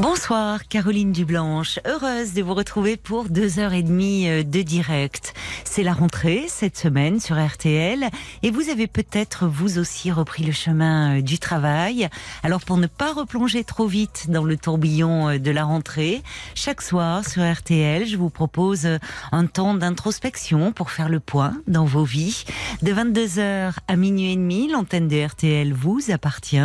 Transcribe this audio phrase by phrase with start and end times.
[0.00, 5.34] Bonsoir Caroline Dublanche, heureuse de vous retrouver pour deux heures et demie euh, de direct.
[5.64, 8.08] C'est la rentrée cette semaine sur RTL
[8.44, 12.08] et vous avez peut-être vous aussi repris le chemin euh, du travail.
[12.44, 16.22] Alors pour ne pas replonger trop vite dans le tourbillon euh, de la rentrée,
[16.54, 18.86] chaque soir sur RTL, je vous propose
[19.32, 22.44] un temps d'introspection pour faire le point dans vos vies.
[22.82, 26.56] De 22h à minuit et demi, l'antenne de RTL vous appartient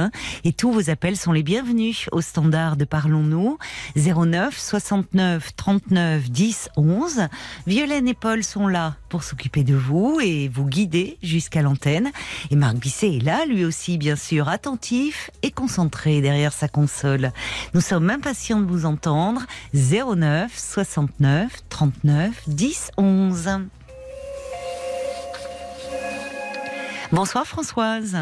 [0.43, 3.57] et tous vos appels sont les bienvenus au standard de Parlons nous
[3.95, 7.27] 09 69 39 10 11.
[7.67, 12.11] Violaine et Paul sont là pour s'occuper de vous et vous guider jusqu'à l'antenne.
[12.51, 17.31] Et Marc Bisset est là, lui aussi, bien sûr, attentif et concentré derrière sa console.
[17.73, 19.41] Nous sommes impatients de vous entendre.
[19.73, 23.49] 09 69 39 10 11.
[27.11, 28.17] Bonsoir Françoise.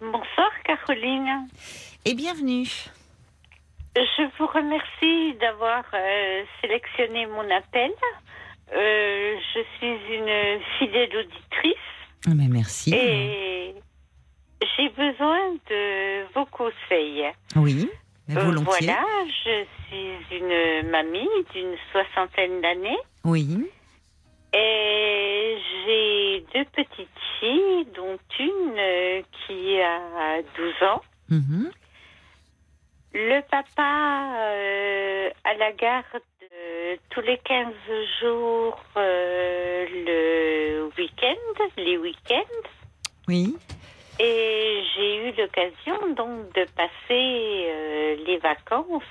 [0.00, 1.48] Bonsoir Caroline.
[2.04, 2.68] Et bienvenue.
[3.94, 7.90] Je vous remercie d'avoir euh, sélectionné mon appel.
[8.74, 11.76] Euh, je suis une fidèle auditrice
[12.26, 12.94] Ah, Mais merci.
[12.94, 13.74] et
[14.76, 17.24] j'ai besoin de vos conseils.
[17.56, 17.88] Oui,
[18.30, 18.86] Euh, volontiers.
[18.86, 19.04] voilà,
[19.44, 23.68] je suis une mamie d'une soixantaine d'années Oui.
[24.54, 27.08] et j'ai deux petites
[27.40, 31.02] filles, dont une qui a 12 ans.
[31.28, 31.70] Mhm.
[33.14, 37.66] Le papa euh, à la garde euh, tous les 15
[38.22, 42.68] jours euh, le week-end, les week-ends.
[43.28, 43.54] Oui.
[44.18, 49.02] Et j'ai eu l'occasion donc de passer les vacances,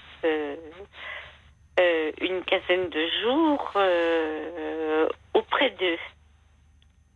[2.22, 3.72] une quinzaine de jours
[5.33, 5.97] auprès d'eux.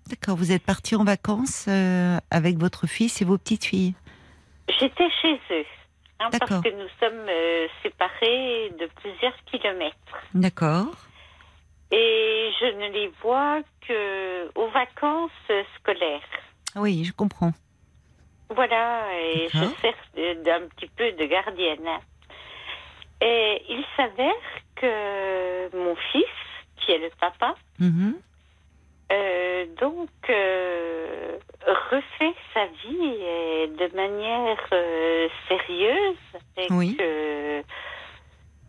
[0.08, 1.68] D'accord, vous êtes parti en vacances
[2.32, 3.94] avec votre fils et vos petites filles?
[4.68, 5.66] J'étais chez eux,
[6.20, 10.18] hein, parce que nous sommes euh, séparés de plusieurs kilomètres.
[10.34, 10.94] D'accord.
[11.92, 15.32] Et je ne les vois que aux vacances
[15.80, 16.22] scolaires.
[16.76, 17.54] Oui, je comprends.
[18.50, 21.88] Voilà, et je sers d'un petit peu de gardienne.
[23.22, 24.34] Et il s'avère
[24.76, 26.26] que mon fils,
[26.78, 28.16] qui est le papa, Mhm.
[29.12, 31.38] Euh, donc euh,
[31.92, 36.18] refait sa vie et de manière euh, sérieuse
[36.58, 36.98] avec Oui.
[37.00, 37.62] euh,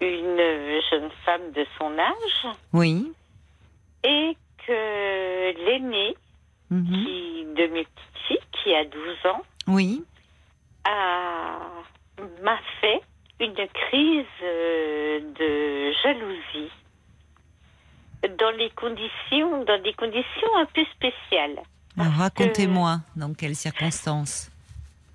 [0.01, 3.13] une jeune femme de son âge Oui.
[4.05, 4.37] et
[4.67, 6.17] que l'aîné
[6.71, 6.85] Mhm.
[7.05, 10.03] qui, de mes petites filles, qui a 12 ans, Oui.
[10.85, 11.61] a-
[12.43, 13.01] m'a fait
[13.39, 16.73] une crise euh, de jalousie
[18.39, 21.61] dans les conditions, dans des conditions un peu spéciales.
[21.99, 24.51] Alors, Racontez-moi dans quelles circonstances.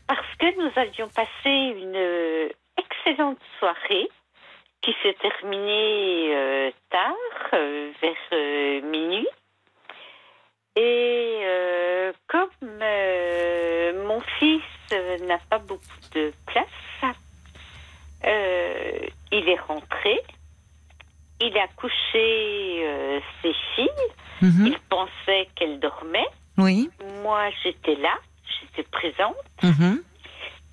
[0.08, 4.10] Parce que nous avions passé une euh, excellente soirée
[4.82, 7.16] qui s'est terminée euh, tard,
[7.54, 9.28] euh, vers euh, minuit.
[10.76, 11.42] Et
[12.28, 12.50] comme
[14.06, 14.64] mon fils
[15.28, 15.84] n'a pas beaucoup
[16.14, 17.14] de place,
[18.24, 20.22] il est rentré.
[21.42, 24.08] Il a couché euh, ses filles.
[24.42, 24.68] Mhm.
[24.68, 26.28] Il pensait qu'elles dormaient.
[26.58, 26.90] Oui.
[27.24, 28.14] Moi, j'étais là,
[28.62, 29.36] j'étais présente.
[29.64, 30.02] Mhm.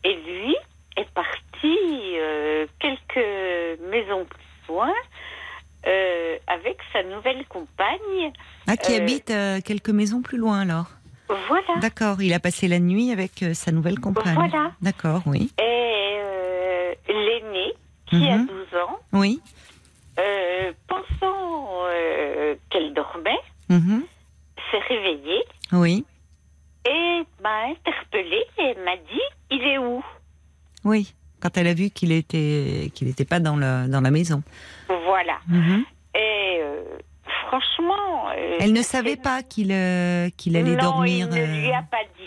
[0.04, 0.54] Et lui
[0.96, 1.76] est parti
[2.16, 4.92] euh, quelques maisons plus loin
[5.86, 8.32] euh, avec sa nouvelle compagne.
[8.66, 9.32] Ah, qui habite
[9.64, 10.86] quelques maisons plus loin alors.
[11.48, 11.80] Voilà.
[11.80, 14.34] D'accord, il a passé la nuit avec sa nouvelle compagne.
[14.34, 14.72] Voilà.
[14.82, 15.50] D'accord, oui.
[15.60, 16.18] Et
[17.08, 17.74] l'aîné,
[18.06, 18.46] qui a Mhm.
[18.46, 19.40] 12 ans, Oui.
[20.18, 24.04] euh, pensant euh, qu'elle dormait, Mhm.
[24.70, 26.04] s'est réveillée Oui.
[26.86, 29.20] et m'a interpellée et m'a dit
[29.50, 30.02] Il est où
[30.84, 31.14] Oui.
[31.40, 34.42] Quand elle a vu qu'il était qu'il n'était pas dans la dans la maison.
[34.88, 35.38] Voilà.
[35.48, 35.84] Mhm.
[36.14, 36.82] Et euh,
[37.46, 38.28] franchement.
[38.36, 41.28] euh, Elle ne c'est- savait pas qu'il euh, qu'il allait non, dormir.
[41.30, 42.24] Il ne lui euh, a pas dit.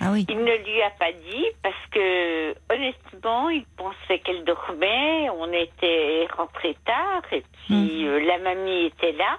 [0.00, 0.26] Ah oui.
[0.28, 5.30] Il ne lui a pas dit parce que honnêtement, il pensait qu'elle dormait.
[5.30, 8.18] On était rentré tard et puis Mhm.
[8.26, 9.38] la mamie était là.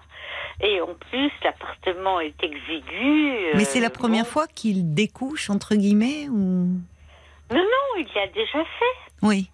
[0.61, 3.33] Et en plus, l'appartement est exigu.
[3.55, 4.29] Mais c'est la première bon.
[4.29, 6.69] fois qu'il découche entre guillemets ou?
[7.51, 9.04] Non, non, il l'a déjà fait.
[9.25, 9.49] Oui.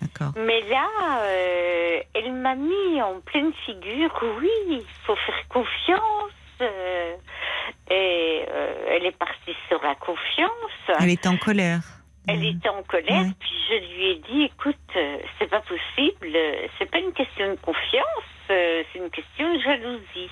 [0.00, 0.32] D'accord.
[0.36, 0.86] Mais là,
[1.22, 4.10] euh, elle m'a mis en pleine figure.
[4.40, 6.32] Oui, il faut faire confiance.
[6.60, 7.14] euh,
[7.90, 11.00] et euh, elle est partie sur la confiance.
[11.00, 11.82] Elle est en colère.
[12.26, 14.76] Elle était en colère, puis je lui ai dit, écoute,
[15.38, 16.28] c'est pas possible,
[16.78, 20.30] c'est pas une question de confiance, c'est une question de jalousie.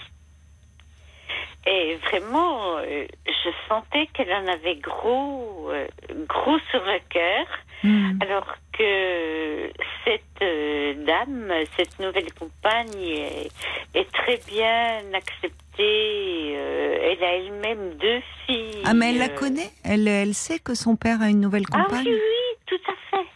[1.66, 5.86] Et vraiment, euh, je sentais qu'elle en avait gros, euh,
[6.28, 7.46] gros sur le cœur,
[7.84, 8.18] hmm.
[8.20, 9.70] alors que
[10.04, 13.50] cette euh, dame, cette nouvelle compagne est,
[13.94, 16.52] est très bien acceptée.
[16.52, 18.82] elle a elle-même deux filles.
[18.84, 19.70] Ah, mais elle la connaît?
[19.84, 22.06] Elle, elle sait que son père a une nouvelle Ah compagne?
[22.06, 23.26] oui, oui, tout à fait.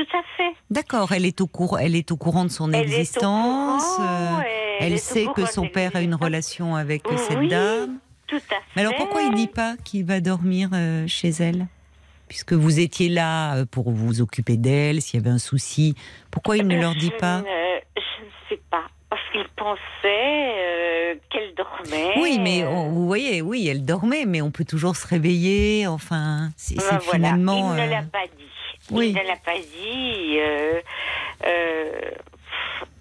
[0.00, 0.54] Tout à fait.
[0.70, 3.84] D'accord, elle est au courant, elle est au courant de son Elle existence.
[3.84, 4.40] courant, euh,
[4.80, 7.98] elle sait que son père a une relation avec cette dame.
[8.26, 8.54] Tout à fait.
[8.76, 11.66] Mais alors pourquoi il dit pas qu'il va dormir euh, chez elle?
[12.28, 15.94] Puisque vous étiez là euh, pour vous occuper d'elle, s'il y avait un souci,
[16.30, 17.38] pourquoi il ne leur dit pas?
[17.40, 17.44] Ne-
[17.96, 18.84] Je ne sais pas.
[19.10, 22.14] Parce qu'il pensait euh, qu'elle dormait.
[22.22, 25.88] Oui, mais on- vous voyez, oui, elle dormait, mais on peut toujours se réveiller.
[25.88, 27.74] Enfin, c'est ben voilà, finalement.
[27.74, 28.44] Il ne euh, l'a pas dit.
[28.90, 29.12] Oui.
[29.12, 30.38] Ne l'a pas dit.
[30.38, 30.80] euh,
[31.46, 32.10] euh,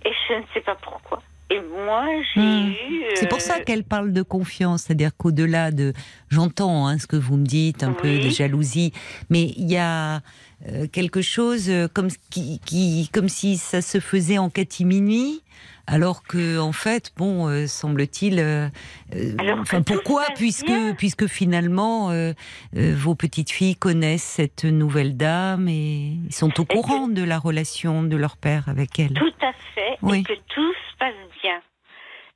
[0.05, 1.21] et je ne sais pas pourquoi.
[1.51, 2.05] Et moi,
[2.35, 2.69] j'ai Hmm.
[2.91, 3.03] eu.
[3.15, 5.93] C'est pour euh, ça qu'elle parle de confiance, c'est-à-dire qu'au-delà de,
[6.29, 8.93] j'entends hein, ce que vous me dites, un peu de jalousie,
[9.31, 10.21] mais il y a
[10.67, 15.41] euh, quelque chose euh, comme qui, qui, comme si ça se faisait en catimini,
[15.89, 18.67] alors que en fait, bon, euh, semble-t-il, euh,
[19.15, 22.33] euh, enfin pourquoi, puisque puisque finalement euh,
[22.77, 27.39] euh, vos petites filles connaissent cette nouvelle dame et ils sont au courant de la
[27.39, 29.13] relation de leur père avec elle?
[29.13, 29.97] Tout à fait.
[30.03, 30.19] Oui.
[30.19, 31.59] Et que tout se passe bien.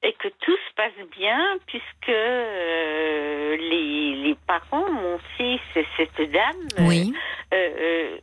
[0.06, 6.32] Et que tout se passe bien puisque euh, les, les parents, mon fils et cette
[6.32, 7.14] dame, Oui,
[7.54, 8.18] euh, euh,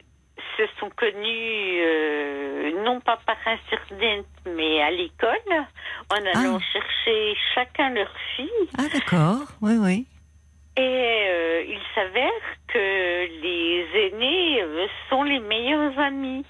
[0.60, 5.52] se sont connus euh, non pas par Internet mais à l'école
[6.12, 6.64] en allant Ah.
[6.72, 8.68] chercher chacun leur fille.
[8.78, 10.06] ah d'accord, oui, oui.
[10.76, 12.30] Et euh, il s'avère
[12.68, 12.78] que
[13.42, 16.44] les aînés euh, sont les meilleurs amis.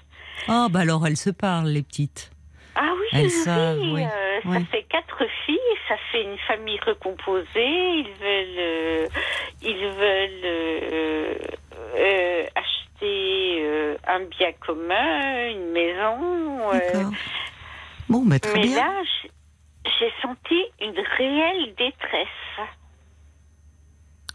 [0.47, 2.31] Ah bah alors elles se parlent les petites.
[2.75, 4.03] Ah oui, Elles oui, savent, oui,
[4.45, 4.53] oui.
[4.53, 5.57] ça fait quatre filles,
[5.89, 7.45] ça fait une famille recomposée.
[7.55, 9.09] Ils veulent,
[9.61, 11.37] ils veulent
[12.55, 16.73] acheter un bien commun, une maison.
[16.73, 17.03] euh.
[18.09, 18.75] Bon, bah, très mais bien.
[18.77, 19.01] là,
[19.99, 22.67] j'ai senti une réelle détresse.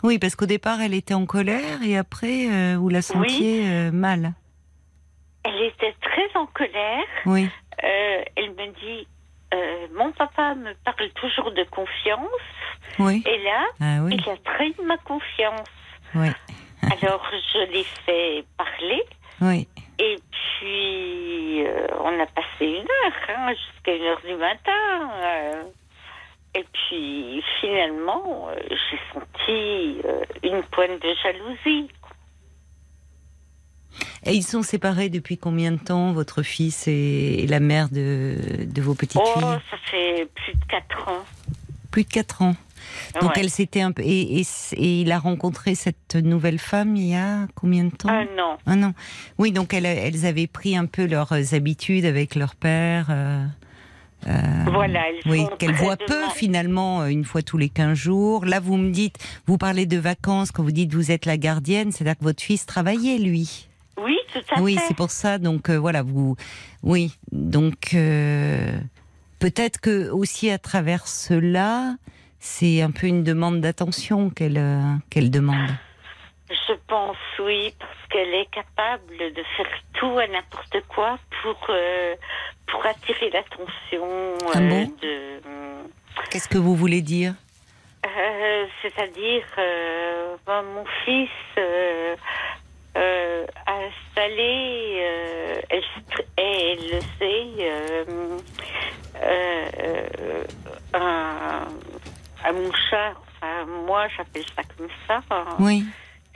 [0.02, 3.90] Oui, parce qu'au départ, elle était en colère et après, euh, vous la sentiez euh,
[3.90, 4.32] mal.
[5.44, 7.04] Elle était très en colère.
[7.24, 7.48] Oui.
[7.84, 9.06] Euh, elle me dit,
[9.54, 12.28] euh, mon papa me parle toujours de confiance.
[12.98, 13.22] Oui.
[13.26, 14.16] Et là, Ah oui.
[14.18, 15.68] il a trahi ma confiance.
[16.14, 16.28] Oui.
[16.82, 19.02] Alors, je l'ai fait parler.
[19.40, 19.66] Oui.
[19.98, 25.10] Et puis, euh, on a passé une heure, hein, jusqu'à une heure du matin.
[25.22, 25.62] euh.
[26.54, 30.02] et puis, finalement, euh, j'ai senti
[30.42, 31.90] une pointe de jalousie.
[34.24, 38.36] Et ils sont séparés depuis combien de temps, votre fils et, et la mère de,
[38.66, 39.58] de vos petites Oh, filles?
[39.70, 41.24] ça fait plus de quatre ans.
[41.92, 42.54] Plus de 4 ans.
[43.20, 43.36] Donc Ouais.
[43.40, 44.02] elle s'était un peu.
[44.02, 44.46] Et, et,
[44.76, 48.08] et il a rencontré cette nouvelle femme il y a combien de temps?
[48.08, 48.58] Un an.
[48.66, 48.92] Un an.
[49.38, 53.06] Oui, donc elles, elles avaient pris un peu leurs habitudes avec leur père.
[53.10, 53.44] euh,
[54.28, 54.30] euh,
[54.72, 58.44] Voilà, Oui, qu'elle voit peu finalement, euh, une fois tous les 15 jours.
[58.44, 59.16] Là, vous me dites,
[59.46, 62.66] vous parlez de vacances, quand vous dites vous êtes la gardienne, c'est-à-dire que votre fils
[62.66, 63.68] travaillait, lui.
[64.02, 64.82] Oui, tout à oui, fait.
[64.88, 65.38] c'est pour ça.
[65.38, 66.36] Donc euh, voilà, vous.
[66.82, 68.78] Oui, donc euh,
[69.38, 71.96] peut-être que aussi à travers cela,
[72.38, 75.70] c'est un peu une demande d'attention qu'elle euh, qu'elle demande.
[76.48, 82.14] Je pense oui, parce qu'elle est capable de faire tout à n'importe quoi pour, euh,
[82.68, 84.06] pour attirer l'attention
[84.54, 85.40] Ah euh, bon de.
[86.30, 87.34] Qu'est-ce que vous voulez dire
[88.82, 89.44] C'est-à-dire,
[90.46, 91.28] ben, mon fils
[92.94, 93.78] a
[94.14, 95.02] installé,
[95.68, 95.82] elle,
[96.38, 98.06] et elle le sait,
[100.94, 101.26] euh,
[102.46, 103.20] un, un mouchard.
[103.36, 105.20] Enfin, moi, j'appelle ça comme ça.
[105.58, 105.84] Oui.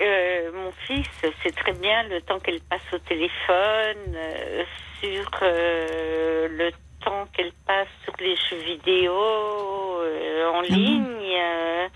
[0.00, 1.06] Euh, mon fils
[1.42, 4.64] sait très bien le temps qu'elle passe au téléphone, euh,
[5.00, 6.70] sur euh, le
[7.04, 11.88] temps qu'elle passe sur les jeux vidéo, euh, en bon ligne, euh,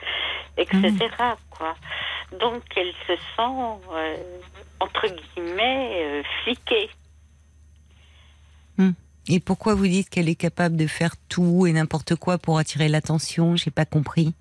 [0.58, 0.92] etc.
[1.50, 1.74] Quoi.
[2.38, 4.16] Donc elle se sent, euh,
[4.80, 6.90] entre guillemets, euh, fliquée.
[9.28, 12.88] Et pourquoi vous dites qu'elle est capable de faire tout et n'importe quoi pour attirer
[12.88, 13.56] l'attention?
[13.56, 14.34] J'ai pas compris.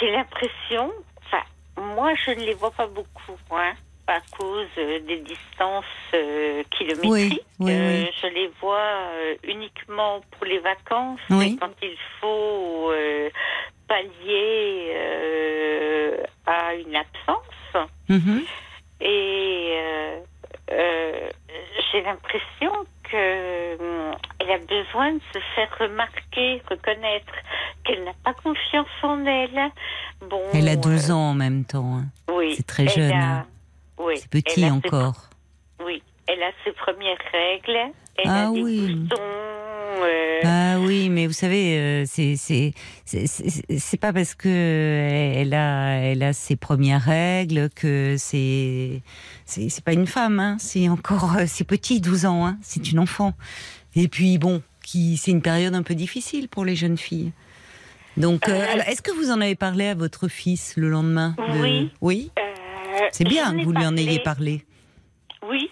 [0.00, 0.92] J'ai l'impression,
[1.24, 1.42] enfin,
[1.76, 3.72] moi je ne les vois pas beaucoup, hein,
[4.06, 5.84] à cause euh, des distances
[6.14, 7.10] euh, kilométriques.
[7.10, 8.10] Oui, oui, Euh, oui.
[8.20, 12.90] Je les vois euh, uniquement pour les vacances, et quand il faut
[13.88, 14.94] pallier
[16.46, 17.88] à une absence.
[18.08, 18.42] Mhm.
[19.00, 19.78] Et
[20.68, 22.72] j'ai l'impression
[23.16, 27.32] hum, elle a besoin de se faire remarquer, reconnaître
[27.84, 29.70] qu'elle n'a pas confiance en elle.
[30.28, 31.96] Bon, Elle a 12 euh, ans en même temps.
[31.98, 32.04] hein.
[32.32, 33.46] oui, C'est très jeune, a- hein.
[33.98, 35.28] oui, C'est petit ses- encore.
[35.84, 37.92] oui, elle a ses premières règles.
[38.16, 38.94] Elle Ah a des oui.
[38.94, 39.16] boutons.
[39.20, 46.22] euh, Ah oui, mais vous savez, euh, c'est pas parce que euh, elle a elle
[46.22, 49.02] a ses premières règles que c'est
[49.44, 50.56] c'est pas une femme, hein.
[50.58, 52.58] C'est encore c'est petit, 12 ans, hein.
[52.62, 53.34] C'est une enfant.
[53.96, 57.32] Et puis bon, qui c'est une période un peu difficile pour les jeunes filles.
[58.16, 61.60] Donc, euh, Euh, est-ce que vous en avez parlé à votre fils le lendemain de-
[61.60, 61.90] Oui.
[62.00, 62.30] Oui.
[63.10, 64.64] C'est bien que vous lui en ayez parlé.
[65.48, 65.68] Oui,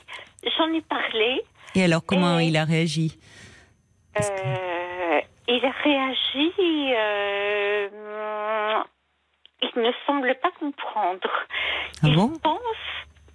[0.56, 1.42] j'en ai parlé.
[1.74, 3.18] Et alors, comment Et- il a réagi?
[4.20, 6.52] Euh, il a réagi.
[6.96, 7.88] euh,
[9.62, 11.28] il ne semble pas comprendre.
[12.02, 12.28] Ah il bon?
[12.42, 12.60] pense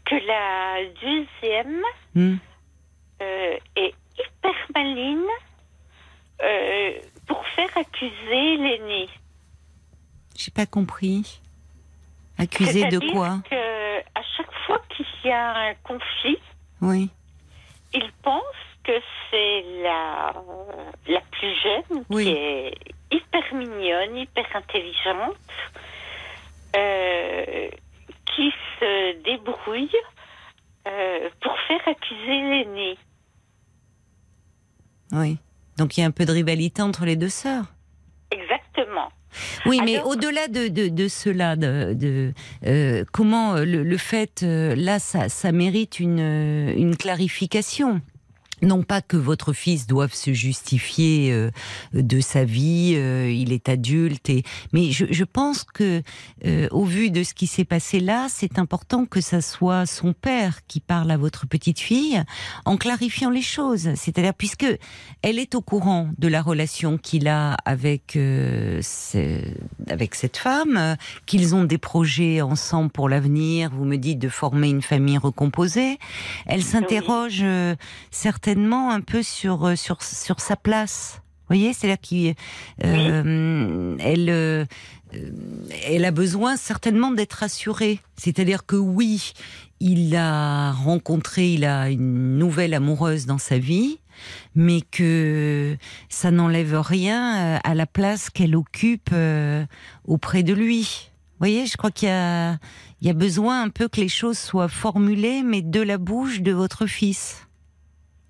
[0.05, 1.81] que la deuxième
[2.15, 2.35] Hmm.
[3.21, 5.25] euh, est hyper maline
[6.43, 6.91] euh,
[7.27, 9.09] pour faire accuser l'aîné.
[10.35, 11.41] J'ai pas compris.
[12.37, 13.39] Accusé de quoi?
[13.49, 16.37] que à chaque fois qu'il y a un conflit,
[16.81, 17.09] Oui.
[17.93, 18.43] il pense
[18.83, 18.91] que
[19.29, 20.33] c'est la,
[21.07, 22.25] la plus jeune Oui.
[22.25, 22.73] qui est
[23.11, 25.35] hyper mignonne, hyper intelligente,
[26.75, 27.69] euh,
[28.35, 29.89] qui se débrouille
[30.87, 32.97] euh, pour faire accuser l'aîné.
[35.11, 35.37] Oui.
[35.77, 37.65] Donc il y a un peu de rivalité entre les deux sœurs.
[39.65, 42.33] Oui, mais au-delà de, de, de cela, de, de,
[42.65, 48.01] euh, comment euh, le, le fait, euh, là, ça, ça mérite une, une clarification.
[48.61, 51.51] Non pas que votre fils doive se justifier euh,
[51.93, 56.01] de sa vie, euh, il est adulte, et mais je, je pense que
[56.45, 60.13] euh, au vu de ce qui s'est passé là, c'est important que ça soit son
[60.13, 62.23] père qui parle à votre petite fille
[62.65, 63.89] en clarifiant les choses.
[63.95, 64.65] C'est-à-dire puisque
[65.21, 69.43] elle est au courant de la relation qu'il a avec euh, ce-
[69.89, 70.97] avec cette femme,
[71.27, 73.69] qu'ils ont des projets ensemble pour l'avenir.
[73.71, 75.99] Vous me dites de former une famille recomposée.
[76.47, 77.75] Elle s'interroge euh,
[78.47, 81.19] certainement un peu sur euh, sur sur sa place.
[81.19, 82.35] Vous voyez, c'est-à-dire qu'elle
[82.79, 84.65] elle euh,
[85.13, 85.31] euh,
[85.83, 87.99] elle a besoin certainement d'être rassurée.
[88.15, 89.33] C'est-à-dire que oui,
[89.81, 93.99] il a rencontré, il a une nouvelle amoureuse dans sa vie,
[94.55, 95.75] mais que
[96.07, 99.13] ça n'enlève rien à la place qu'elle occupe
[100.05, 101.09] auprès de lui.
[101.31, 102.57] Vous voyez, je crois qu'il y a,
[103.01, 106.41] il y a besoin un peu que les choses soient formulées, mais de la bouche
[106.41, 107.46] de votre fils.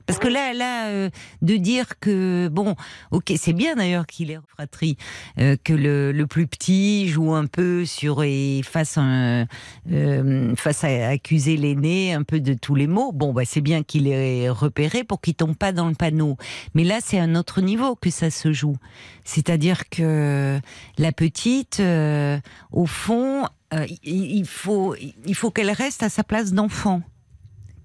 [0.08, 1.10] Parce que là, là, euh,
[1.42, 2.76] de dire que bon,
[3.12, 4.98] ok, c'est bien d'ailleurs qu'il est fratrie,
[5.38, 9.46] euh, que le, le plus petit joue un peu sur et fasse un,
[9.92, 13.12] euh, face à accuser l'aîné un peu de tous les mots.
[13.12, 16.38] Bon, bah c'est bien qu'il est repéré pour qu'il tombe pas dans le panneau.
[16.74, 18.78] Mais là, c'est un autre niveau que ça se joue.
[19.26, 20.60] C'est-à-dire que
[20.98, 22.40] la petite, euh,
[22.72, 24.96] au fond, euh, il, il faut,
[25.26, 27.02] il faut qu'elle reste à sa place d'enfant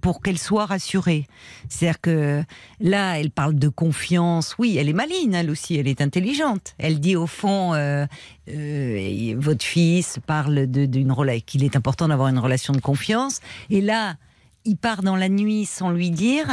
[0.03, 1.27] pour qu'elle soit rassurée.
[1.69, 2.43] C'est-à-dire que
[2.81, 4.57] là, elle parle de confiance.
[4.59, 6.75] Oui, elle est maline, elle aussi, elle est intelligente.
[6.77, 8.05] Elle dit au fond, euh,
[8.51, 13.41] euh, votre fils parle d'une relation, qu'il est important d'avoir une relation de confiance.
[13.71, 14.17] Et là,
[14.65, 16.47] il part dans la nuit sans lui dire.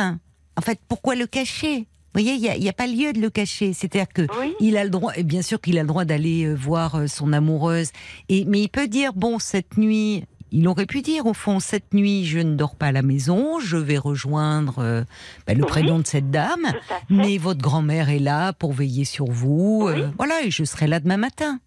[0.56, 1.88] En fait, pourquoi le cacher?
[2.14, 3.74] Vous voyez, il n'y a, pas lieu de le cacher.
[3.74, 4.54] C'est-à-dire que Oui.
[4.60, 7.34] il a le droit, et bien sûr qu'il a le droit d'aller euh, voir son
[7.34, 7.90] amoureuse.
[8.30, 11.94] Et mais il peut dire bon cette nuit, il aurait pu dire au fond cette
[11.94, 15.04] nuit je ne dors pas à la maison, je vais rejoindre euh,
[15.48, 15.68] bah, le Oui.
[15.68, 16.72] prénom de cette dame,
[17.10, 21.00] mais votre grand-mère est là pour veiller sur vous, euh, voilà et je serai là
[21.00, 21.60] demain matin.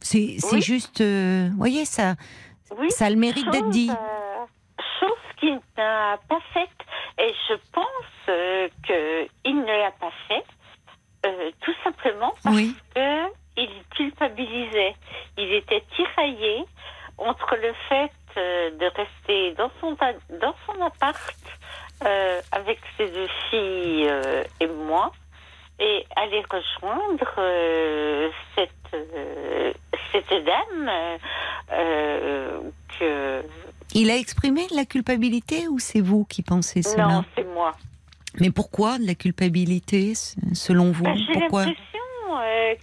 [0.00, 0.60] C'est Oui.
[0.60, 2.16] juste, euh, vous voyez ça,
[2.88, 3.88] ça a le mérite d'être dit.
[4.98, 6.68] chose qu'il n'a pas faite.
[7.18, 10.44] Et je pense qu'il ne l'a pas fait
[11.26, 12.74] euh, tout simplement parce Oui.
[13.54, 14.96] qu'il culpabilisait.
[15.38, 16.64] Il était tiraillé
[17.18, 19.96] entre le fait euh, de rester dans son,
[20.40, 21.36] dans son appart
[22.04, 25.12] euh, avec ses deux filles euh, et moi
[25.78, 28.70] et aller rejoindre euh, cette,
[30.10, 30.90] cette dame
[32.98, 33.42] que...
[33.94, 37.72] Il a exprimé de la culpabilité ou c'est vous qui pensez cela Non, c'est moi.
[38.40, 40.14] Mais pourquoi de la culpabilité
[40.54, 41.04] selon vous?
[41.04, 41.76] Ben, J'ai l'impression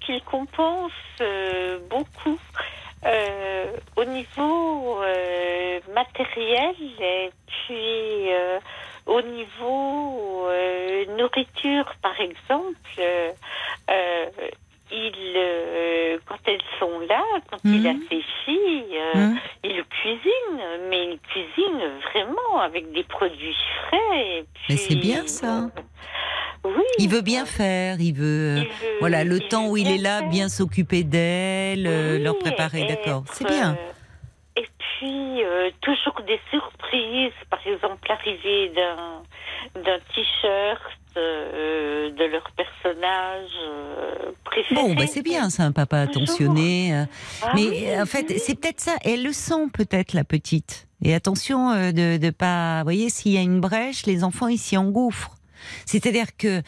[0.01, 0.91] qu'il compense
[1.89, 2.39] beaucoup
[3.05, 8.59] euh, au niveau euh, matériel et puis euh,
[9.05, 12.77] au niveau euh, nourriture, par exemple.
[14.91, 20.61] Il, euh, quand elles sont là, quand il a ses filles, euh, Hein il cuisine,
[20.89, 21.81] mais il cuisine
[22.11, 23.55] vraiment avec des produits
[23.87, 24.37] frais.
[24.39, 25.63] et Mais c'est puis, bien, ça.
[25.65, 25.67] euh,
[26.65, 26.83] oui.
[26.97, 28.57] Il veut bien faire, il veut.
[28.57, 30.29] Il euh, veut- Voilà, le temps où il est là, faire.
[30.29, 33.23] bien s'occuper d'elle, euh, Oui, leur préparer, d'accord.
[33.31, 33.77] C'est bien.
[34.61, 37.31] Et puis, euh, toujours des surprises.
[37.49, 39.23] Par exemple, l'arrivée d'un,
[39.81, 40.81] d'un t-shirt
[41.17, 44.81] euh, de leur personnage euh, préféré.
[44.81, 46.93] Bon, bah c'est bien, c'est un papa attentionné.
[46.93, 47.05] euh,
[47.41, 48.39] Ah Mais oui, euh, en fait, oui.
[48.39, 48.95] c'est peut-être ça.
[49.05, 50.87] Et elle le sent peut-être, la petite.
[51.03, 52.79] Et attention euh, de de pas.
[52.79, 55.31] Vous voyez, s'il y a une brèche, les enfants ils s'y engouffrent.
[55.85, 56.61] C'est-à-dire que,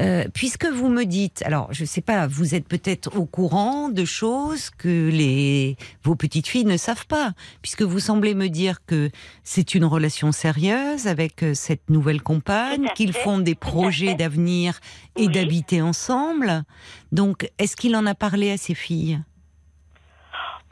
[0.00, 4.04] euh, puisque vous me dites, alors je sais pas, vous êtes peut-être au courant de
[4.04, 7.32] choses que les vos petites filles ne savent pas,
[7.62, 9.10] puisque vous semblez me dire que
[9.42, 14.80] c'est une relation sérieuse avec euh, cette nouvelle compagne, qu'ils font des projets d'avenir
[15.16, 15.32] et Oui.
[15.32, 16.64] d'habiter ensemble.
[17.12, 19.20] Donc, est-ce qu'il en a parlé à ses filles?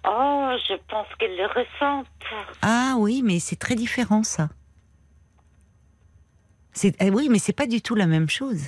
[0.05, 2.03] Oh, je pense qu'elle le ressent.
[2.63, 4.49] Ah oui, mais c'est très différent ça.
[6.73, 8.61] C'est eh oui, mais c'est pas du tout la même chose.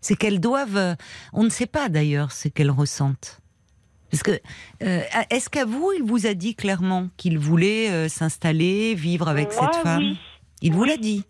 [0.00, 0.76] C'est qu'elles doivent.
[0.76, 0.94] euh,
[1.32, 3.40] On ne sait pas d'ailleurs ce qu'elles ressentent.
[4.10, 4.38] Parce que
[4.82, 9.52] euh, est-ce qu'à vous, il vous a dit clairement qu'il voulait euh, s'installer, vivre avec
[9.54, 10.02] Moi, cette femme?
[10.02, 10.18] Oui.
[10.62, 11.24] Il vous l'a dit.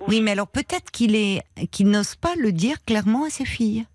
[0.00, 0.06] Oui.
[0.08, 3.86] Oui, mais alors peut-être qu'il est, qu'il n'ose pas le dire clairement à ses filles.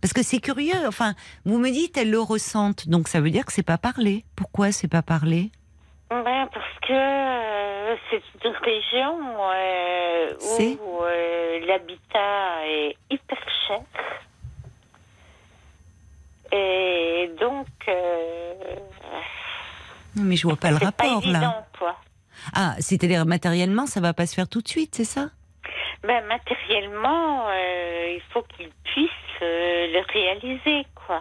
[0.00, 0.86] Parce que c'est curieux.
[0.86, 1.14] Enfin,
[1.46, 4.24] vous me dites elles le ressentent, donc ça veut dire que c'est pas parlé.
[4.36, 5.50] Pourquoi c'est pas parlé?
[6.08, 9.18] Ben, parce que euh, c'est une région
[9.52, 13.80] euh, où euh, l'habitat est hyper cher.
[16.52, 17.66] Et donc,
[20.14, 21.66] Non, Mais je vois pas le pas rapport évident, là.
[21.76, 21.96] quoi.
[22.54, 25.26] Ah, c'est-à-dire matériellement, ça va pas se faire tout de suite, c'est ça?
[26.04, 29.10] Ben, matériellement, il faut qu'ils puissent
[29.40, 31.20] le réaliser, quoi.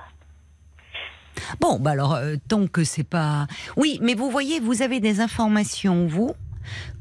[1.59, 3.47] Bon, bah alors euh, tant que c'est pas.
[3.77, 6.33] Oui, mais vous voyez, vous avez des informations vous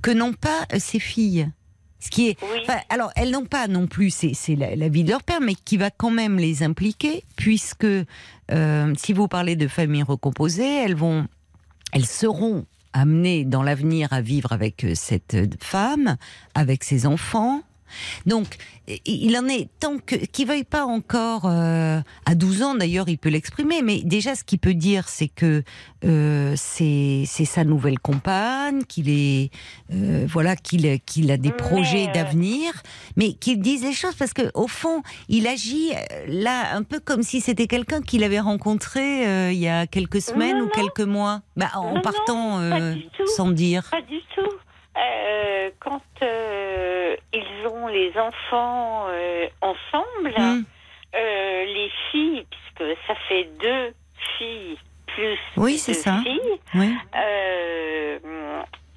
[0.03, 1.51] que n'ont pas euh, ces filles.
[2.01, 2.39] Ce qui est.
[2.43, 2.59] Oui.
[2.63, 5.55] Enfin, alors, elles n'ont pas non plus, c'est la, la vie de leur père, mais
[5.55, 10.97] qui va quand même les impliquer, puisque euh, si vous parlez de famille recomposée, elles
[10.97, 11.27] vont,
[11.93, 16.17] elles seront amenées dans l'avenir à vivre avec euh, cette femme,
[16.55, 17.63] avec ses enfants.
[18.27, 18.57] Donc,
[19.07, 23.19] il en est tant que qu'il veuille pas encore euh, à 12 ans d'ailleurs, il
[23.19, 25.63] peut l'exprimer, mais déjà ce qu'il peut dire, c'est que
[26.05, 29.51] euh, c'est sa nouvelle compagne, qu'il est
[29.93, 32.73] euh, voilà qu'il qu'il a des projets d'avenir,
[33.17, 35.93] mais qu'il dise les choses parce que au fond, il agit
[36.29, 40.59] là un peu comme si c'était quelqu'un qu'il avait rencontré il y a quelques semaines
[40.59, 40.71] Non, ou non.
[40.75, 42.61] quelques mois, bah, en Non, partant
[43.37, 43.89] sans dire.
[43.91, 44.57] Pas du tout.
[44.97, 50.63] Euh, quand euh, ils ont les enfants euh, ensemble, Hmm.
[51.15, 53.93] les filles, puisque ça fait deux
[54.39, 56.21] filles plus Oui, deux ça.
[56.25, 56.93] filles, Oui.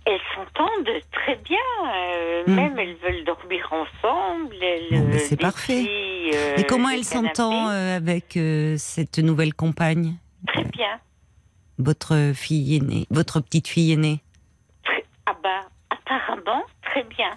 [0.06, 1.58] elles s'entendent très bien.
[1.94, 2.56] euh, Mm.
[2.56, 4.56] Même elles veulent dormir ensemble.
[4.92, 5.84] Bon, c'est parfait.
[5.84, 8.38] filles, Et comment elle s'entend avec
[8.78, 10.16] cette nouvelle compagne,
[10.48, 11.00] Très bien.
[11.78, 14.22] votre fille aînée, votre petite fille aînée
[14.86, 16.64] Très- ah bah, apparemment,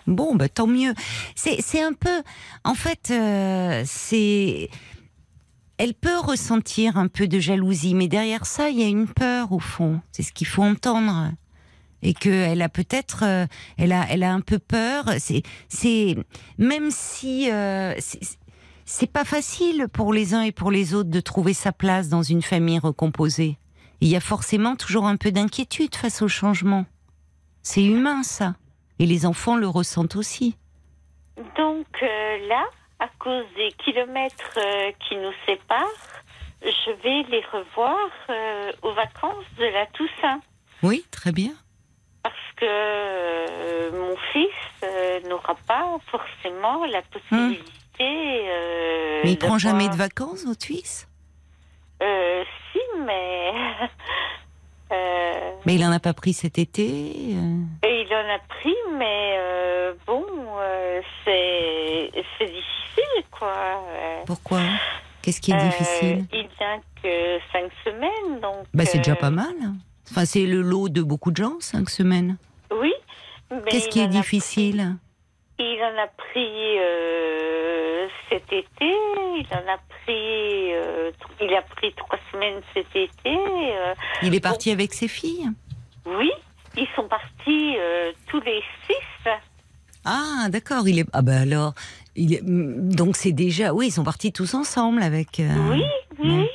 [0.06, 0.94] Bon, bah, tant mieux.
[1.34, 2.22] C'est, un peu,
[2.64, 4.68] en fait, euh, c'est,
[5.78, 9.52] elle peut ressentir un peu de jalousie, mais derrière ça, il y a une peur
[9.52, 10.00] au fond.
[10.12, 11.32] C'est ce qu'il faut entendre.
[12.02, 13.46] Et qu'elle a peut-être, euh,
[13.76, 15.04] elle a, elle a un peu peur.
[15.68, 16.16] C'est,
[16.58, 17.94] même si euh,
[18.86, 22.22] c'est pas facile pour les uns et pour les autres de trouver sa place dans
[22.22, 23.58] une famille recomposée.
[24.00, 26.86] Il y a forcément toujours un peu d'inquiétude face au changement.
[27.62, 28.56] C'est humain, ça.
[29.00, 30.56] Et les enfants le ressentent aussi.
[31.56, 32.64] Donc euh, là,
[32.98, 35.86] à cause des kilomètres euh, qui nous séparent,
[36.62, 37.96] je vais les revoir
[38.28, 40.40] euh, aux vacances de la Toussaint.
[40.82, 41.52] Oui, très bien.
[42.22, 47.70] Parce que mon fils n'aura pas forcément la possibilité.
[48.00, 51.08] euh, Mais il prend jamais de vacances, votre fils?
[52.02, 53.52] Euh, si, mais.
[54.92, 56.82] euh, Mais il en a pas pris cet été.
[56.88, 57.86] euh.
[57.86, 60.24] et il en a pris, mais euh, bon,
[61.24, 63.82] c'est difficile, quoi.
[64.26, 64.60] Pourquoi?
[65.22, 66.24] Qu'est-ce qui est difficile?
[66.32, 68.66] Il vient que cinq semaines, donc.
[68.74, 69.54] Bah, c'est déjà pas mal.
[70.10, 72.36] Enfin, c'est le lot de beaucoup de gens, cinq semaines.
[72.72, 72.92] Oui.
[73.68, 75.09] Qu'est-ce qui est difficile pris-
[75.62, 78.66] Il en a pris euh, cet été.
[79.38, 80.72] Il en a pris.
[80.74, 83.10] euh, il a pris trois semaines cet été.
[83.26, 85.48] euh, Il est parti avec ses filles?
[86.06, 86.30] Oui,
[86.78, 87.76] ils sont partis
[88.28, 89.30] tous les six.
[90.06, 90.88] Ah, d'accord.
[90.88, 91.06] Il est.
[91.12, 91.74] Ah bah alors,
[92.16, 95.28] Il est- mm, donc c'est déjà, oui, ils sont partis tous ensemble avec.
[95.70, 95.84] Oui,
[96.18, 96.48] oui.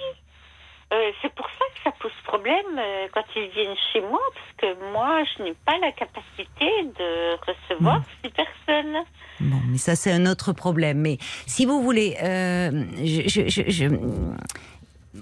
[0.95, 4.53] Euh, c'est pour ça que ça pose problème euh, quand ils viennent chez moi, parce
[4.75, 9.03] que moi, je n'ai pas la capacité de recevoir ces personnes.
[9.41, 10.99] Bon, mais ça c'est un autre problème.
[10.99, 12.71] Mais si vous voulez, euh,
[13.03, 13.99] je, je- je- je-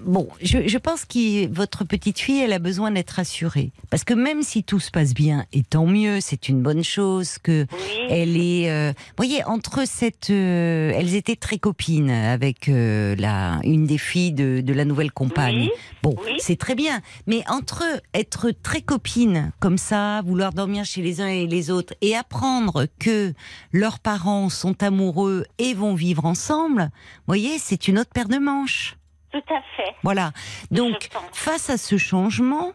[0.04, 4.14] bon, je, je pense que votre petite fille, elle a besoin d'être rassurée, parce que
[4.14, 7.78] même si tout se passe bien, et tant mieux, c'est une bonne chose que Oui,
[8.10, 8.70] elle est.
[8.70, 14.32] euh, voyez, entre cette, euh, elles étaient très copines avec euh, la une des filles
[14.32, 15.62] de, de la nouvelle compagne.
[15.62, 15.70] Oui,
[16.02, 16.32] Bon, oui.
[16.38, 17.00] c'est très bien.
[17.26, 21.94] Mais entre être très copines comme ça, vouloir dormir chez les uns et les autres,
[22.02, 23.32] et apprendre que
[23.72, 26.90] leurs parents sont amoureux et vont vivre ensemble,
[27.26, 28.96] voyez, c'est une autre paire de manches.
[29.34, 29.96] Tout à fait.
[30.02, 30.32] Voilà.
[30.70, 32.72] Donc, face à ce changement,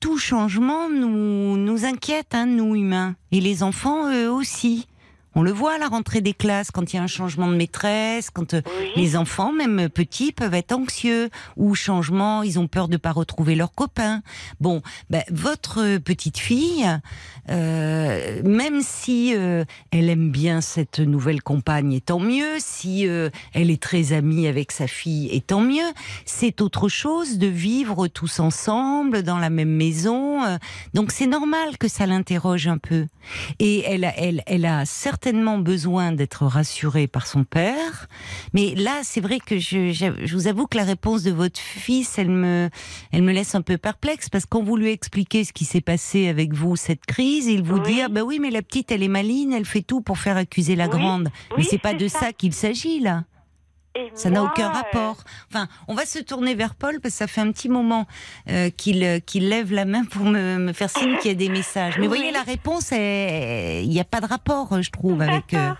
[0.00, 3.16] tout changement nous, nous inquiète, hein, nous humains.
[3.32, 4.86] Et les enfants, eux aussi.
[5.34, 7.56] On le voit à la rentrée des classes, quand il y a un changement de
[7.56, 8.90] maîtresse, quand euh, Oui.
[8.96, 13.54] les enfants, même petits, peuvent être anxieux ou changement, ils ont peur de pas retrouver
[13.56, 14.22] leurs copains.
[14.60, 16.86] Bon, ben, votre petite fille,
[17.50, 22.54] euh, même si euh, elle aime bien cette nouvelle compagne, et tant mieux.
[22.58, 25.82] Si euh, elle est très amie avec sa fille, et tant mieux.
[26.26, 30.44] C'est autre chose de vivre tous ensemble dans la même maison.
[30.44, 30.58] euh,
[30.94, 33.06] Donc c'est normal que ça l'interroge un peu.
[33.58, 38.08] Et elle, a- elle, elle a certainement besoin d'être rassurée par son père.
[38.52, 41.58] Mais là, c'est vrai que je, je, je vous avoue que la réponse de votre
[41.58, 42.68] fils, elle me,
[43.12, 46.28] elle me laisse un peu perplexe parce qu'on vous lui expliquer ce qui s'est passé
[46.28, 47.92] avec vous, cette crise, il vous Oui.
[47.94, 50.36] dit, ah bah oui, mais la petite, elle est maligne, elle fait tout pour faire
[50.36, 50.90] accuser la Oui.
[50.90, 51.28] grande.
[51.56, 52.20] mais c'est pas de ça.
[52.20, 53.24] ça qu'il s'agit, là.
[53.96, 55.18] Et Ça n'a aucun euh, rapport.
[55.52, 58.08] Enfin, on va se tourner vers Paul parce que ça fait un petit moment
[58.50, 61.36] euh, qu'il euh, qu'il lève la main pour me, me faire signe qu'il y a
[61.36, 61.94] des messages.
[61.98, 62.16] Mais Oui.
[62.18, 65.54] voyez, la réponse, est- il n'y a pas de rapport, je trouve, avec.
[65.54, 65.70] euh,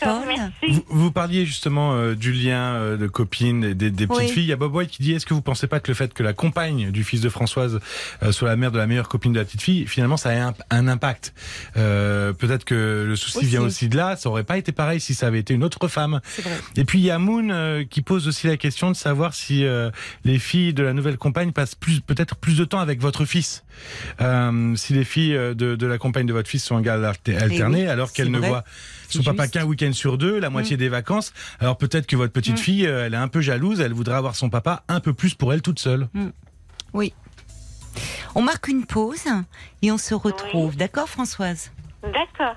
[0.00, 0.22] Paul.
[0.26, 0.52] merci.
[0.68, 4.28] Vous, vous parliez justement euh, du lien euh, de copines et des, des petites Oui.
[4.32, 4.42] filles.
[4.44, 6.12] Il y a Bob White qui dit est-ce que vous pensez pas que le fait
[6.12, 7.78] que la compagne du fils de Françoise
[8.22, 10.48] euh, soit la mère de la meilleure copine de la petite fille, finalement, ça a
[10.48, 11.34] un, un impact?
[11.76, 13.46] Euh, Peut-être que le souci Aussi.
[13.46, 14.16] vient aussi de là.
[14.16, 16.20] Ça aurait pas été pareil si ça avait été une autre femme.
[16.24, 16.58] C'est vrai.
[16.76, 19.64] Et puis il y a Moon euh, qui pose aussi la question de savoir si
[19.64, 19.90] euh,
[20.24, 23.64] les filles de la nouvelle compagne passent plus peut-être plus de temps avec votre fils.
[24.20, 27.80] Euh, si les filles de, de la compagne de votre fils sont en garde alternée,
[27.80, 28.64] Eh oui, alors qu'elles ne voient
[29.08, 29.46] son papa.
[29.46, 29.50] Mm.
[29.50, 31.32] qu'un week-end sur deux, la moitié des vacances.
[31.60, 34.34] Alors peut-être que votre petite fille, euh, elle est un peu jalouse, elle voudrait avoir
[34.34, 36.08] son papa un peu plus pour elle toute seule.
[36.92, 37.12] Oui.
[38.34, 39.24] On marque une pause
[39.82, 40.76] et on se retrouve.
[40.76, 41.72] D'accord, Françoise?
[42.02, 42.56] D'accord,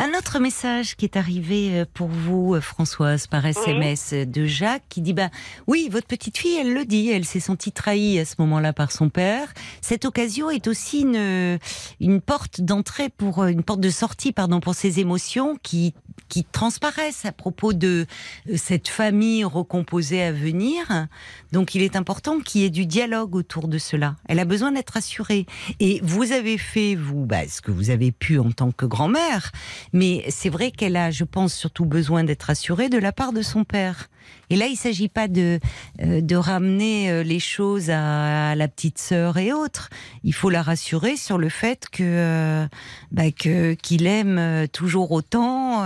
[0.00, 4.84] Un autre message qui est arrivé euh, pour vous, euh, Françoise, par SMS de Jacques,
[4.88, 5.28] qui dit bah
[5.66, 8.92] oui, votre petite fille, elle le dit, elle s'est sentie trahie à ce moment-là par
[8.92, 9.52] son père.
[9.80, 11.58] Cette occasion est aussi une
[11.98, 15.94] une porte d'entrée pour euh, une porte de sortie, pardon, pour ses émotions qui
[16.28, 18.06] qui transparaissent à propos de
[18.48, 21.08] euh, cette famille recomposée à venir.
[21.52, 24.16] Donc, il est important qu'il y ait du dialogue autour de cela.
[24.28, 25.46] Elle a besoin d'être assurée.
[25.80, 29.52] Et vous avez fait, vous, bah, ce que vous avez pu en tant que grand-mère.
[29.92, 33.42] Mais c'est vrai qu'elle a, je pense, surtout besoin d'être assurée de la part de
[33.42, 34.08] son père.
[34.50, 35.60] Et là, il s'agit pas de
[36.02, 39.90] euh, ramener euh, les choses à, la petite sœur et autres.
[40.24, 42.66] Il faut la rassurer sur le fait que euh,
[43.12, 45.84] bah, qu'il aime toujours autant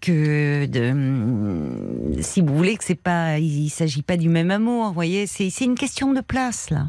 [0.00, 4.92] que de, si vous voulez que c'est pas, il, il s'agit pas du même amour.
[4.92, 6.88] Voyez, c'est une question de place là.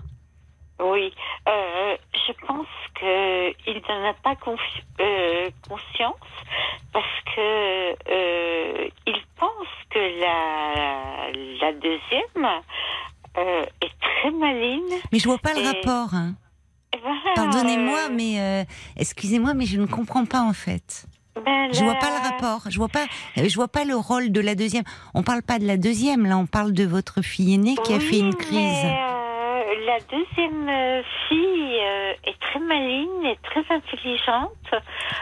[0.79, 1.11] Oui,
[1.47, 1.95] euh,
[2.27, 2.67] je pense
[2.99, 4.35] qu'il n'en a pas
[4.99, 6.15] euh, conscience
[6.93, 12.61] parce que euh, il pense que la, la deuxième
[13.37, 14.99] euh, est très maligne.
[15.11, 16.13] Mais je vois pas le rapport.
[16.13, 16.35] hein.
[17.35, 18.63] Pardonnez-moi, mais euh,
[18.97, 21.05] excusez-moi, mais je ne comprends pas en fait.
[21.43, 22.61] ben Je vois pas le rapport.
[22.69, 23.05] Je vois pas.
[23.35, 24.83] Je vois pas le rôle de la deuxième.
[25.13, 26.25] On parle pas de la deuxième.
[26.25, 28.83] Là, on parle de votre fille aînée qui a fait une crise.
[28.83, 28.99] mais,
[29.88, 34.52] la deuxième euh, fille euh, est très maligne et très intelligente.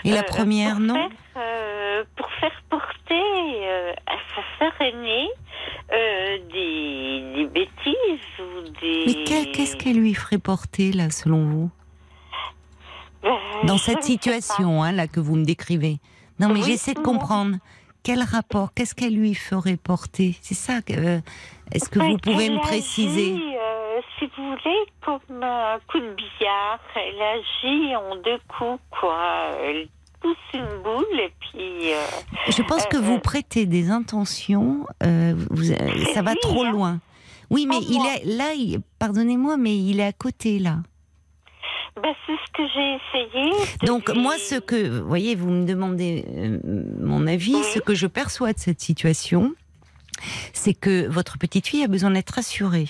[0.03, 0.95] Et la Euh, première, pour non
[1.33, 3.69] faire, Pour faire porter
[4.07, 5.29] à sa sœur aînée
[6.53, 9.03] des, des bêtises ou des.
[9.07, 9.23] Mais
[9.53, 11.69] qu'est-ce qu'elle lui ferait porter là, selon vous,
[13.23, 15.97] Ben, dans cette situation hein, là que vous me décrivez
[16.39, 17.57] Non, mais Oui, j'essaie de comprendre.
[18.03, 20.35] Quel rapport Qu'est-ce qu'elle lui ferait porter?
[20.41, 20.73] C'est ça.
[20.91, 21.19] euh,
[21.71, 22.05] Est-ce que pas.
[22.07, 23.33] vous pouvez me préciser?
[23.33, 23.74] agit, euh,
[24.19, 29.51] Si vous voulez, comme un coup de billard, elle agit en deux coups, quoi.
[29.61, 29.87] Elle
[30.21, 32.01] pousse une boule et puis euh,
[32.49, 36.63] Je pense que Euh, vous prêtez des intentions, euh, vous- euh, ça va lui, trop
[36.63, 36.71] hein.
[36.71, 36.99] loin.
[37.49, 38.07] Oui, mais il moi.
[38.15, 38.51] est là,
[38.99, 40.77] pardonnez-moi, mais il est à côté là.
[42.01, 42.97] ben, c'est ce que j'ai
[43.29, 43.51] essayé.
[43.85, 46.59] Donc lui- moi, ce que, vous voyez, vous me demandez euh,
[46.99, 47.63] mon avis, Oui.
[47.73, 49.53] ce que je perçois de cette situation,
[50.53, 52.87] c'est que votre petite fille a besoin d'être rassurée.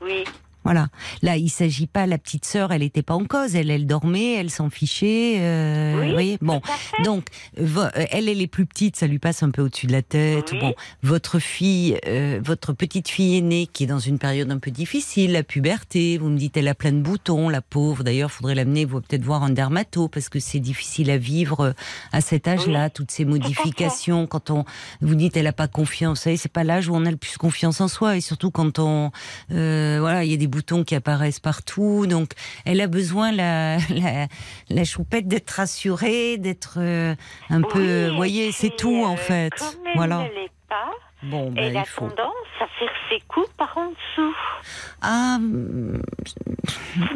[0.00, 0.24] Oui,
[0.68, 0.88] Voilà.
[1.22, 2.04] Là, il s'agit pas.
[2.06, 3.56] La petite sœur, elle n'était pas en cause.
[3.56, 5.36] Elle, elle dormait, elle s'en fichait.
[5.38, 6.38] euh, Oui, vous voyez.
[6.42, 6.60] Bon.
[7.04, 7.28] Donc,
[7.58, 10.50] euh, elle, elle est plus petite, ça lui passe un peu au-dessus de la tête.
[10.52, 10.58] Oui.
[10.60, 14.70] Bon, votre fille, euh, votre petite fille aînée, qui est dans une période un peu
[14.70, 16.18] difficile, la puberté.
[16.18, 18.04] Vous me dites, elle a plein de boutons, la pauvre.
[18.04, 21.72] D'ailleurs, faudrait l'amener, vous peut-être voir un dermato, parce que c'est difficile à vivre euh,
[22.12, 24.26] à cet âge-là, toutes ces modifications.
[24.26, 24.66] Quand on,
[25.00, 26.18] vous dites, elle a pas confiance.
[26.18, 28.50] Vous savez, c'est pas l'âge où on a le plus confiance en soi, et surtout
[28.50, 29.12] quand on,
[29.50, 32.06] euh, voilà, il y a des boutons qui apparaissent partout.
[32.06, 32.32] Donc,
[32.64, 34.26] elle a besoin la, la,
[34.68, 37.14] la choupette d'être rassurée, d'être euh,
[37.50, 39.50] un Oui, peu, vous voyez, c'est tout en euh, fait.
[39.58, 40.18] Comme elle Voilà.
[40.18, 40.90] ne l'est pas,
[41.22, 42.08] Bon, ben, elle a il faut.
[42.10, 44.36] tendance à faire ses coups par en dessous.
[45.02, 45.38] Ah,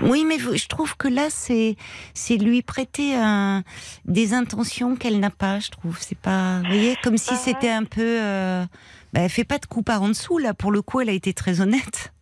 [0.02, 1.76] oui, mais je trouve que là, c'est
[2.14, 3.62] c'est lui prêter un,
[4.04, 5.60] des intentions qu'elle n'a pas.
[5.60, 8.00] Je trouve, c'est pas, vous voyez, comme si Bah c'était un peu.
[8.20, 8.64] Euh,
[9.12, 10.54] bah, elle fait pas de coup par en dessous là.
[10.54, 12.12] Pour le coup, elle a été très honnête.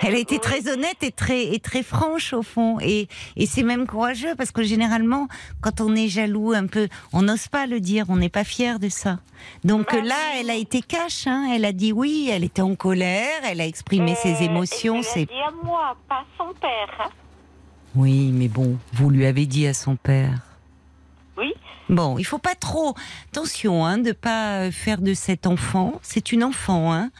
[0.00, 2.78] Elle a été très honnête et très et très franche au fond.
[2.80, 5.28] Et et c'est même courageux parce que généralement,
[5.60, 8.06] quand on est jaloux un peu, on n'ose pas le dire.
[8.08, 9.20] On n'est pas fier de ça.
[9.64, 11.26] Donc Bah là, elle a été cash.
[11.26, 12.28] Hein, elle a dit oui.
[12.32, 13.40] Elle était en colère.
[13.44, 15.02] Elle a exprimé Euh, ses émotions.
[15.02, 16.88] C'est dit à moi, pas son père.
[17.00, 17.10] hein.
[17.94, 20.40] oui, mais bon, vous lui avez dit à son père.
[21.92, 22.94] Bon, il faut pas trop.
[23.30, 26.00] Attention, hein, de pas faire de cet enfant.
[26.02, 27.10] C'est une enfant, hein,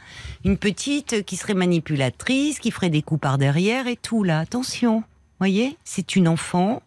[0.43, 4.39] une petite qui serait manipulatrice, qui ferait des coups par derrière et tout là.
[4.39, 5.03] Attention,
[5.37, 6.81] voyez, c'est une enfant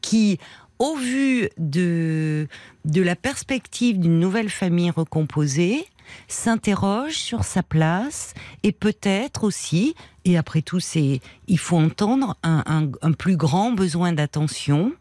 [0.00, 0.38] qui,
[0.78, 2.48] au vu de
[2.86, 5.84] de la perspective d'une nouvelle famille recomposée,
[6.26, 12.64] s'interroge sur sa place et peut-être aussi, et après tout, c'est, il faut entendre un-
[13.02, 14.94] un plus grand besoin d'attention,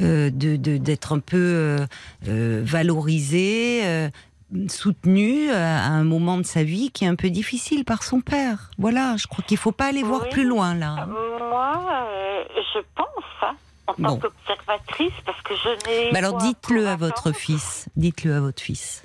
[0.00, 1.86] euh, de, d'être un peu euh,
[2.28, 4.08] euh, valorisé, euh,
[4.68, 8.70] soutenu à, un moment de sa vie qui est un peu difficile par son père.
[8.78, 10.28] Voilà, je crois qu'il faut pas aller voir Oui.
[10.30, 11.06] plus loin là.
[11.06, 12.06] Moi,
[12.74, 13.06] je pense,
[13.42, 13.56] hein,
[13.86, 16.16] en tant qu'observatrice, parce que je n'ai.
[16.16, 19.02] Alors dites-le à votre fils, dites-le à votre fils,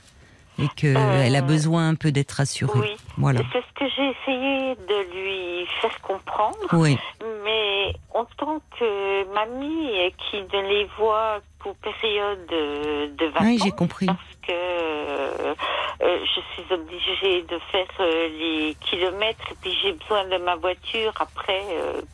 [0.60, 2.80] et que Euh, elle a besoin un peu d'être rassurée.
[2.80, 3.42] Oui, Voilà.
[3.52, 6.58] c'est ce que j'ai essayé de lui faire comprendre.
[6.74, 6.98] Oui.
[7.44, 9.90] Mais en tant que mamie
[10.30, 14.06] qui ne les voit qu'aux périodes de, de vacances, Oui, j'ai compris.
[14.06, 15.54] parce que euh,
[16.02, 20.56] euh, je suis obligée de faire euh, les kilomètres et puis j'ai besoin de ma
[20.56, 21.62] voiture après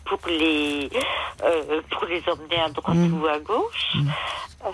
[0.05, 0.89] pour les
[1.91, 3.21] pour les emmener à droite Mm.
[3.21, 3.95] ou à gauche.
[3.95, 4.09] Mm.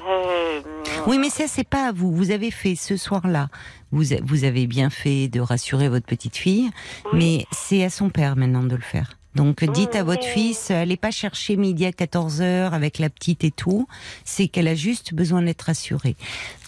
[0.10, 0.62] Euh,
[1.06, 2.12] Oui, mais ça, c'est pas à vous.
[2.12, 3.48] Vous avez fait ce soir-là.
[3.92, 6.70] Vous, vous avez bien fait de rassurer votre petite fille,
[7.06, 7.12] oui.
[7.14, 9.10] mais c'est à son père maintenant de le faire.
[9.36, 13.52] Donc, dites à votre fils, allez pas chercher midi à 14h avec la petite et
[13.52, 13.88] tout.
[14.24, 16.16] C'est qu'elle a juste besoin d'être rassurée.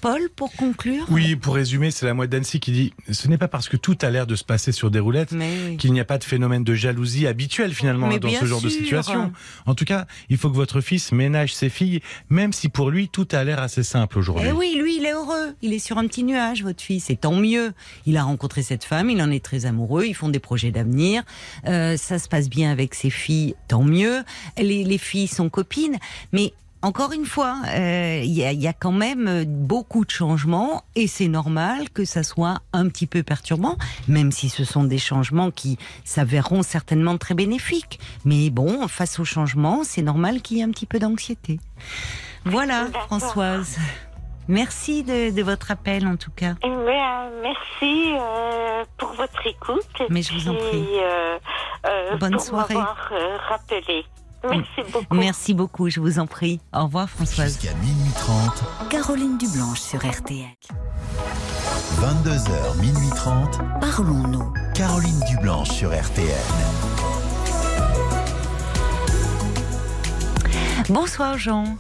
[0.02, 1.06] Paul, pour conclure.
[1.10, 3.98] Oui, pour résumer, c'est la mouette d'Annecy qui dit ce n'est pas parce que tout
[4.02, 5.78] a l'air de se passer sur des roulettes oui.
[5.78, 8.70] qu'il n'y a pas de phénomène de jalousie habituel finalement Mais dans ce genre de
[8.70, 9.32] situation.
[9.66, 13.10] En tout cas, il faut que votre fils ménage ses filles, même si pour lui
[13.10, 14.48] tout a l'air assez simple aujourd'hui.
[14.50, 15.56] Eh oui, lui, il est heureux.
[15.62, 17.10] Il est sur un petit nuage, votre fils.
[17.10, 17.74] Et tant mieux.
[18.06, 21.24] Il a rencontré cette femme, il en est très amoureux, ils font des projets d'avenir.
[21.66, 24.24] Euh, ça se passe bien avec ses filles, tant mieux.
[24.58, 25.98] Les, les filles sont copines.
[26.32, 30.06] Mais encore une fois, euh, il y, a, il y a quand même euh, beaucoup
[30.06, 34.64] de changements et c'est normal que ça soit un petit peu perturbant, même si ce
[34.64, 38.00] sont des changements qui s'avéreront certainement très bénéfiques.
[38.26, 41.60] Mais bon, face aux changements, c'est normal qu'il y ait un petit peu d'anxiété.
[42.46, 42.88] Voilà.
[43.08, 43.78] Françoise.
[44.48, 46.54] Merci de, de votre appel en tout cas.
[46.64, 50.02] Merci euh, pour votre écoute.
[50.10, 50.88] Mais je vous en prie.
[51.00, 51.38] euh,
[51.86, 52.76] euh, Bonne pour soirée.
[52.76, 54.06] euh, rappelé.
[54.50, 55.16] Merci beaucoup.
[55.16, 56.60] Merci beaucoup, je vous en prie.
[56.74, 57.54] Au revoir Françoise.
[57.60, 60.46] Jusqu'à minuit 30, Caroline Dublanche sur RTL.
[62.00, 64.54] 22h, minuit 30, Parlons-nous.
[64.74, 66.28] Caroline Dublanche sur RTL.
[70.90, 71.76] Bonsoir Jean.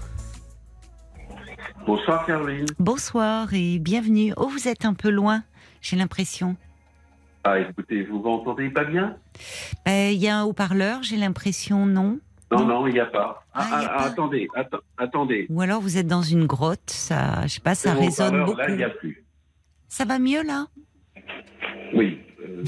[1.87, 2.65] Bonsoir Caroline.
[2.79, 4.33] Bonsoir et bienvenue.
[4.37, 5.43] Oh, vous êtes un peu loin,
[5.81, 6.55] j'ai l'impression.
[7.43, 9.15] Ah écoutez, vous m'entendez pas bien?
[9.87, 12.19] Euh, Il y a un haut-parleur, j'ai l'impression, non?
[12.51, 12.87] Non, Non.
[12.87, 13.45] il n'y a pas.
[13.53, 14.03] Ah, Ah, y a ah, pas.
[14.05, 15.47] Attendez, atta- attendez.
[15.49, 18.57] Ou alors vous êtes dans une grotte, ça, je sais pas, ça Le résonne beaucoup.
[18.57, 19.25] Là, il n'y a plus.
[19.87, 20.67] Ça va mieux là?
[21.93, 22.19] Oui.
[22.43, 22.63] euh,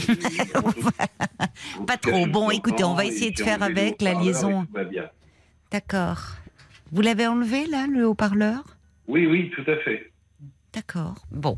[1.85, 2.25] Pas trop.
[2.27, 4.65] Bon, écoutez, on va essayer de faire avec la liaison.
[5.71, 6.19] D'accord.
[6.91, 8.63] Vous l'avez enlevé là, le haut-parleur?
[9.09, 10.11] Oui, oui, tout à fait.
[10.71, 11.15] D'accord.
[11.31, 11.57] Bon.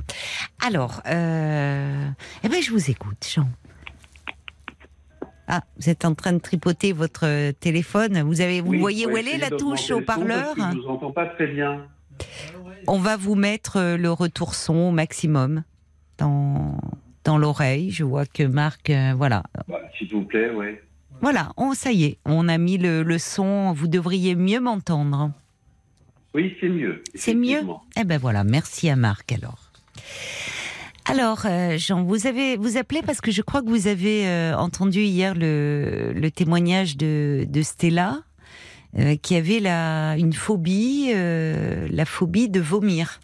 [0.66, 2.08] Alors, euh...
[2.44, 3.48] eh ben, je vous écoute, Jean.
[5.48, 8.22] Ah, vous êtes en train de tripoter votre téléphone.
[8.22, 11.12] Vous avez, vous Oui, voyez où elle est la touche haut-parleur que Je vous entends
[11.12, 11.88] pas très bien.
[12.88, 15.64] On va vous mettre euh, le retour son au maximum
[16.18, 16.80] dans
[17.26, 17.92] dans l'oreille.
[17.92, 20.78] Je vois que Marc, euh, voilà, Bah, S'il vous plaît, oui.
[21.22, 21.52] voilà.
[21.58, 23.74] On, ça y est, on a mis le, le son.
[23.74, 25.32] Vous devriez mieux m'entendre.
[26.34, 27.04] Oui, c'est mieux.
[27.15, 27.62] C'est mieux?
[28.00, 29.72] Eh ben voilà, merci à Marc alors.
[31.06, 34.56] Alors, euh, Jean, vous avez vous appelez parce que je crois que vous avez euh,
[34.56, 38.20] entendu hier le, le témoignage de, de Stella,
[38.98, 43.20] euh, qui avait la une phobie, euh, la phobie de vomir.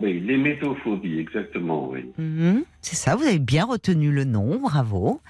[0.00, 2.04] Oui, l'hémétophobie, exactement, oui.
[2.18, 5.20] Mhm, C'est ça, vous avez bien retenu le nom, bravo.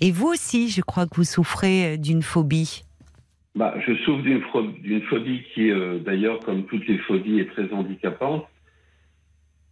[0.00, 2.84] Et vous aussi, je crois que vous souffrez d'une phobie.
[3.56, 8.46] Bah, je souffre d'une phobie qui, euh, d'ailleurs, comme toutes les phobies, est très handicapante.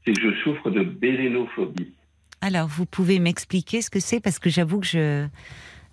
[0.04, 1.92] C'est que je souffre de bélénophobie.
[2.40, 4.20] Alors, vous pouvez m'expliquer ce que c'est?
[4.20, 4.98] Parce que j'avoue que je,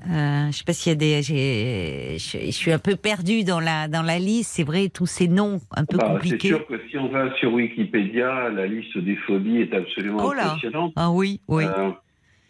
[0.09, 3.59] euh, je sais pas s'il y a des, je, je suis un peu perdue dans
[3.59, 4.51] la dans la liste.
[4.55, 6.47] C'est vrai, tous ces noms un peu Bah, c'est compliqués.
[6.49, 10.51] sûr que si on va sur Wikipédia, la liste des phobies est absolument Oh là.
[10.51, 10.93] impressionnante.
[10.95, 11.65] Ah oui, oui.
[11.65, 11.91] Euh,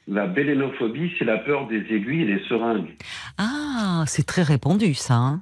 [0.08, 2.96] la bélénophobie, c'est la peur des aiguilles et des seringues.
[3.38, 5.16] Ah, c'est très répandu ça.
[5.16, 5.42] hein.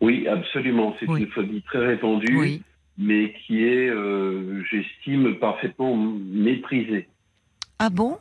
[0.00, 0.94] Oui, absolument.
[1.00, 1.22] C'est Oui.
[1.22, 2.62] une phobie très répandue, oui.
[2.98, 7.08] mais qui est, euh, j'estime, parfaitement méprisée.
[7.80, 8.16] Ah bon?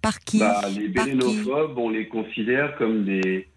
[0.00, 0.38] Par qui?
[0.38, 3.48] Bah, les bélénophobes, on les considère comme des,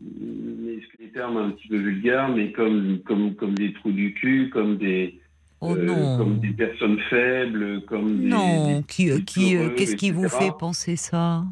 [0.00, 4.50] c'est des termes un petit peu vulgaires, mais comme, comme, comme des trous du cul,
[4.52, 5.18] comme des,
[5.60, 6.18] Oh euh, non.
[6.18, 8.28] comme des personnes faibles, comme des.
[8.28, 11.44] non, des- qui, des qui, euh, qu'est-ce qui vous fait penser ça?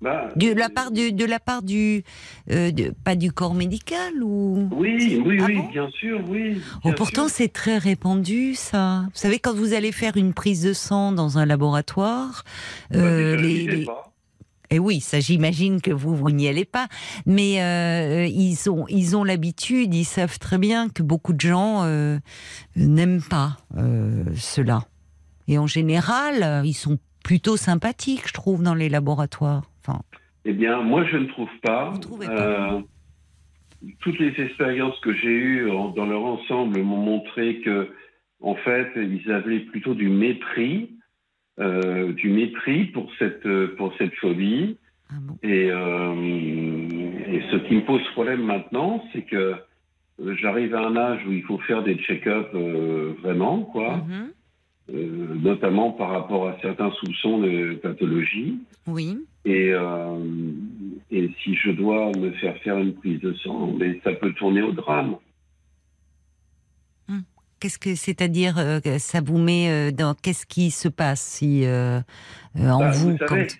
[0.00, 2.02] Bah, De la euh, part du, de la part du,
[2.50, 6.60] euh, de- pas du corps médical ou Oui, oui, Ah oui, bon bien sûr, oui.
[6.84, 9.02] Oh, pourtant, c'est très répandu, ça.
[9.06, 12.42] Vous savez, quand vous allez faire une prise de sang dans un laboratoire,
[12.90, 14.11] Bah, euh, les, pas.
[14.72, 16.86] Et oui, ça, j'imagine que vous, vous n'y allez pas.
[17.26, 21.82] Mais euh, ils ont, ils ont l'habitude, ils savent très bien que beaucoup de gens
[21.84, 22.16] euh,
[22.74, 24.80] n'aiment pas euh, cela.
[25.46, 29.64] Et en général, ils sont plutôt sympathiques, je trouve, dans les laboratoires.
[29.80, 30.00] Enfin,
[30.46, 31.92] Eh bien, moi, je ne trouve pas.
[32.26, 32.80] Pas
[34.00, 37.90] toutes les expériences que j'ai eues dans leur ensemble m'ont montré que,
[38.40, 40.90] en fait, ils avaient plutôt du mépris,
[41.58, 44.76] euh, du mépris pour cette euh, pour cette phobie.
[45.10, 45.36] ah bon?
[45.42, 49.36] Et, euh, et ce qui me pose problème maintenant, c'est que
[50.20, 55.42] euh, j'arrive à un âge où il faut faire des check-ups euh, vraiment, quoi, Mhm.
[55.42, 58.58] notamment par rapport à certains soupçons de pathologie.
[58.86, 59.18] Oui.
[59.44, 59.72] Et,
[61.10, 64.62] et si je dois me faire faire une prise de sang, mais ça peut tourner
[64.62, 65.16] au drame.
[67.62, 71.64] Qu'est-ce que, c'est-à-dire, euh, que ça vous met euh, dans qu'est-ce qui se passe si
[71.64, 72.00] euh,
[72.58, 73.56] euh, en Bah, vous, vous savez, quand?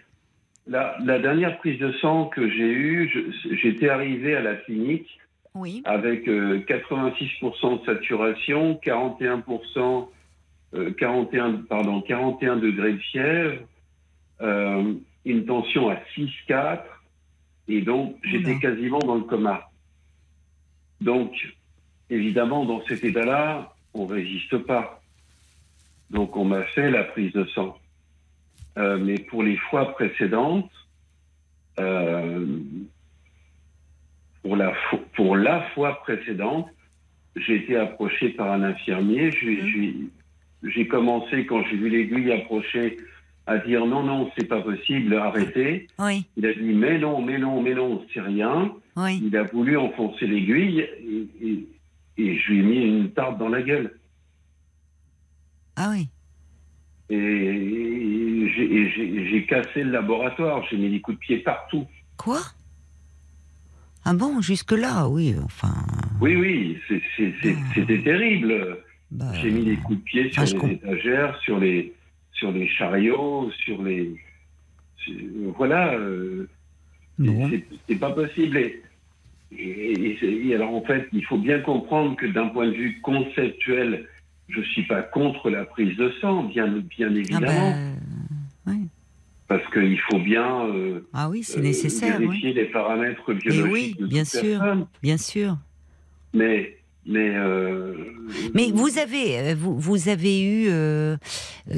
[0.66, 5.20] la, la dernière prise de sang que j'ai eue, j'étais arrivé à la clinique
[5.54, 10.08] oui, avec euh, 86% de saturation, 41%,
[10.74, 13.60] euh, 41, pardon, 41 degrés de fièvre,
[14.40, 16.80] euh, une tension à 6,4,
[17.68, 19.70] et donc j'étais quasiment dans le coma.
[21.00, 21.30] Donc,
[22.10, 25.00] évidemment, dans cet état-là, on résiste pas.
[26.10, 27.78] Donc, on m'a fait la prise de sang.
[28.78, 30.70] Euh, mais pour les fois précédentes,
[31.78, 32.46] euh,
[34.42, 36.68] pour, la fo- pour la fois précédente,
[37.36, 39.30] j'ai été approché par un infirmier.
[39.32, 42.96] J'ai- commencé, quand j'ai vu l'aiguille approcher,
[43.46, 45.86] à dire non, non, c'est pas possible, arrêtez.
[45.98, 48.72] oui, Il a dit mais non, mais non, mais non, c'est rien.
[48.96, 49.20] oui.
[49.24, 51.66] Il a voulu enfoncer l'aiguille et, et-
[52.18, 53.98] et je lui ai mis une tarte dans la gueule.
[55.76, 56.08] Ah oui.
[57.10, 61.86] Et j'ai- cassé le laboratoire, j'ai mis des coups de pied partout.
[62.16, 62.40] Quoi?
[64.04, 65.74] Ah bon, jusque-là, oui, enfin.
[66.20, 66.94] Oui, oui, Ah.
[67.74, 68.78] c'était terrible.
[69.10, 70.68] bah, J'ai mis des coups de pied sur Ah, les comprends.
[70.68, 71.92] étagères, sur les,
[72.32, 74.14] sur les chariots, sur les.
[74.96, 75.14] sur-
[75.56, 76.48] voilà, euh,
[77.18, 77.50] bon.
[77.50, 78.56] c'est- c'est pas possible.
[78.56, 78.82] Et,
[79.58, 82.72] et- et c'est- et alors en fait, il faut bien comprendre que d'un point de
[82.72, 84.06] vue conceptuel,
[84.48, 87.70] je suis pas contre la prise de sang, bien, bien Ah évidemment,
[88.66, 88.88] bah, oui.
[89.48, 93.96] parce qu'il faut bien euh, Ah oui, c'est euh, nécessaire, vérifier les paramètres biologiques oui,
[93.98, 94.58] de bien sûr.
[94.58, 94.86] personne.
[95.02, 95.56] Bien sûr.
[96.34, 97.94] Mais, mais, euh,
[98.54, 101.16] Mais vous avez, euh, vous, vous avez eu euh,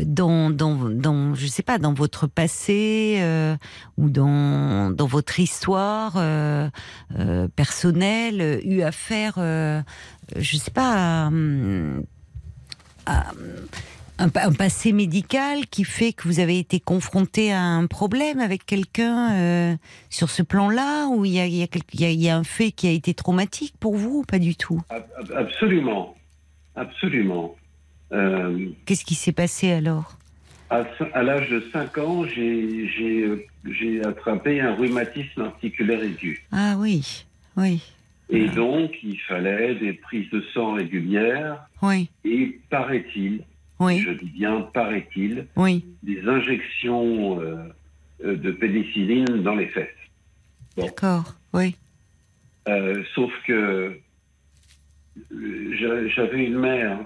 [0.04, 3.56] dans, dans, dans, je sais pas, dans votre passé euh,
[3.96, 6.68] ou dans, dans votre histoire euh,
[7.18, 9.34] euh, personnelle, eu affaire,
[10.36, 12.04] je sais pas, à, hum,
[14.18, 18.64] un, un, passé médical qui fait que vous avez été confronté à un problème avec
[18.64, 19.74] quelqu'un euh,
[20.10, 22.70] sur ce plan-là Ou il y a, y, a y, a, y a, un fait
[22.70, 24.80] qui a été traumatique pour vous ou pas du tout?
[25.34, 26.14] Absolument.
[26.76, 27.54] Absolument.
[28.12, 30.16] Euh, Qu'est-ce qui s'est passé alors?
[30.70, 36.44] À, à l'âge de 5 ans, j'ai attrapé un rhumatisme articulaire aigu.
[36.52, 37.82] Ah oui, oui.
[38.30, 41.68] Et donc, il fallait des prises de sang régulières.
[41.82, 42.08] Oui.
[42.24, 43.44] Et paraît-il,
[43.80, 44.00] oui.
[44.00, 45.84] je dis bien paraît-il, oui.
[46.02, 49.88] des injections euh, de pénicilline dans les fesses.
[50.76, 50.86] Bon.
[50.86, 51.76] D'accord, oui.
[52.68, 53.98] Euh, sauf que
[55.30, 56.98] j'avais une mère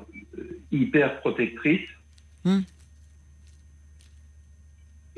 [0.70, 1.88] hyper protectrice
[2.44, 2.62] hum.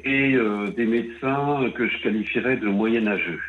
[0.03, 3.41] et euh, des médecins que je qualifierais de moyenâgeux.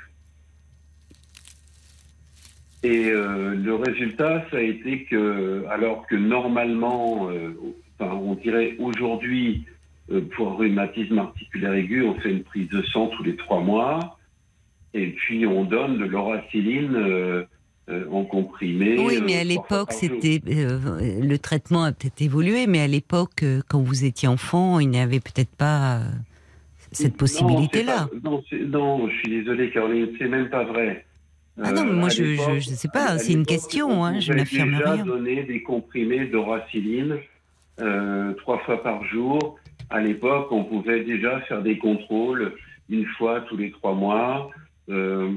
[2.83, 7.55] Et euh, le résultat, ça a été que, alors que normalement, euh,
[8.01, 9.65] enfin, on dirait aujourd'hui,
[10.11, 13.61] euh, pour un rhumatisme articulaire aigu, on fait une prise de sang tous les trois
[13.61, 14.17] mois,
[14.93, 17.45] et puis on donne de l'oraciline euh,
[18.11, 18.97] en comprimé.
[18.99, 23.81] Oui, mais à l'époque, c'était euh, le traitement a peut-être évolué, mais à l'époque, quand
[23.81, 26.01] vous étiez enfant, il n'y avait peut-être pas
[26.91, 28.09] cette possibilité-là.
[28.23, 31.05] Non, non, je suis désolé, Caroline, c'est même pas vrai.
[31.61, 34.85] Ah non, mais moi je ne sais pas, c'est une question, hein, je n'affirme rien.
[34.85, 37.17] On déjà donné des comprimés d'oraciline
[37.81, 39.57] euh, trois fois par jour.
[39.89, 42.53] À l'époque, on pouvait déjà faire des contrôles
[42.89, 44.51] une fois tous les trois mois.
[44.89, 45.29] Euh,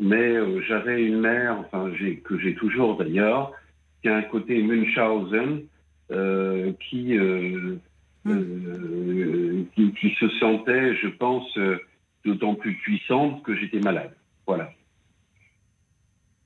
[0.00, 1.90] mais euh, j'avais une mère, enfin
[2.24, 3.52] que j'ai toujours d'ailleurs,
[4.00, 5.62] qui a un côté Munchausen,
[6.10, 7.16] euh, qui,
[8.24, 9.64] mm.
[9.74, 11.58] qui, qui se sentait, je pense,
[12.24, 14.14] d'autant plus puissante que j'étais malade.
[14.46, 14.72] Voilà.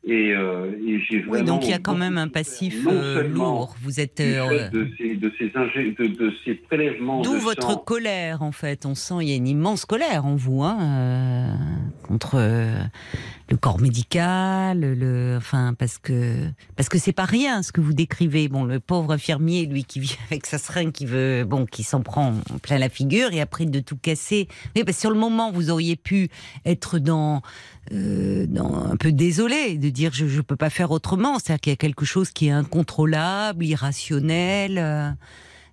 [0.08, 3.74] Et, euh, et j'ai oui, donc il y a quand même un passif euh, lourd.
[3.82, 7.22] Vous êtes euh, de, ces, de, ces de, de, ces prélèvements.
[7.22, 7.76] D'où votre sang.
[7.78, 8.86] colère, en fait.
[8.86, 11.58] On sent il y a une immense colère en vous, hein,
[12.04, 12.38] contre
[13.48, 17.92] le corps médical, le, enfin parce que parce que c'est pas rien ce que vous
[17.92, 18.48] décrivez.
[18.48, 22.02] Bon, le pauvre infirmier, lui, qui vit avec sa seringue, qui veut, bon, qui s'en
[22.02, 24.48] prend plein la figure et après de tout casser.
[24.74, 26.28] Mais que sur le moment, vous auriez pu
[26.64, 27.42] être dans
[27.92, 31.38] euh, dans, un peu désolé de dire je ne peux pas faire autrement.
[31.38, 35.16] C'est-à-dire qu'il y a quelque chose qui est incontrôlable, irrationnel.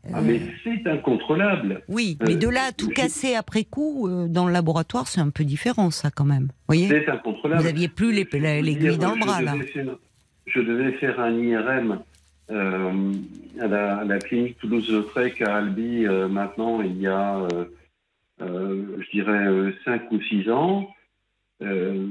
[0.05, 1.81] Euh, ah, mais c'est incontrôlable.
[1.87, 5.29] Oui, mais de là à tout casser après coup euh, dans le laboratoire, c'est un
[5.29, 6.49] peu différent, ça, quand même.
[6.67, 7.61] Voyez C'est incontrôlable.
[7.61, 9.55] Vous n'aviez plus l'aiguille dans le bras, là.
[9.73, 9.95] Faire,
[10.45, 11.99] je devais faire un IRM
[12.51, 13.13] euh,
[13.61, 17.47] à, la, à, la, clinique Toulouse-Lautrec à Albi, euh, maintenant, il y a,
[18.39, 20.89] je dirais, 5 ou 6 ans.
[21.61, 22.07] Euh,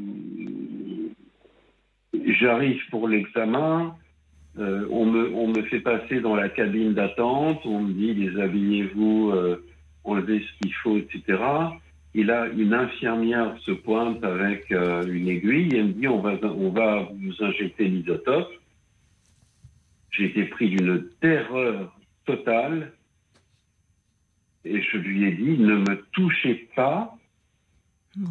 [2.40, 3.96] J'arrive pour l'examen,
[4.58, 9.30] euh, on, me, on me fait passer dans la cabine d'attente, on me dit déshabillez-vous,
[9.30, 9.64] euh,
[10.04, 11.42] enlevez ce qu'il faut, etc.
[12.14, 16.38] Et là, une infirmière se pointe avec euh, une aiguille et me dit on va,
[16.44, 18.52] on va vous injecter l'isotope.
[20.10, 21.96] J'ai été pris d'une terreur
[22.26, 22.92] totale
[24.64, 27.16] et je lui ai dit ne me touchez pas.
[28.16, 28.26] Mmh.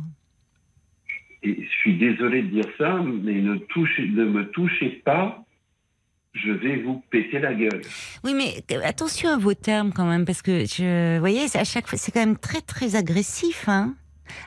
[1.43, 5.43] Et je suis désolé de dire ça, mais ne, touchez, ne me touchez pas,
[6.33, 7.81] je vais vous péter la gueule.
[8.23, 11.87] Oui, mais attention à vos termes quand même, parce que je, vous voyez, à chaque
[11.87, 13.95] fois, c'est quand même très très agressif, hein.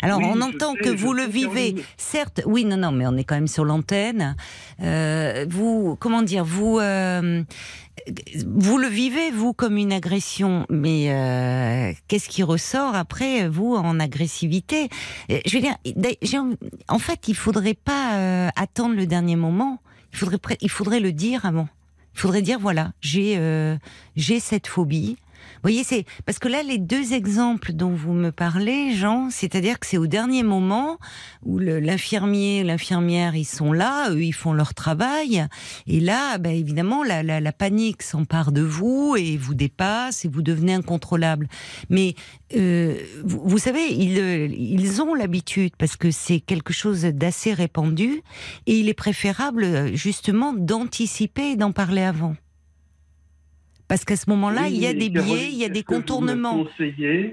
[0.01, 2.41] Alors oui, on entend sais, que vous le vivez, certes.
[2.47, 4.35] Oui, non, non, mais on est quand même sur l'antenne.
[4.80, 7.43] Euh, vous, comment dire, vous, euh,
[8.47, 14.01] vous le vivez vous comme une agression, mais euh, qu'est-ce qui ressort après vous en
[14.01, 14.89] agressivité?
[15.28, 15.76] Je veux dire,
[16.89, 19.80] en fait, il faudrait pas euh, attendre le dernier moment.
[20.15, 21.69] Il faudrait, il faudrait le dire avant.
[22.15, 23.77] Il faudrait dire voilà, j'ai euh,
[24.15, 25.17] j'ai cette phobie.
[25.65, 29.87] Voyez, c'est parce que là, les deux exemples dont vous me parlez, Jean, c'est-à-dire que
[29.87, 30.99] c'est au dernier moment
[31.43, 35.47] où l'infirmier, l'infirmière, ils sont là, eux, ils font leur travail,
[35.87, 40.43] et là, bah, évidemment, la, la, panique s'empare de vous et vous dépasse et vous
[40.43, 41.49] devenez incontrôlable.
[41.89, 42.15] Mais
[42.55, 48.23] euh, vous, vous, savez, ils, ils ont l'habitude parce que c'est quelque chose d'assez répandu,
[48.67, 52.37] et il est préférable justement d'anticiper et d'en parler avant.
[53.95, 56.67] Parce qu'à ce moment-là, oui, il y a des biais, il y a des contournements.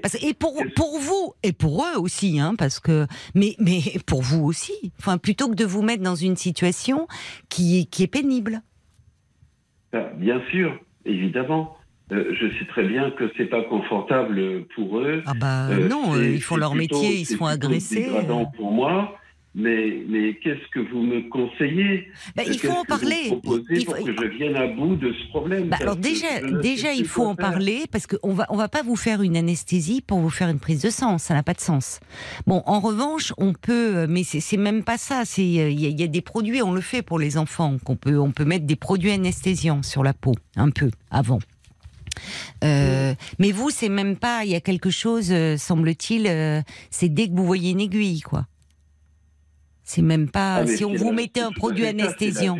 [0.00, 4.22] Parce, et pour, pour vous, et pour eux aussi, hein, parce que, mais, mais pour
[4.22, 4.92] vous aussi.
[5.00, 7.08] Enfin, plutôt que de vous mettre dans une situation
[7.48, 8.62] qui, qui est pénible.
[10.18, 11.76] Bien sûr, évidemment.
[12.12, 15.24] Euh, je sais très bien que c'est pas confortable pour eux.
[15.26, 18.08] Ah bah euh, non, ils font leur métier, ils se font agresser.
[18.08, 19.18] C'est pour moi.
[19.54, 23.16] Mais, mais qu'est-ce que vous me conseillez Bah, il faut en parler.
[23.24, 23.58] Il faut- pour
[24.04, 27.34] que je vienne à bout de ce problème Bah, alors déjà, déjà, il faut en
[27.34, 27.50] faire.
[27.50, 30.58] parler parce qu'on va, on va pas vous faire une anesthésie pour vous faire une
[30.58, 32.00] prise de sang, ça n'a pas de sens.
[32.46, 35.24] Bon, en revanche, on peut, mais c'est même pas ça.
[35.26, 37.76] C'est il y, a- il y a des produits, on le fait pour les enfants,
[37.84, 41.40] qu'on peut, on peut mettre des produits anesthésiants sur la peau, un peu avant.
[42.64, 44.44] Euh, mais vous, c'est même pas.
[44.44, 48.20] Il y a quelque chose, euh, semble-t-il, euh, c'est dès que vous voyez une aiguille,
[48.20, 48.46] quoi.
[49.84, 50.56] C'est même pas.
[50.62, 52.58] Ah, si on vous la- mettait un produit anesthésiant.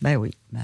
[0.00, 0.30] Bah oui.
[0.52, 0.60] Bah,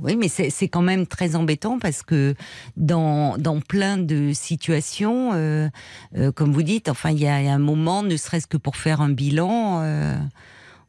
[0.00, 2.36] oui, mais c'est quand même très embêtant parce que
[2.76, 5.68] dans, dans plein de situations, euh,
[6.16, 9.00] euh, comme vous dites, enfin, il y a un moment, ne serait-ce que pour faire
[9.00, 10.16] un bilan, euh,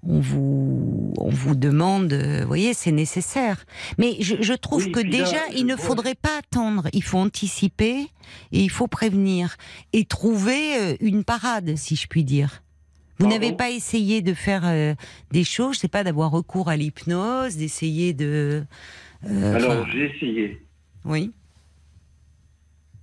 [0.07, 3.65] on vous on vous demande, vous voyez, c'est nécessaire.
[3.97, 6.87] Mais je, je trouve Oui, que là, déjà, il ne vois- faudrait pas attendre.
[6.93, 8.01] Il faut anticiper
[8.51, 9.57] et il faut prévenir
[9.91, 12.61] et trouver une parade, si je puis dire.
[13.19, 14.93] Vous n'avez pas essayé de faire euh,
[15.31, 18.63] des choses, je sais pas, d'avoir recours à l'hypnose, d'essayer de.
[19.29, 20.61] euh, Alors, j'ai essayé.
[21.05, 21.31] oui.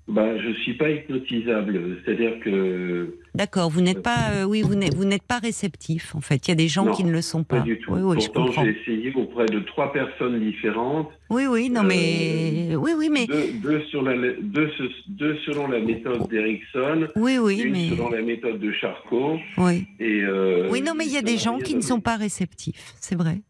[0.09, 1.99] Bah, je suis pas hypnotisable.
[2.05, 3.71] C'est-à-dire que D'accord.
[3.71, 6.15] Vous n'êtes pas, euh, oui, vous n'êtes, pas réceptif.
[6.15, 7.59] En fait, il y a des gens Non, qui ne le sont pas.
[7.59, 7.93] pas du tout.
[7.93, 11.11] Oui, oui, Pourtant, j'ai essayé auprès de trois personnes différentes.
[11.29, 15.37] Oui, oui, non, Euh, mais oui, oui, mais Deux, deux sur la, deux, se- deux
[15.45, 19.37] selon la méthode d'Erickson, oui, oui, une mais selon la méthode de Charcot.
[19.59, 19.87] oui.
[19.99, 22.95] Et, euh, Oui, non, mais il y a des gens qui ne sont pas réceptifs,
[23.01, 23.41] c'est vrai.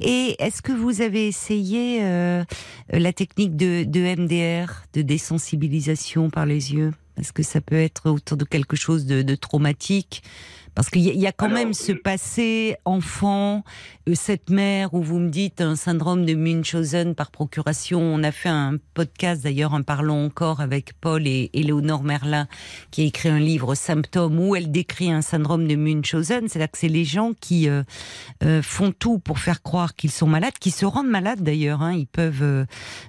[0.00, 2.44] Et est-ce que vous avez essayé euh,
[2.92, 6.92] la technique de, de MDR, de désensibilisation par les yeux?
[7.14, 10.22] Parce que ça peut être autour de quelque chose de, de traumatique.
[10.74, 13.62] Parce qu'il y, a- il y a quand Alors, même ce euh, passé enfant,
[14.08, 18.00] euh, cette mère où vous me dites un syndrome de Munchausen par procuration.
[18.00, 22.48] On a fait un podcast d'ailleurs, en parlant encore avec Paul et Éléonore Merlin,
[22.90, 26.48] qui a écrit un livre Symptômes où elle décrit un syndrome de Munchausen.
[26.48, 27.82] C'est là que c'est les gens qui euh,
[28.42, 31.82] euh, font tout pour faire croire qu'ils sont malades, qui se rendent malades d'ailleurs.
[31.82, 31.92] Hein.
[31.94, 32.64] Ils peuvent euh,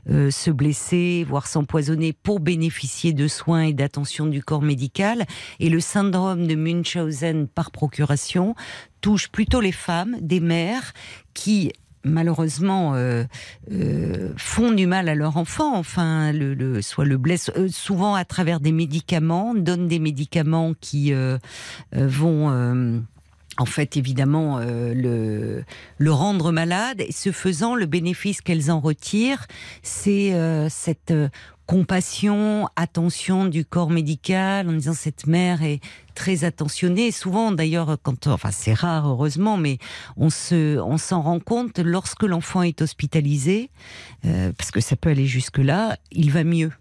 [0.10, 5.26] euh, se blesser, voire s'empoisonner pour bénéficier de soins et d'attention du corps médical.
[5.60, 8.56] Et le syndrome de Munchausen par procuration
[9.02, 10.94] touche plutôt les femmes, des mères
[11.34, 11.72] qui
[12.06, 13.26] malheureusement euh,
[13.72, 18.24] euh, font du mal à leur enfant, enfin, le, soit le blesse euh, souvent à
[18.24, 21.38] travers des médicaments, donnent des médicaments qui euh,
[21.92, 23.04] vont
[23.58, 25.64] en fait, évidemment, le,
[26.06, 27.00] rendre malade.
[27.00, 29.48] Et ce faisant, le bénéfice qu'elles en retirent,
[29.82, 30.34] c'est
[30.70, 31.14] cette
[31.66, 35.80] compassion, attention du corps médical, en disant cette mère est
[36.14, 37.12] très attentionnée.
[37.12, 39.80] Souvent, d'ailleurs, quand, enfin, c'est rare, heureusement, mais
[40.18, 43.70] on se, on s'en rend compte lorsque l'enfant est hospitalisé,
[44.26, 46.72] euh, parce que ça peut aller jusque là, il va mieux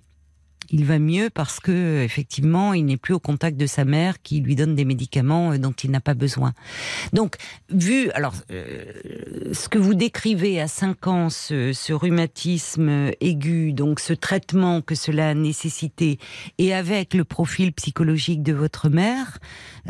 [0.70, 4.40] il va mieux parce que effectivement, il n'est plus au contact de sa mère qui
[4.40, 6.52] lui donne des médicaments euh, dont il n'a pas besoin.
[7.12, 7.36] Donc,
[7.70, 8.84] vu alors euh,
[9.52, 14.94] ce que vous décrivez à 5 ans, ce, ce rhumatisme aigu, donc ce traitement que
[14.94, 16.18] cela a nécessité,
[16.58, 19.38] et avec le profil psychologique de votre mère,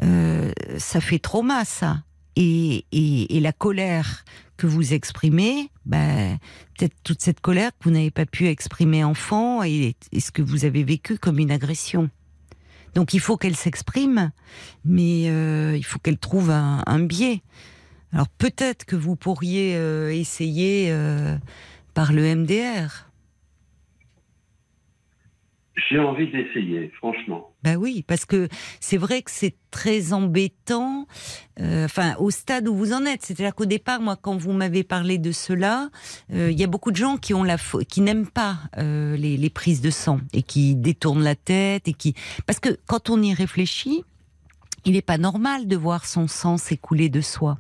[0.03, 1.99] euh, ça fait trauma, ça.
[2.37, 4.25] Et, et, et la colère
[4.57, 6.39] que vous exprimez, ben,
[6.77, 10.65] peut-être toute cette colère que vous n'avez pas pu exprimer enfant et, ce que vous
[10.65, 12.11] avez vécu comme une agression?
[12.95, 14.31] Donc il faut qu'elle s'exprime,
[14.85, 17.43] mais euh, il faut qu'elle trouve un, un biais.
[18.13, 21.37] Alors peut-être que vous pourriez euh, essayer euh,
[21.95, 23.11] par le MDR.
[25.77, 27.51] J'ai envie d'essayer, franchement.
[27.65, 28.49] Bah oui, parce que
[28.79, 31.07] c'est vrai que c'est très embêtant.
[31.59, 34.85] euh, Enfin, au stade où vous en êtes, c'est-à-dire qu'au départ, moi, quand vous m'avez
[34.85, 35.91] parlé de cela,
[36.33, 37.57] euh, il y a beaucoup de gens qui ont la
[37.89, 41.93] qui n'aiment pas euh, les, les prises de sang et qui détournent la tête et
[41.93, 42.15] qui
[42.47, 44.05] parce que quand on y réfléchit,
[44.85, 47.59] il n'est pas normal de voir son sang s'écouler de soi.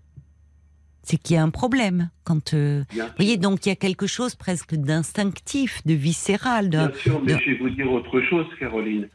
[1.05, 2.55] C'est qu'il y a un problème quand.
[2.55, 6.71] euh, Vous voyez, donc il y a quelque chose presque d'instinctif, de viscéral.
[6.71, 9.09] de- Bien sûr, mais de- je vais vous dire autre chose, Caroline.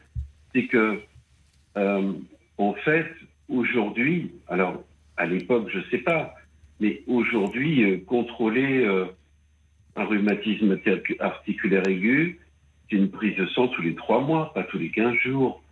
[0.54, 1.00] C'est que,
[1.76, 2.12] euh,
[2.58, 3.06] en fait,
[3.48, 4.82] aujourd'hui, alors
[5.16, 6.34] à l'époque, je ne sais pas,
[6.80, 8.86] mais aujourd'hui, euh, contrôler
[9.96, 10.78] un rhumatisme
[11.18, 12.38] articulaire aigu,
[12.88, 15.62] c'est une prise de sang tous les trois mois, pas tous les 15 jours.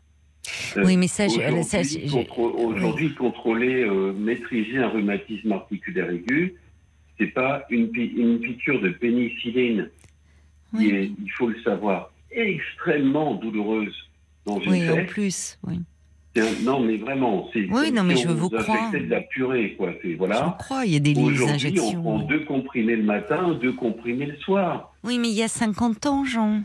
[0.77, 5.53] Euh, Oui, mais ça, je- Aujourd'hui, ça, je- je- aujourd'hui, contrôler, euh, maîtriser un rhumatisme
[5.53, 6.55] articulaire aigu,
[7.19, 9.91] c'est pas une, pi- une piqûre de pénicilline
[10.77, 13.95] qui est, il faut le savoir, extrêmement douloureuse
[14.47, 15.81] dans une Oui, en plus, oui.
[16.37, 18.91] C'est Non, mais vraiment, c'est Oui, non, mais je on vous crois.
[18.93, 19.93] de la purée, quoi.
[20.03, 20.57] C'est Je voilà.
[20.61, 22.03] crois, il y a des, Aujourd'hui, on injections.
[22.03, 22.27] prend oui.
[22.29, 24.95] deux comprimés le matin, deux comprimés le soir.
[25.03, 26.63] Oui, mais il y a 50 ans, Jean.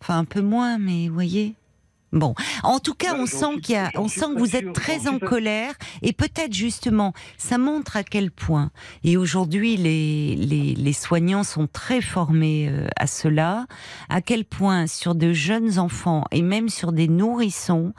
[0.00, 1.52] Enfin, un peu moins, mais vous voyez.
[2.12, 2.34] Bon,
[2.64, 4.72] en tout cas, on sent qu'il y a, j'en on sent que vous sûr, êtes
[4.72, 8.70] très en colère et peut-être justement, ça montre à quel point.
[9.04, 13.66] Et aujourd'hui, les, les, les soignants sont très formés euh, à cela,
[14.08, 17.92] à quel point sur de jeunes enfants et même sur des nourrissons,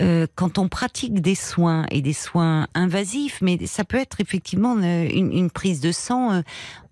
[0.00, 4.76] euh, quand on pratique des soins et des soins invasifs, mais ça peut être effectivement
[4.76, 6.42] euh, une, une prise de sang, euh,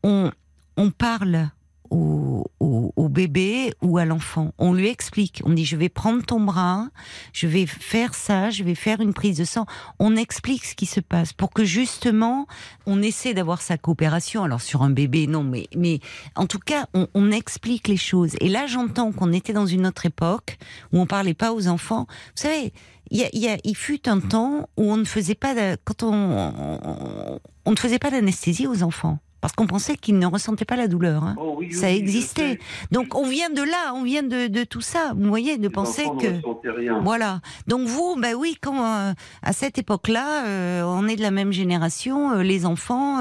[0.02, 0.30] on,
[0.78, 1.50] on parle
[1.94, 4.52] au, au, au bébé ou à l'enfant.
[4.58, 5.42] On lui explique.
[5.44, 6.88] On dit je vais prendre ton bras,
[7.32, 9.66] je vais faire ça, je vais faire une prise de sang.
[9.98, 12.46] On explique ce qui se passe pour que justement
[12.86, 14.42] on essaie d'avoir sa coopération.
[14.42, 16.00] Alors sur un bébé non, mais mais
[16.34, 18.34] en tout cas on, on explique les choses.
[18.40, 20.58] Et là j'entends qu'on était dans une autre époque
[20.92, 22.06] où on parlait pas aux enfants.
[22.08, 22.72] Vous savez.
[23.10, 25.54] Il, y a, il, y a, il fut un temps où on ne faisait pas
[25.54, 30.18] de, quand on, on, on ne faisait pas d'anesthésie aux enfants parce qu'on pensait qu'ils
[30.18, 31.22] ne ressentaient pas la douleur.
[31.22, 31.36] Hein.
[31.38, 32.58] Oh oui, ça oui, existait.
[32.92, 35.12] Donc on vient de là, on vient de, de tout ça.
[35.14, 37.02] Vous voyez, de Les penser ne que ressentaient rien.
[37.04, 37.42] voilà.
[37.66, 41.52] Donc vous, ben oui, quand euh, à cette époque-là, euh, on est de la même
[41.52, 43.20] génération, euh, les enfants.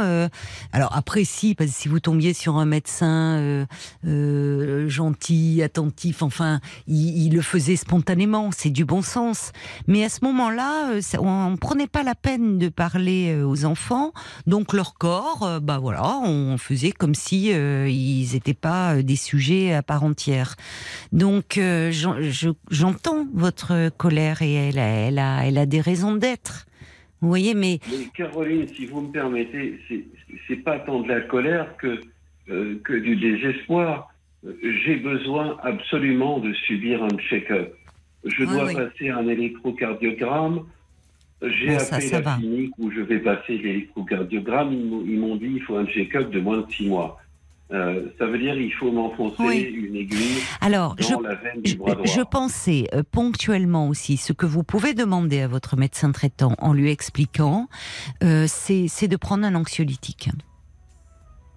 [0.72, 3.68] alors après, si, parce que si vous tombiez sur un médecin
[4.88, 8.52] gentil, attentif, enfin, il, il le faisait spontanément.
[8.56, 9.52] C'est du bon sens.
[9.88, 10.88] Mais à ce moment-là,
[11.20, 14.14] on, ne prenait pas la peine de parler aux enfants.
[14.48, 19.16] Donc leur corps, bah voilà, on faisait comme si euh, ils n'étaient pas euh, des
[19.16, 20.56] sujets à part entière.
[21.12, 25.82] Donc euh, j'en- je- j'entends votre colère et elle a, elle a, elle a des
[25.82, 26.66] raisons d'être.
[27.22, 31.76] Vous voyez, mais Mais Caroline, si vous me permettez, c'est- pas tant de la colère
[31.78, 32.00] que,
[32.50, 34.10] euh, que du désespoir.
[34.86, 37.74] J'ai besoin absolument de subir un check-up.
[38.26, 38.76] Je Oui, dois oui.
[38.76, 40.66] passer un électrocardiogramme.
[41.50, 42.36] J'ai Bon, ça, appelé ça la va.
[42.38, 44.72] clinique où je vais passer l'électrocardiogramme.
[44.74, 47.20] Ils m'ont- ils m'ont dit il faut un check-up de moins de six mois.
[47.72, 49.62] Euh, ça veut dire il faut m'enfoncer Oui.
[49.62, 52.06] une aiguille alors dans je la veine du bras droit.
[52.06, 56.74] je pensais euh, ponctuellement aussi, ce que vous pouvez demander à votre médecin traitant en
[56.74, 57.68] lui expliquant,
[58.24, 60.30] euh, c'est de prendre un anxiolytique.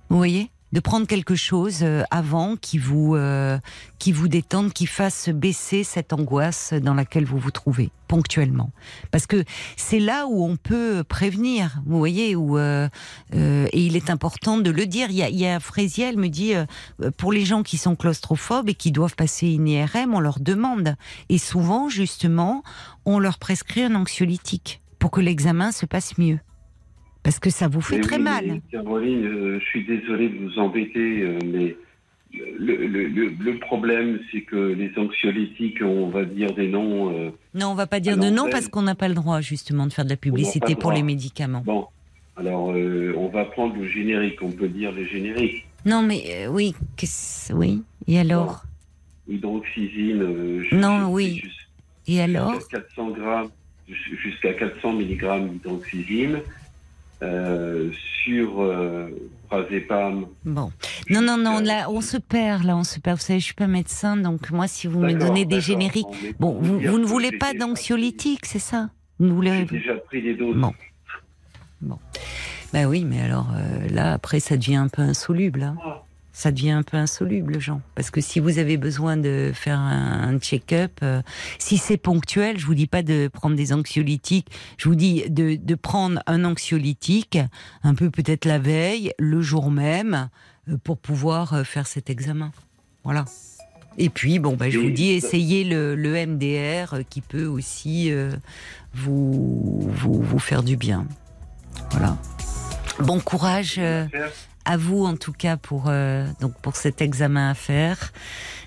[0.08, 0.48] Vous voyez?
[0.72, 3.58] De prendre quelque chose euh, avant qui vous euh,
[3.98, 8.70] qui vous détende, qui fasse baisser cette angoisse dans laquelle vous vous trouvez ponctuellement,
[9.10, 9.44] parce que
[9.76, 11.80] c'est là où on peut prévenir.
[11.86, 12.88] Vous voyez où euh,
[13.34, 15.10] euh, et il est important de le dire.
[15.10, 15.58] Il y a, il y a
[16.16, 16.66] me dit euh,
[17.16, 20.96] pour les gens qui sont claustrophobes et qui doivent passer une IRM, on leur demande
[21.28, 22.62] et souvent justement
[23.04, 26.38] on leur prescrit un anxiolytique pour que l'examen se passe mieux.
[27.26, 28.60] Parce que ça vous fait Mais très oui, mal.
[28.70, 31.76] Caroline, euh, je suis désolé de vous embêter, euh, mais
[32.56, 37.10] le, le- le- le problème, c'est que les anxiolytiques, on va dire des noms.
[37.12, 38.50] euh, Non, on va pas dire de l'antenne.
[38.52, 40.94] parce qu'on n'a pas le droit justement de faire de la publicité pour droit.
[40.94, 41.62] les médicaments.
[41.66, 41.86] bon,
[42.36, 45.66] alors euh, on va prendre le générique, on peut dire les génériques.
[45.84, 47.82] Non, mais euh, oui, qu'est-ce- oui.
[48.06, 48.62] Et alors?
[49.28, 51.42] Euh, ju- Non, oui.
[52.06, 52.54] Et alors?
[52.54, 53.48] Jusqu'à 400 grammes,
[53.88, 56.38] jus- jusqu'à 400 mg d'hydroxysine.
[57.22, 57.90] Euh,
[58.24, 59.08] sur euh,
[59.48, 60.26] Prazépam.
[60.44, 60.70] Bon.
[61.08, 61.60] Non, non, non.
[61.60, 62.64] Là, on se perd.
[62.64, 63.16] Là, on se perd.
[63.18, 66.06] Vous savez, je suis pas médecin, donc moi, si vous me donnez des génériques,
[66.38, 68.90] bon, vous, ne voulez pas d'anxiolytique, c'est ça?
[69.18, 70.56] Vous voulez J'ai déjà pris des doses.
[71.80, 71.98] Bon.
[72.72, 75.62] Ben oui, mais alors euh, là, après, ça devient un peu insoluble.
[75.62, 75.76] hein.
[75.84, 76.02] Ah.
[76.36, 77.80] Ça devient un peu insoluble, Jean.
[77.94, 81.22] Parce que si vous avez besoin de faire un, un check-up, euh,
[81.58, 84.48] si c'est ponctuel, je vous dis pas de prendre des anxiolytiques.
[84.76, 87.38] Je vous dis de, de prendre un anxiolytique,
[87.82, 90.28] un peu peut-être la veille, le jour même,
[90.68, 92.52] euh, pour pouvoir euh, faire cet examen.
[93.02, 93.24] Voilà.
[93.96, 98.12] Et puis, bon, ben, je vous dis, essayez le, le MDR qui peut aussi
[98.92, 101.06] vous, vous, vous faire du bien.
[101.92, 102.18] Voilà.
[102.98, 103.80] Bon courage.
[104.66, 108.12] À vous en tout cas pour euh, donc pour cet examen à faire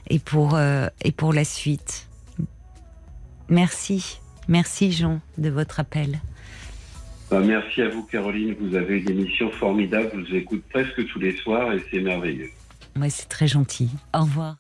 [0.10, 2.08] et pour euh, et pour la suite.
[3.50, 6.20] Merci, merci Jean de votre appel.
[7.30, 8.56] Bah, merci à vous, Caroline.
[8.60, 10.10] Vous avez une émission formidable.
[10.14, 12.50] Je vous écoute presque tous les soirs et c'est merveilleux.
[13.00, 13.90] Ouais, c'est très gentil.
[14.16, 14.56] Au revoir.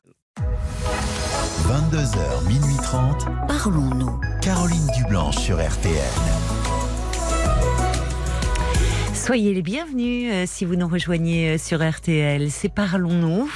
[1.67, 3.25] 22h, minuit 30.
[3.47, 4.19] Parlons-nous.
[4.41, 6.58] Caroline Dublanche sur RTL.
[9.29, 12.49] Soyez les bienvenus euh, si vous nous rejoignez euh, sur RTL.
[12.49, 13.47] C'est Parlons-nous.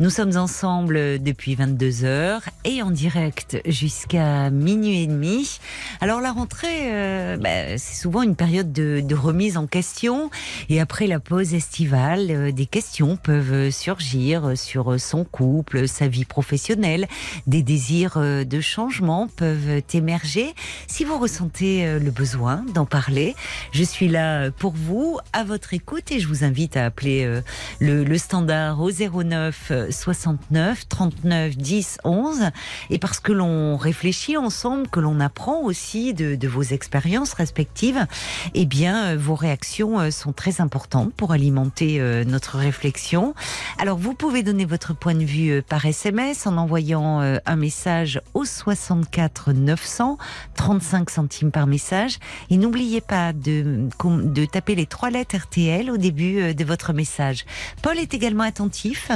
[0.00, 5.58] Nous sommes ensemble euh, depuis 22 heures et en direct jusqu'à minuit et demi.
[6.00, 10.30] Alors la rentrée, euh, bah, c'est souvent une période de, remise en question
[10.68, 17.08] et après la pause estivale, des questions peuvent surgir sur son couple, sa vie professionnelle,
[17.46, 20.54] des désirs de changement peuvent émerger.
[20.86, 23.34] Si vous ressentez le besoin d'en parler,
[23.72, 27.40] je suis là pour vous, à votre écoute, et je vous invite à appeler euh,
[27.80, 32.50] le, standard au 09 euh, 69 39 10 11
[32.90, 38.06] et parce que l'on réfléchit ensemble, que l'on apprend aussi de, vos expériences respectives,
[38.54, 43.34] eh bien, euh, vos réactions euh, sont très importantes pour alimenter notre réflexion.
[43.78, 48.44] Alors, vous pouvez donner votre point de vue par SMS en envoyant un message au
[48.44, 50.18] 64 900,
[50.54, 52.18] 35 centimes par message.
[52.50, 56.92] Et n'oubliez pas de, de taper les trois lettres RTL au début euh, de votre
[56.92, 57.44] message.
[57.82, 59.10] Paul est également attentif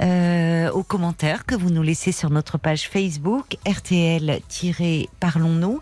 [0.00, 5.80] euh, aux commentaires que vous nous laissez sur notre page Facebook RTL-Parlons-nous.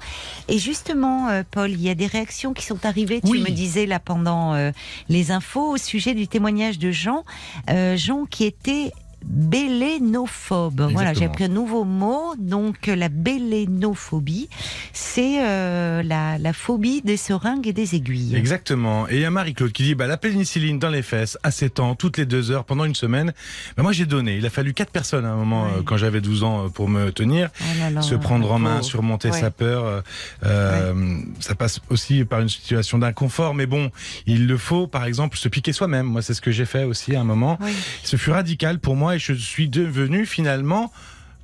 [0.49, 3.21] Et justement, euh, Paul, il y a des réactions qui sont arrivées.
[3.21, 4.71] Tu me disais là pendant euh,
[5.09, 7.25] les infos au sujet du témoignage de Jean,
[7.69, 8.93] Jean qui était
[9.25, 10.89] bélénophobe.
[10.93, 12.35] Voilà, j'ai appris un nouveau mot.
[12.39, 14.49] Donc la bélénophobie,
[14.93, 18.35] c'est euh, la, la phobie des seringues et des aiguilles.
[18.37, 19.09] Exactement.
[19.09, 21.81] Et il y a Marie-Claude qui dit bah, la pénicilline dans les fesses à 7
[21.81, 23.33] ans, toutes les deux heures, pendant une semaine.
[23.77, 24.37] Bah, moi, j'ai donné.
[24.37, 26.89] Il a fallu quatre personnes à un moment, euh, quand j'avais 12 ans, euh, pour
[26.89, 27.51] me tenir.
[27.61, 29.41] Oh là là, se prendre en main, surmonter Ouais.
[29.41, 30.03] sa peur.
[30.45, 30.93] euh,
[31.41, 33.91] Ça passe aussi par une situation d'inconfort, mais bon,
[34.27, 36.07] il le faut, par exemple, se piquer soi-même.
[36.07, 37.57] Moi, c'est ce que j'ai fait aussi à un moment.
[37.61, 37.73] Oui.
[38.03, 40.93] Ce fut radical pour moi et je suis devenu finalement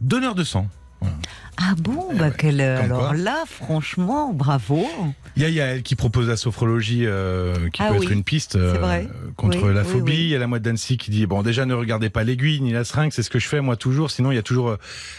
[0.01, 0.69] donneur de sang.
[1.61, 4.87] Ah bon, bah ouais, quelle- comme alors là, franchement, bravo.
[5.37, 8.23] Il y a Yael qui propose la sophrologie, euh, qui Ah peut oui, être une
[8.23, 9.05] piste euh,
[9.37, 10.13] contre Oui, la phobie.
[10.13, 10.19] oui.
[10.23, 12.73] Il y a la moite d'Annecy qui dit bon déjà ne regardez pas l'aiguille ni
[12.73, 14.11] la seringue, c'est ce que je fais moi toujours.
[14.11, 14.71] Sinon il y a toujours.
[14.71, 14.77] euh,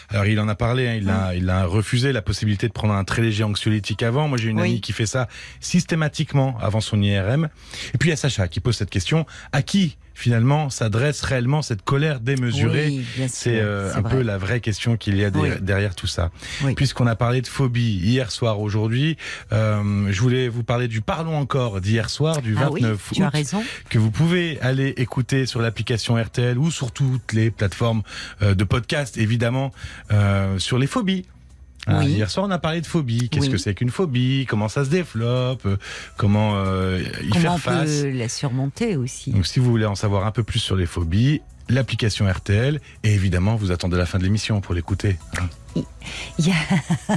[0.09, 2.93] alors il en a parlé, hein, il a il a refusé la possibilité de prendre
[2.93, 4.27] un très léger anxiolytique avant.
[4.29, 5.27] Moi j'ai une amie qui fait ça
[5.59, 7.49] systématiquement avant son IRM.
[7.93, 11.61] Et puis il y a Sacha qui pose cette question à qui finalement s'adresse réellement
[11.61, 12.99] cette colère démesurée?
[13.29, 14.11] C'est euh, un vrai.
[14.17, 16.28] peu la vraie question qu'il y a derrière tout ça.
[16.63, 16.73] Oui.
[16.75, 19.17] Puisqu'on a parlé de phobie hier soir, aujourd'hui,
[19.51, 23.23] euh, je voulais vous parler du Parlons encore d'hier soir, du Ah oui, 29 tu
[23.23, 23.63] as août, raison.
[23.89, 28.01] que vous pouvez aller écouter sur l'application RTL ou sur toutes les plateformes
[28.41, 29.71] euh, de podcast, évidemment,
[30.11, 31.25] euh, sur les phobies.
[31.87, 32.07] Oui.
[32.11, 33.29] Hier soir, on a parlé de phobie.
[33.29, 33.51] Qu'est-ce Oui.
[33.53, 34.45] que c'est qu'une phobie?
[34.47, 35.67] Comment ça se développe?
[36.17, 38.01] Comment euh, y Comment faire on face?
[38.01, 39.31] peut la surmonter aussi?
[39.31, 43.13] Donc si vous voulez en savoir un peu plus sur les phobies, l'application RTL et
[43.13, 45.17] évidemment vous attendez la fin de l'émission pour l'écouter.
[45.39, 45.47] hein.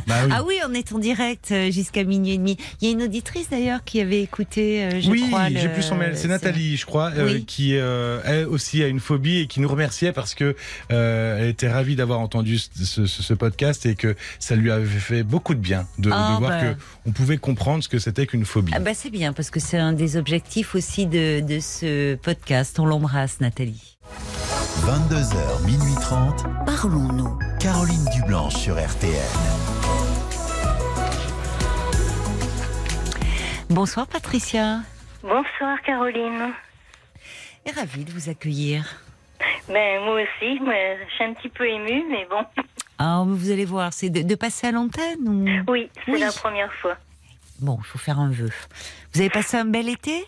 [0.07, 0.31] Bah oui.
[0.31, 2.59] Ah oui, on est en direct euh, jusqu'à minuit et demi.
[2.81, 5.49] Il y a une auditrice d'ailleurs qui avait écouté, euh, je oui, crois.
[5.49, 6.13] j'ai plus son mail.
[6.17, 9.69] C'est Nathalie, je crois, euh, qui euh, elle aussi a une phobie et qui nous
[9.69, 10.55] remerciait parce que
[10.93, 14.85] euh, elle était ravie d'avoir entendu ce, ce- ce podcast et que ça lui avait
[14.87, 16.61] fait beaucoup de bien de, de Ah, voir bah.
[16.75, 16.77] que
[17.07, 18.73] on pouvait comprendre ce que c'était qu'une phobie.
[18.77, 22.79] Ah bah c'est bien parce que c'est un des objectifs aussi de, de ce podcast.
[22.79, 23.92] On l'embrasse, Nathalie.
[24.13, 26.45] 22h, minuit 30.
[26.67, 27.39] Parlons-nous.
[27.61, 29.13] Caroline Dublanche sur RTL.
[33.71, 34.81] Bonsoir Patricia.
[35.23, 36.53] Bonsoir Caroline.
[37.65, 38.85] Et ravie de vous accueillir.
[39.69, 42.45] Ben moi aussi, je suis un petit peu émue, mais bon.
[42.99, 45.71] Ah, mais vous allez voir, c'est de, de passer à l'antenne ou?
[45.71, 46.21] Oui, c'est Oui.
[46.21, 46.97] la première fois.
[47.61, 48.51] Bon, il faut faire un vœu.
[49.15, 50.27] Vous avez passé un bel été?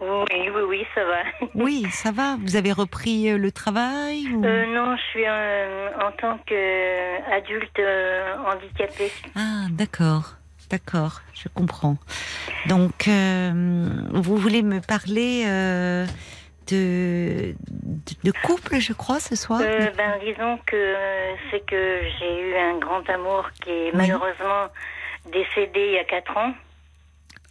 [0.00, 1.22] Oui, oui, oui, ça va.
[1.54, 2.36] Oui, ça va.
[2.40, 4.44] Vous avez repris euh, le travail ou...
[4.44, 9.10] Euh, non, je suis euh, en tant qu'adulte euh, handicapé.
[9.36, 10.34] Ah, d'accord,
[10.70, 11.96] d'accord, je comprends.
[12.66, 15.44] Donc, vous voulez me parler
[16.68, 17.54] de,
[18.24, 19.60] de, couple, je crois, ce soir?
[19.60, 20.94] Ben, disons que
[21.50, 23.92] c'est que j'ai eu un grand amour qui est Oui.
[23.94, 24.68] malheureusement
[25.32, 26.52] décédé il y a 4 ans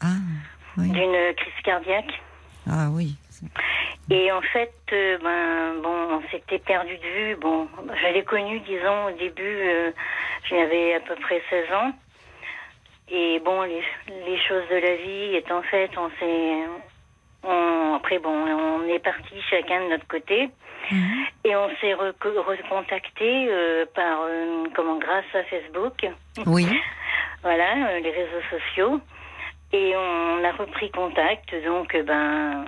[0.02, 0.08] Ah,
[0.78, 0.90] oui.
[0.92, 2.22] d'une crise cardiaque.
[2.70, 3.16] Ah, oui.
[4.10, 7.36] Et en fait, euh, ben, bon, on s'était perdu de vue.
[7.36, 7.68] Bon,
[8.02, 9.92] je l'ai connu, disons, au début, euh,
[10.50, 11.92] j'avais à peu près 16 ans.
[13.10, 13.82] Et bon, les,
[14.26, 16.56] les choses de la vie étant faites, on s'est.
[17.44, 20.50] On, après, bon, on est parti chacun de notre côté.
[20.92, 21.26] Mhm.
[21.46, 26.06] Et on s'est reco- recontacté euh, par, euh, comment, grâce à Facebook.
[26.46, 26.66] Oui,
[27.44, 29.00] Voilà, les réseaux sociaux.
[29.74, 32.66] Et on a repris contact, donc, ben,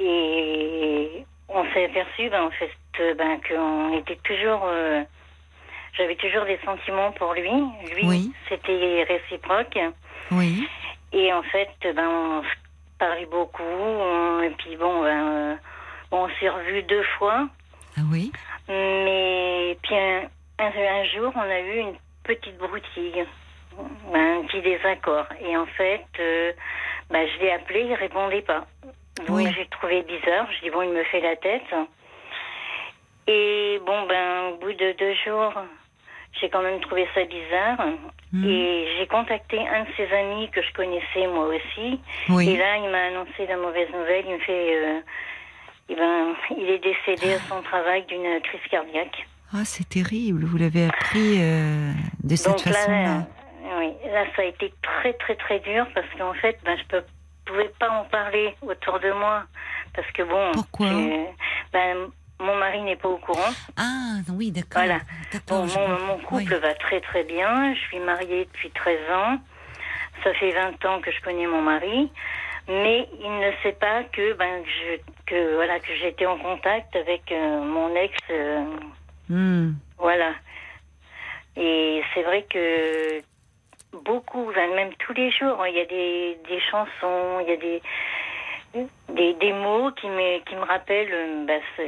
[0.00, 2.70] et on s'est aperçu, ben, en fait,
[3.16, 5.02] ben, qu'on était toujours, euh,
[5.96, 7.50] j'avais toujours des sentiments pour lui.
[7.94, 8.32] Lui, Oui.
[8.48, 9.78] c'était réciproque.
[10.30, 10.68] oui.
[11.12, 12.42] Et en fait, ben, on
[12.98, 13.62] parlait beaucoup.
[13.62, 15.54] on- et puis bon, ben, euh,
[16.12, 17.48] on s'est revus deux fois.
[17.96, 18.30] Ah oui
[18.68, 20.22] Mais puis un,
[20.58, 23.24] un, un jour, on a eu une petite broutille,
[24.14, 25.26] un petit désaccord.
[25.40, 26.52] Et en fait, euh,
[27.10, 28.66] bah, je l'ai appelé, il répondait pas.
[29.26, 29.52] Donc Oui.
[29.56, 30.46] j'ai trouvé bizarre.
[30.56, 31.74] Je dis bon, il me fait la tête.
[33.26, 35.52] Et bon, ben, au bout de deux jours,
[36.40, 37.78] j'ai quand même trouvé ça bizarre.
[38.32, 38.48] Mhm.
[38.48, 42.00] Et j'ai contacté un de ses amis que je connaissais moi aussi.
[42.28, 42.50] Oui.
[42.50, 44.24] Et là, il m'a annoncé la mauvaise nouvelle.
[44.26, 45.00] Il me fait, euh,
[45.90, 49.26] eh ben, il est décédé à son travail d'une crise cardiaque.
[49.52, 50.44] Ah, c'est terrible.
[50.44, 51.90] Vous l'avez appris euh,
[52.22, 53.26] de cette façon-là.
[53.78, 57.02] Oui, là, ça a été très, très, très dur parce qu'en fait, ben, je ne
[57.44, 59.44] pouvais pas en parler autour de moi.
[59.94, 60.52] Parce que bon.
[60.52, 60.86] Pourquoi?
[60.86, 61.24] euh,
[61.72, 61.96] ben,
[62.40, 63.50] mon mari n'est pas au courant.
[63.76, 64.82] Ah, oui, d'accord.
[64.84, 65.00] Voilà.
[65.48, 66.60] Bon, mon, mon couple Oui.
[66.60, 67.74] va très, très bien.
[67.74, 69.38] Je suis mariée depuis 13 ans.
[70.24, 72.10] Ça fait 20 ans que je connais mon mari.
[72.68, 76.94] Mais il ne sait pas que, ben, que, je, que, voilà, que j'étais en contact
[76.96, 78.14] avec euh, mon ex.
[78.30, 78.64] euh,
[79.30, 79.72] Hmm.
[79.98, 80.32] voilà.
[81.56, 83.20] Et c'est vrai que
[83.92, 87.52] beaucoup, enfin, même tous les jours, hein, il y a des, des chansons, il y
[87.52, 87.82] a des,
[89.08, 91.84] des, des mots qui me, qui me rappellent, euh, bah,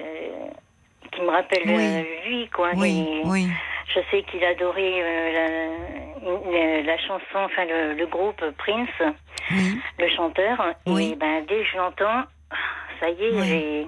[1.12, 1.76] qui me rappellent Oui.
[1.78, 2.70] euh, lui, quoi.
[2.76, 3.46] Oui, oui.
[3.94, 8.88] Je sais qu'il adorait euh, la, la, la chanson, enfin le, le groupe Prince,
[9.98, 10.64] le chanteur.
[10.86, 12.22] Et ben dès que je l'entends,
[13.00, 13.86] ça y est, j'ai-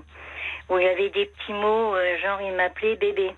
[0.69, 3.31] où il y avait des petits mots, genre il m'appelait bébé.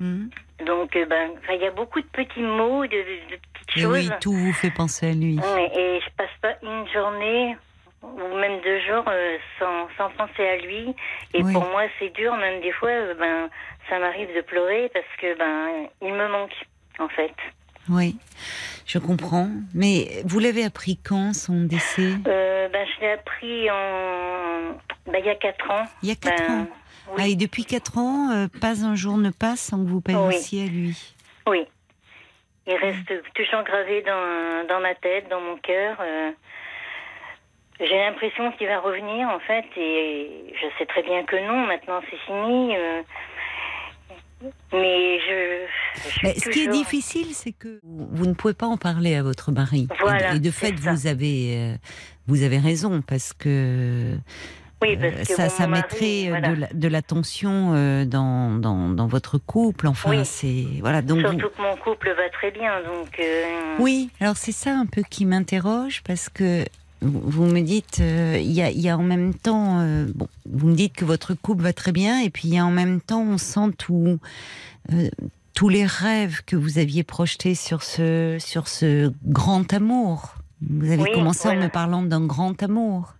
[0.00, 0.28] Hmm.
[0.64, 3.40] Donc, ben, il y a beaucoup de petits mots, de, de- de
[3.76, 5.38] Et oui, tout vous fait penser à lui.
[5.74, 7.56] Et je passe pas une journée
[8.02, 10.94] ou même deux jours euh, sans, sans penser à lui.
[11.34, 11.52] Et Oui.
[11.52, 12.34] pour moi, c'est dur.
[12.36, 13.48] Même des fois, euh, ben,
[13.88, 16.54] ça m'arrive de pleurer parce que ben, il me manque,
[16.98, 17.32] en fait.
[17.88, 18.16] Oui,
[18.86, 19.48] je comprends.
[19.74, 22.12] Mais vous l'avez appris quand, son décès?
[22.26, 24.72] Euh, ben, je l'ai appris en,
[25.06, 25.84] ben, il y a quatre ans.
[26.02, 26.66] Il y a quatre Ben, ans.
[27.12, 27.14] oui.
[27.18, 30.66] Ah, et depuis quatre ans, pas un jour ne passe sans que vous pensiez à
[30.66, 31.14] lui?
[31.46, 31.66] Oui.
[32.66, 35.96] Il reste toujours gravé dans, dans ma tête, dans mon cœur.
[36.00, 36.30] euh.
[37.80, 42.00] J'ai l'impression qu'il va revenir, en fait, et je sais très bien que non, maintenant
[42.08, 42.76] c'est fini.
[42.76, 43.02] euh.
[44.72, 45.66] Mais je.
[46.22, 49.52] Mais ce qui est difficile, c'est que vous ne pouvez pas en parler à votre
[49.52, 49.88] mari.
[50.00, 51.74] Voilà, et, de fait, vous avez, euh,
[52.26, 54.16] vous avez raison parce que
[54.82, 56.48] Oui, parce Euh, que ça, mari, mettrait euh, voilà.
[56.48, 59.86] de la- de l'attention euh, dans, dans, dans votre couple.
[59.86, 60.24] Enfin, Oui.
[60.24, 61.00] c'est voilà.
[61.02, 63.18] Donc vous- Surtout que mon couple va très bien, donc.
[63.20, 64.10] euh, oui.
[64.20, 66.64] Alors c'est ça un peu qui m'interroge parce que
[67.00, 70.28] vous me dites, euh, il y, a, il y a en même temps, euh, bon,
[70.48, 72.70] vous me dites que votre couple va très bien et puis il y a en
[72.70, 74.18] même temps, on sent tout.
[74.92, 75.08] euh,
[75.54, 80.34] tous les rêves que vous aviez projetés sur ce, sur ce grand amour.
[80.66, 83.14] Vous avez Oui, commencé en me parlant d'un grand amour.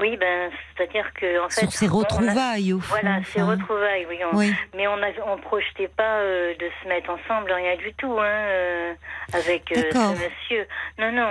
[0.00, 1.44] Oui, ben, c'est-à-dire que.
[1.44, 2.96] En fait, sur ces on a- retrouvailles, au fond.
[3.00, 3.52] Voilà, ces enfin.
[3.52, 4.18] retrouvailles, oui.
[4.32, 4.52] on- Oui.
[4.74, 8.24] Mais on ne on projetait pas euh, de se mettre ensemble, rien du tout, hein,
[8.24, 8.92] euh,
[9.34, 10.66] avec euh, ce monsieur.
[10.98, 11.28] Non, non,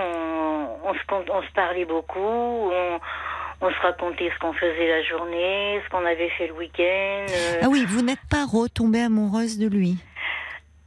[0.84, 3.00] on, on se, on se parlait beaucoup, on,
[3.62, 7.26] on se racontait ce qu'on faisait la journée, ce qu'on avait fait le week-end.
[7.62, 9.96] Ah oui, vous n'êtes pas retombée amoureuse de lui?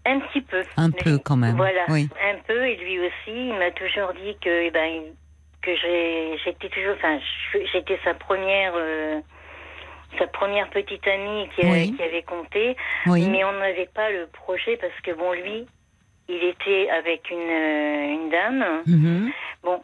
[0.06, 0.64] Un petit peu.
[0.78, 1.56] Un Mais- peu quand même.
[1.56, 2.10] Voilà, Oui.
[2.30, 3.14] un peu, et lui aussi,
[3.50, 5.02] il m'a toujours dit que, eh ben,
[5.64, 7.20] que j'ai- j'étais toujours, enfin,
[7.72, 9.20] j'étais sa première, euh,
[10.20, 11.94] sa première petite amie qui, a- Oui.
[11.96, 12.76] qui avait compté.
[13.08, 13.26] Oui.
[13.30, 15.66] Mais on n'avait pas le projet parce que bon, lui,
[16.30, 18.84] il était avec une, euh, une dame.
[18.86, 19.32] Mhm.
[19.64, 19.82] Bon,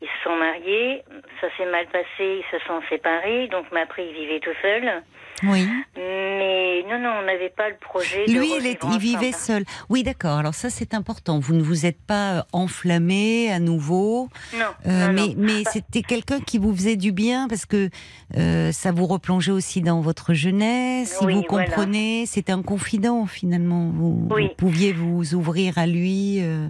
[0.00, 1.02] ils se sont mariés,
[1.40, 5.02] ça s'est mal passé, ils se sont séparés, donc après il vivait tout seul.
[5.42, 5.66] Oui.
[5.96, 8.26] Mais non, non, on n'avait pas le projet.
[8.26, 9.64] de Lui, il, revivre est- il vivait seul.
[9.88, 10.38] Oui, d'accord.
[10.38, 11.38] Alors ça, c'est important.
[11.38, 14.28] Vous ne vous êtes pas euh, enflammé à nouveau.
[14.54, 15.34] Non, Euh, non, mais non.
[15.36, 17.90] mais c'était quelqu'un qui vous faisait du bien parce que
[18.36, 21.18] euh, ça vous replongeait aussi dans votre jeunesse.
[21.22, 21.66] Oui, vous voilà.
[21.66, 22.24] comprenait.
[22.26, 23.90] C'était un confident finalement.
[23.94, 24.48] Vous, Oui.
[24.48, 26.38] vous pouviez vous ouvrir à lui.
[26.42, 26.66] euh.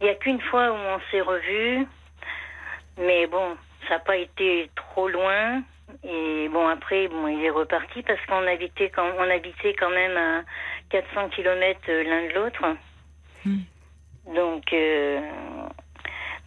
[0.00, 1.86] Il n'y a qu'une fois où on s'est revus,
[2.98, 3.56] mais bon,
[3.88, 5.62] ça n'a pas été trop loin.
[6.04, 10.16] Et bon, après, bon, il est reparti parce qu'on habitait quand, on habitait quand même
[10.16, 10.42] à
[10.90, 12.64] 400 km l'un de l'autre.
[13.44, 13.58] Hmm.
[14.34, 15.20] Donc, euh,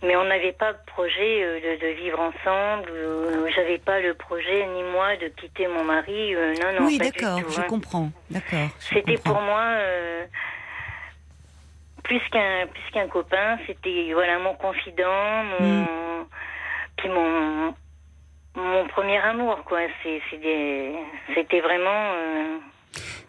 [0.04, 2.90] mais on n'avait pas de projet euh, de, de vivre ensemble.
[2.92, 6.36] euh, J'avais pas le projet, ni moi, de quitter mon mari.
[6.36, 7.40] euh, non, non, oui, du d'accord.
[7.50, 7.66] Je hein.
[7.68, 8.10] comprends.
[8.30, 8.70] D'accord.
[8.80, 10.26] C'était pour moi euh,
[12.04, 13.58] plus qu'un plus qu'un copain.
[13.68, 16.26] C'était voilà mon confident, mon Mm.
[16.98, 17.74] puis mon
[18.56, 19.80] mon premier amour quoi.
[20.04, 22.58] C'était vraiment euh,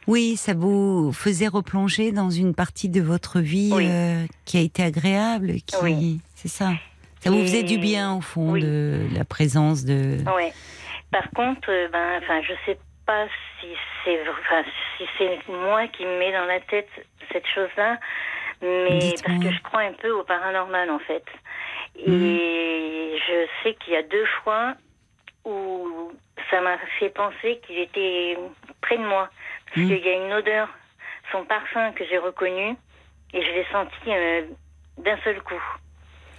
[0.06, 3.86] Oui, ça vous faisait replonger dans une partie de votre vie Oui.
[3.88, 6.20] euh, qui a été agréable, qui, Oui.
[6.34, 6.70] c'est ça.
[7.20, 8.62] Ça vous faisait du bien au fond oui.
[8.62, 10.18] de la présence de.
[10.36, 10.52] ouais.
[11.12, 13.26] Par contre, euh, ben enfin je sais pas
[13.60, 13.66] si
[14.04, 14.64] c'est enfin
[14.96, 16.88] si c'est moi qui me mets dans la tête
[17.32, 17.98] cette chose là.
[18.62, 21.24] Mais parce que je crois un peu au paranormal en fait.
[21.96, 23.18] Et Mhm.
[23.28, 24.74] je sais qu'il y a deux fois
[25.44, 26.12] où
[26.50, 28.36] ça m'a fait penser qu'il était
[28.80, 29.28] près de moi.
[29.66, 29.88] Parce Mhm.
[29.88, 30.68] qu'il y a une odeur,
[31.32, 32.76] son parfum que j'ai reconnu,
[33.32, 34.42] et je l'ai senti euh,
[34.98, 35.62] d'un seul coup.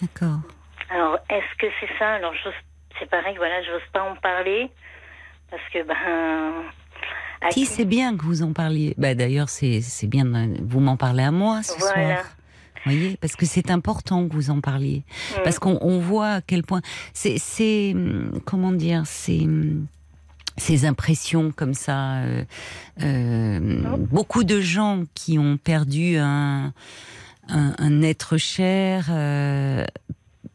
[0.01, 0.39] D'accord.
[0.89, 2.14] Alors, est-ce que c'est ça?
[2.16, 2.34] Alors,
[2.99, 4.70] c'est pareil, voilà, j'ose pas en parler.
[5.49, 6.64] parce que ben.
[7.51, 8.93] Si, qui- c'est bien que vous en parliez.
[8.97, 12.22] Bah, D'ailleurs, c'est bien, de- vous m'en parlez à moi ce Voilà.
[12.24, 12.26] soir.
[12.86, 15.04] Voyez, parce que c'est important que vous en parliez.
[15.44, 16.82] Parce qu'on on voit à quel point.
[17.14, 17.38] C'est.
[17.38, 17.96] c'est,
[18.46, 19.48] Comment dire C'est.
[20.58, 22.18] Ces impressions comme ça.
[22.18, 22.44] euh,
[23.02, 26.74] euh, beaucoup de gens qui ont perdu un,
[27.50, 29.08] un, un être cher.
[29.10, 29.84] euh,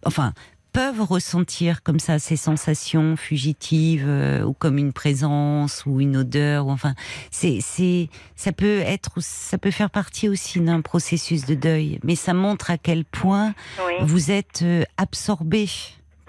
[0.04, 0.34] enfin
[0.72, 6.66] peuvent ressentir comme ça ces sensations fugitives euh, ou comme une présence ou une odeur
[6.66, 6.94] ou enfin
[7.30, 12.14] c'est c'est ça peut être ça peut faire partie aussi d'un processus de deuil mais
[12.14, 13.54] ça montre à quel point
[13.86, 13.94] Oui.
[14.00, 15.66] vous êtes euh, absorbé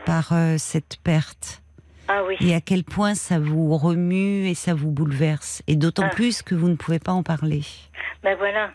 [0.05, 1.61] par euh, cette perte
[2.07, 2.35] Ah oui.
[2.39, 6.15] et à quel point ça vous remue et ça vous bouleverse et d'autant Ah.
[6.15, 7.61] plus que vous ne pouvez pas en parler.
[8.23, 8.71] Ben voilà.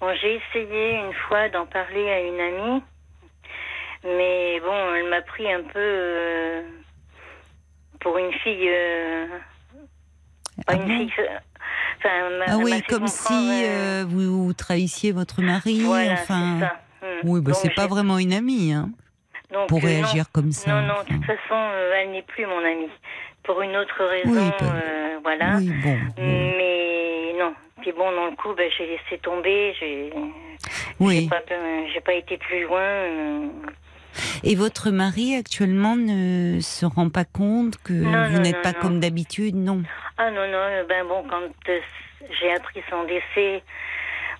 [0.00, 2.82] Bon, j'ai essayé une fois d'en parler à une amie,
[4.04, 6.62] mais bon, elle m'a pris un peu euh,
[8.00, 8.68] pour une fille.
[8.68, 9.26] euh,
[10.66, 11.12] pas Ah une bon fille.
[11.18, 11.26] euh,
[11.98, 15.80] Enfin, elle m'a- Ah oui, comme si euh, vous, vous trahissiez votre mari.
[15.80, 16.76] voilà, enfin, ça.
[17.02, 17.20] Hmm.
[17.28, 18.90] oui, bah, c'est pas vraiment une amie hein,
[19.52, 19.86] donc, pour non.
[19.86, 20.70] réagir comme ça.
[20.80, 22.88] Non, non, de toute façon, elle n'est plus mon amie.
[23.42, 24.74] Pour une autre raison, Oui, bah,
[25.22, 25.56] voilà.
[25.56, 25.96] Oui, bon.
[26.18, 27.54] Mais non.
[27.80, 29.74] Puis bon, dans le coup, ben, j'ai laissé tomber.
[29.80, 30.12] J'ai
[31.00, 31.28] Oui.
[31.28, 31.40] pas,
[32.04, 33.50] pas été plus loin.
[34.44, 38.80] Et votre mari actuellement ne se rend pas compte que Non, vous n'êtes pas non.
[38.80, 39.82] comme d'habitude, non?
[40.16, 41.80] Ah non, non, euh, ben bon, quand euh,
[42.40, 43.62] j'ai appris son décès,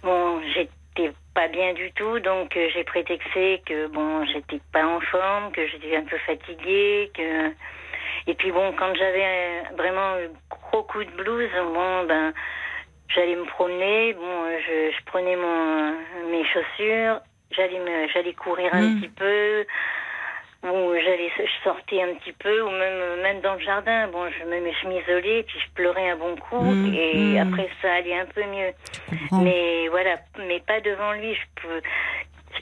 [0.02, 5.00] bon, j'étais pas bien du tout, donc euh, j'ai prétexté que bon, j'étais pas en
[5.00, 7.52] forme, que j'étais un peu fatiguée, que
[8.26, 12.32] et puis bon, quand j'avais vraiment un gros coup de blues, bon ben
[13.14, 15.92] j'allais me promener, bon, je, je prenais mon
[16.30, 17.20] mes chaussures,
[17.50, 19.00] j'allais j'allais courir un Mm.
[19.00, 19.64] petit peu,
[20.64, 24.44] ou j'allais je sortais un petit peu ou même même dans le jardin bon je
[24.44, 27.46] me je m'isolais puis je pleurais un bon coup Mm, et mm.
[27.46, 28.72] après ça allait un peu mieux
[29.44, 30.16] mais voilà
[30.48, 31.80] mais pas devant lui je peux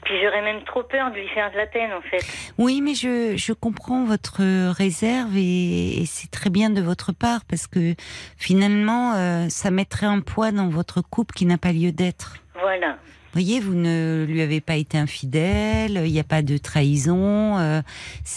[0.03, 2.23] puis j'aurais même trop peur de lui faire de la peine en fait
[2.59, 4.41] Oui, mais je, je comprends votre
[4.77, 7.95] réserve et, et c'est très bien de votre part parce que
[8.37, 12.35] finalement, euh, ça mettrait un poids dans votre couple qui n'a pas lieu d'être.
[12.61, 12.97] voilà
[13.33, 17.57] voyez, vous ne lui avez pas été infidèle, il n'y a pas de trahison.
[17.57, 17.81] euh,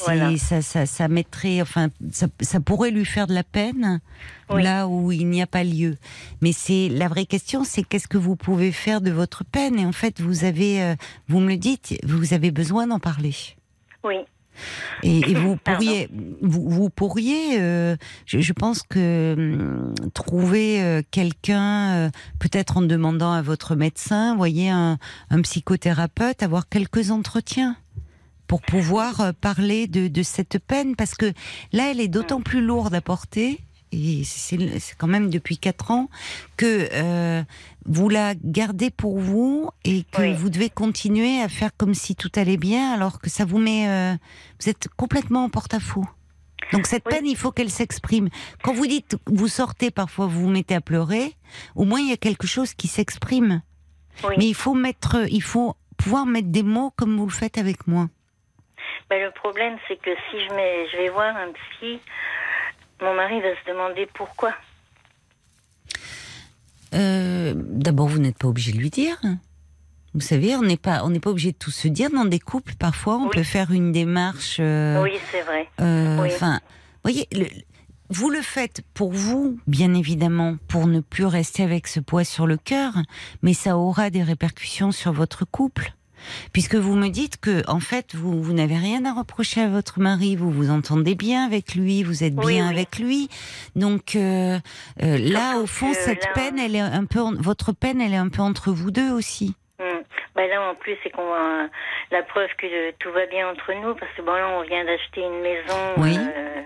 [0.05, 0.36] Voilà.
[0.36, 4.01] ça, ça, ça mettrait, enfin, ça, ça pourrait lui faire de la peine
[4.51, 4.62] Oui.
[4.62, 5.97] là où il n'y a pas lieu.
[6.43, 9.78] Mais c'est la vraie question, c'est qu'est-ce que vous pouvez faire de votre peine?
[9.78, 10.95] Et en fait, vous avez, euh,
[11.28, 13.34] vous me le dites, vous avez besoin d'en parler.
[14.05, 14.16] oui
[15.02, 16.08] Et, et vous pourriez,
[16.42, 17.96] vous, vous pourriez, euh,
[18.26, 24.36] je, je pense que hum, trouver euh, quelqu'un, euh, peut-être en demandant à votre médecin,
[24.36, 24.98] voyez, un,
[25.30, 27.76] un psychothérapeute, avoir quelques entretiens
[28.46, 31.32] pour pouvoir parler de, de cette peine, parce que
[31.72, 33.61] là, elle est d'autant plus lourde à porter.
[33.93, 34.57] Et c'est
[34.97, 36.09] quand même depuis quatre ans
[36.57, 37.43] que euh,
[37.86, 40.34] vous la gardez pour vous et que Oui.
[40.34, 43.88] vous devez continuer à faire comme si tout allait bien, alors que ça vous met,
[43.88, 44.14] euh,
[44.61, 46.07] vous êtes complètement en porte-à-faux.
[46.72, 47.14] Donc cette Oui.
[47.16, 48.28] peine, il faut qu'elle s'exprime.
[48.62, 51.34] Quand vous dites, vous sortez parfois, vous vous mettez à pleurer,
[51.74, 53.61] au moins il y a quelque chose qui s'exprime.
[54.22, 57.59] oui Mais il faut mettre, il faut pouvoir mettre des mots comme vous le faites
[57.59, 58.09] avec moi.
[59.09, 61.99] Ben, le problème c'est que si je mets je vais voir un psy
[63.03, 64.53] mon mari va se demander pourquoi
[66.94, 69.16] Euh, D'abord, vous n'êtes pas obligé de lui dire.
[70.14, 72.40] Vous savez, on n'est pas, on n'est pas obligé de tout se dire dans des
[72.40, 72.74] couples.
[72.78, 73.30] Parfois, on Oui.
[73.32, 74.57] peut faire une démarche.
[74.61, 76.30] euh, oui c'est vrai euh, Oui.
[76.34, 76.61] Enfin,
[77.05, 77.46] voyez, le-
[78.09, 82.48] vous le faites pour vous, bien évidemment, pour ne plus rester avec ce poids sur
[82.48, 82.94] le cœur,
[83.42, 85.92] mais ça aura des répercussions sur votre couple.
[86.52, 90.00] Puisque vous me dites que, en fait, vous, vous n'avez rien à reprocher à votre
[90.00, 92.74] mari, vous vous entendez bien avec lui, vous êtes Oui, bien oui.
[92.74, 93.28] avec lui.
[93.76, 94.58] Donc euh,
[95.02, 98.12] euh, là, au fond, cette là- peine, elle est un peu, en- votre peine, elle
[98.14, 99.54] est un peu entre vous deux aussi.
[99.78, 100.02] Hmm.
[100.36, 101.66] Ben là, en plus, c'est qu'on a
[102.10, 105.22] la preuve que tout va bien entre nous, parce que bon, là, on vient d'acheter
[105.22, 105.78] une maison.
[105.96, 106.16] Oui.
[106.18, 106.62] euh,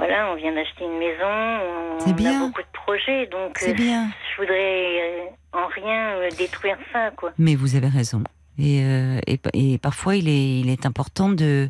[0.00, 1.26] voilà, on vient d'acheter une maison.
[1.26, 2.42] On, C'est bien.
[2.42, 4.08] a beaucoup de projets, donc C'est euh, bien.
[4.32, 7.32] je voudrais euh, en rien euh, détruire ça, quoi.
[7.38, 8.22] Mais vous avez raison.
[8.58, 11.68] Et, euh, et, et parfois, il est, il est important de.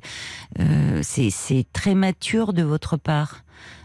[1.03, 3.43] c'est c'est très mature de votre part,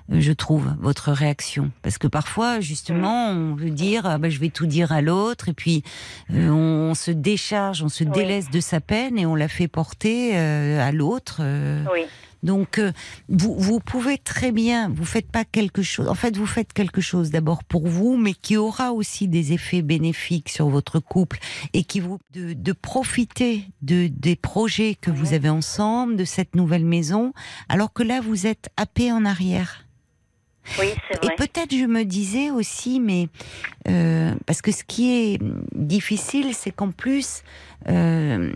[0.09, 1.71] je trouve, votre réaction.
[1.83, 5.49] Parce que parfois, justement, on veut dire ah ben, je vais tout dire à l'autre,
[5.49, 5.83] et puis
[6.33, 8.09] euh, on, on se décharge, on se Oui.
[8.11, 11.39] délaisse de sa peine et on la fait porter euh, à l'autre.
[11.41, 11.83] euh.
[11.93, 12.05] Oui,
[12.45, 12.91] Donc, euh,
[13.27, 16.07] vous, vous pouvez très bien, vous faites pas quelque chose.
[16.07, 19.81] En fait, vous faites quelque chose d'abord pour vous, mais qui aura aussi des effets
[19.81, 21.39] bénéfiques sur votre couple
[21.73, 26.55] et qui vous de, de profiter de des projets que vous avez ensemble, de cette
[26.55, 27.33] nouvelle maison,
[27.67, 29.84] alors que là, vous êtes happé en arrière.
[30.79, 33.27] Oui, c'est Et peut-être je me disais aussi, mais
[33.87, 35.39] euh, parce que ce qui est
[35.75, 37.43] difficile, c'est qu'en plus
[37.87, 38.51] euh,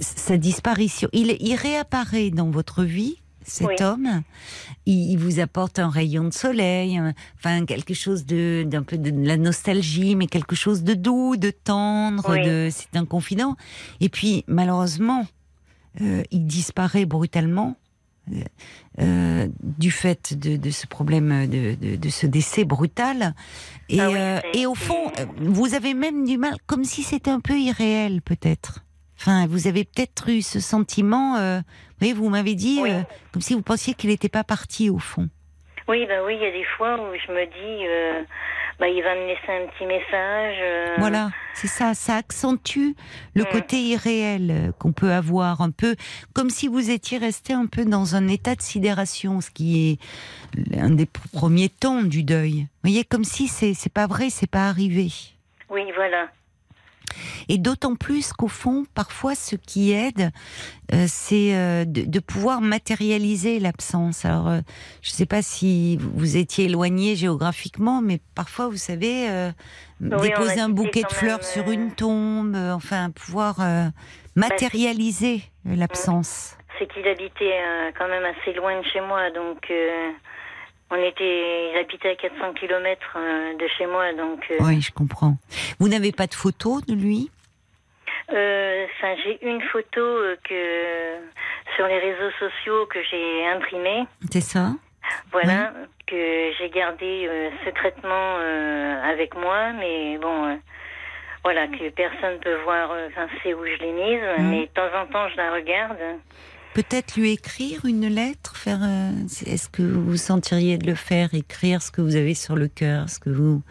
[0.00, 3.16] sa disparition, il, il réapparaît dans votre vie.
[3.48, 3.74] Cet Oui.
[3.80, 4.22] homme,
[4.86, 8.98] il, il vous apporte un rayon de soleil, un- enfin quelque chose de d'un peu
[8.98, 12.44] de la nostalgie, mais quelque chose de doux, de tendre, Oui.
[12.44, 13.56] de c'est un confident.
[14.00, 15.26] Et puis malheureusement,
[16.00, 17.76] euh, il disparaît brutalement
[18.32, 18.40] euh,
[19.00, 23.34] euh, du fait de, de ce problème, de, de- de ce décès brutal.
[23.88, 27.30] Et, Ah oui, euh, et au fond, vous avez même du mal, comme si c'était
[27.30, 28.80] un peu irréel peut-être.
[29.18, 32.90] Enfin, vous avez peut-être eu ce sentiment, euh, vous voyez, vous m'avez dit, Oui.
[33.32, 35.28] comme si vous pensiez qu'il n'était pas parti au fond.
[35.88, 38.26] Oui, bah oui, il y a des fois où je me dis,
[38.78, 40.56] bah, il va me laisser un petit message.
[40.60, 42.94] euh, Voilà, c'est ça, ça accentue
[43.34, 43.46] le Mm.
[43.52, 45.96] côté irréel euh, qu'on peut avoir, un peu
[46.34, 49.98] comme si vous étiez resté un peu dans un état de sidération, ce qui
[50.72, 52.62] est un des pr- premiers temps du deuil.
[52.62, 55.08] Vous voyez, comme si c'est c'est pas vrai, c'est pas arrivé.
[55.70, 56.28] Oui, voilà.
[57.48, 60.30] Et d'autant plus qu'au fond, parfois, ce qui aide,
[60.92, 64.24] euh, c'est euh, de, de pouvoir matérialiser l'absence.
[64.24, 64.60] Alors, euh,
[65.02, 69.50] je ne sais pas si vous- étiez éloigné géographiquement, mais parfois, vous savez, euh,
[70.00, 73.86] Oui, déposer un bouquet de fleurs même, sur euh, une tombe, euh, enfin, pouvoir euh,
[74.34, 76.56] matérialiser euh, l'absence.
[76.78, 80.10] C'est qu'il habitait euh, quand même assez loin de chez moi, donc euh,
[80.90, 83.16] on était, il habitait à 400 km
[83.58, 84.44] de chez moi, donc.
[84.50, 85.36] euh, Oui, je comprends.
[85.80, 87.30] Vous n'avez pas de photo de lui?
[88.32, 88.86] Euh,
[89.24, 91.16] j'ai une photo euh, que
[91.76, 94.04] sur les réseaux sociaux que j'ai imprimée.
[94.30, 94.70] C'est ça?
[95.30, 95.72] Voilà,
[96.08, 100.56] que j'ai gardé euh, secrètement euh, avec moi, mais bon, euh,
[101.44, 104.90] voilà, que personne peut voir, euh, enfin, c'est où je l'ai mise, mais de temps
[105.00, 105.98] en temps, je la regarde.
[106.76, 108.80] Peut-être lui écrire une lettre, faire.
[108.82, 109.10] euh,
[109.46, 113.08] Est-ce que vous sentiriez de le faire, écrire ce que vous avez sur le cœur,
[113.08, 113.62] ce que vous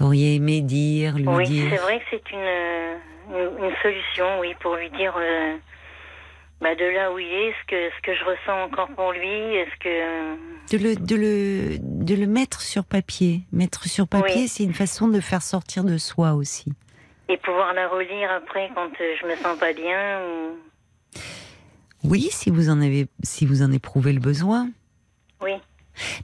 [0.00, 4.52] auriez aimé dire, lui Oui, dire c'est vrai que c'est une, une, une solution, oui,
[4.60, 5.56] pour lui dire euh,
[6.60, 9.28] bah, de là où il est, ce que, ce que je ressens encore pour lui,
[9.54, 10.76] est-ce que.
[10.76, 13.42] de le, de, le, de le mettre sur papier.
[13.52, 14.48] Mettre sur papier, Oui.
[14.48, 16.72] c'est une façon de faire sortir de soi aussi.
[17.28, 20.20] Et pouvoir la relire après quand euh, je me sens pas bien.
[20.26, 21.18] Ou...
[22.04, 24.70] Oui, si vous en avez, si vous en éprouvez le besoin.
[25.42, 25.52] Oui,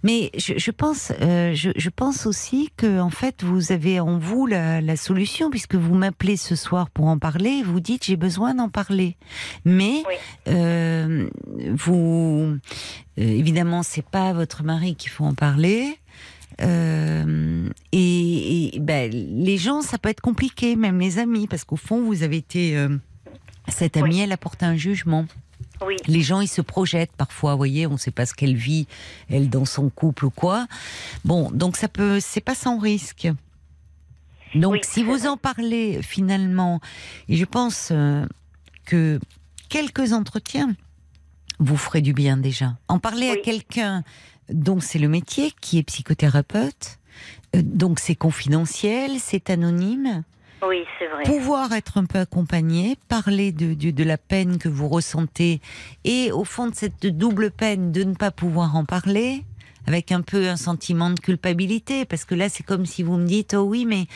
[0.02, 4.18] Mais je, je pense, euh, je, je pense aussi que en fait vous avez en
[4.18, 7.50] vous la, la solution puisque vous m'appelez ce soir pour en parler.
[7.60, 9.16] et Vous dites j'ai besoin d'en parler,
[9.64, 10.14] mais Oui.
[10.48, 11.28] euh,
[11.72, 12.56] vous
[13.18, 15.96] euh, évidemment c'est pas à votre mari qu'il faut en parler.
[16.62, 21.76] Euh, et et, ben, les gens, ça peut être compliqué, même les amis, parce qu'au
[21.76, 22.98] fond, vous avez été euh,
[23.68, 25.26] cette amie, elle apporte un jugement.
[25.86, 28.56] Oui, Les gens, ils se projettent parfois, vous voyez, on ne sait pas ce qu'elle
[28.56, 28.86] vit,
[29.28, 30.66] elle dans son couple ou quoi.
[31.24, 33.28] Bon, donc ça peut, c'est pas sans risque.
[34.54, 36.80] Donc, Oui, si vous en parlez finalement,
[37.28, 38.26] et je pense euh,
[38.84, 39.20] que
[39.68, 40.74] quelques entretiens
[41.60, 42.76] vous ferez du bien déjà.
[42.88, 44.02] En parler à quelqu'un
[44.48, 46.98] dont c'est le métier, qui est psychothérapeute,
[47.54, 50.24] euh, donc c'est confidentiel, c'est anonyme
[50.66, 51.24] oui, c'est vrai.
[51.24, 55.60] pouvoir être un peu accompagné, parler de, de, de la peine que vous ressentez
[56.04, 59.44] et au fond de cette double peine de ne pas pouvoir en parler
[59.86, 63.26] avec un peu un sentiment de culpabilité parce que là c'est comme si vous me
[63.26, 64.06] dites oh oui mais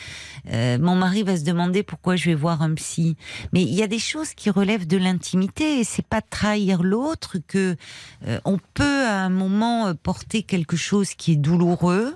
[0.51, 3.17] euh, mon mari va se demander pourquoi je vais voir un psy
[3.51, 7.37] mais il y a des choses qui relèvent de l'intimité et c'est pas trahir l'autre
[7.47, 7.75] que
[8.27, 12.15] euh, on peut à un moment euh, porter quelque chose qui est douloureux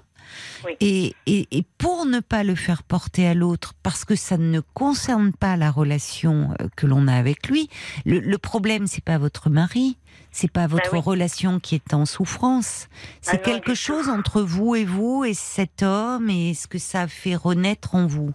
[0.66, 0.72] Oui.
[0.80, 4.60] et, et, et pour ne pas le faire porter à l'autre, parce que ça ne
[4.74, 7.70] concerne pas la relation euh, que l'on a avec lui,
[8.06, 9.98] le, le problème c'est pas votre mari,
[10.32, 11.04] c'est pas votre Bah oui.
[11.04, 12.88] relation qui est en souffrance,
[13.22, 14.12] c'est Ah quelque chose tout.
[14.12, 18.06] entre vous et vous et cet homme et ce que ça a fait renaître en
[18.08, 18.32] vous.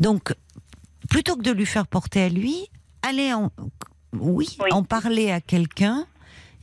[0.00, 0.34] Donc,
[1.08, 2.68] plutôt que de lui faire porter à lui,
[3.02, 3.50] allez en,
[4.12, 4.68] oui, Oui.
[4.72, 6.06] en parler à quelqu'un.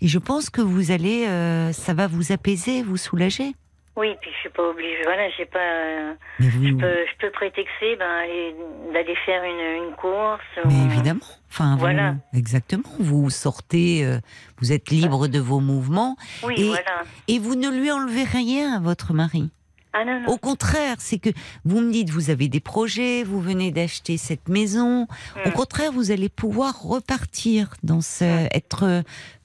[0.01, 3.55] Et je pense que vous allez, euh, ça va vous apaiser, vous soulager.
[3.95, 5.03] Oui, puis je suis pas obligée.
[5.03, 5.59] Voilà, j'ai pas.
[5.59, 8.55] euh, Mais vous, je peux, je peux prétexter, ben, aller-
[8.91, 10.41] d'aller faire une, une course.
[10.65, 11.19] Mais ou- évidemment.
[11.51, 12.15] Enfin, vous- Voilà.
[12.33, 12.89] exactement.
[12.99, 14.17] Vous sortez, euh,
[14.59, 17.03] vous êtes libre de vos mouvements Oui, Et- voilà.
[17.27, 19.51] et vous ne lui enlevez rien à votre mari.
[19.95, 20.27] Ah non, non.
[20.29, 21.29] Au contraire, c'est que
[21.63, 25.05] vous me dites, vous avez des projets, vous venez d'acheter cette maison.
[25.45, 25.51] Au Hmm.
[25.51, 29.03] contraire, vous allez pouvoir repartir dans ce, être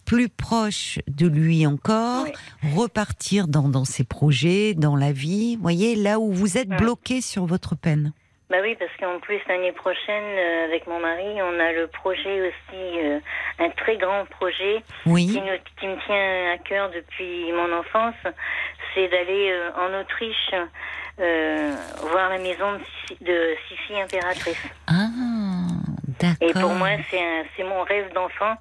[0.09, 2.33] plus proche de lui encore, Oui.
[2.75, 5.57] repartir dans, dans ses projets, dans la vie.
[5.61, 8.13] Voyez, là où vous êtes bloqué sur votre peine.
[8.49, 12.41] Bah oui, parce qu'en plus, l'année prochaine, euh, avec mon mari, on a le projet
[12.49, 13.21] aussi, euh,
[13.59, 15.27] un très grand projet Oui.
[15.27, 18.15] qui, nous, qui me tient à cœur depuis mon enfance.
[18.95, 20.55] c'est d'aller euh, en Autriche
[22.11, 24.63] voir la maison de, Sissi- de Sissi impératrice.
[24.87, 25.09] Ah,
[26.21, 26.49] d'accord.
[26.49, 28.55] Et pour moi, c'est mon rêve d'enfant.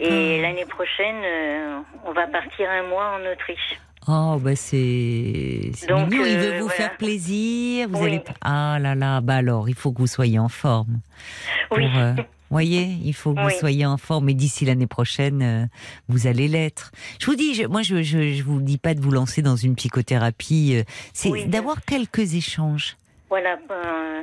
[0.00, 3.78] Et l'année prochaine, euh, on va partir un mois en Autriche.
[4.06, 6.24] Oh, bah c'est Donc, mignon.
[6.26, 6.74] Il veut euh, vous voilà.
[6.74, 7.88] faire plaisir.
[7.88, 8.06] Vous Oui.
[8.08, 8.22] allez.
[8.42, 11.00] Ah là là, bah alors, il faut que vous soyez en forme.
[11.70, 11.88] Oui.
[11.88, 12.12] Pour, euh,
[12.50, 13.52] voyez, il faut que Oui.
[13.54, 14.28] vous soyez en forme.
[14.28, 15.66] Et d'ici l'année prochaine, euh,
[16.08, 16.92] vous allez l'être.
[17.18, 19.56] Je vous dis, je- moi, je, je, je vous dis pas de vous lancer dans
[19.56, 20.74] une psychothérapie.
[20.76, 20.82] euh,
[21.14, 21.46] C'est Oui.
[21.46, 22.96] d'avoir quelques échanges.
[23.28, 23.58] Voilà.
[23.70, 24.22] euh,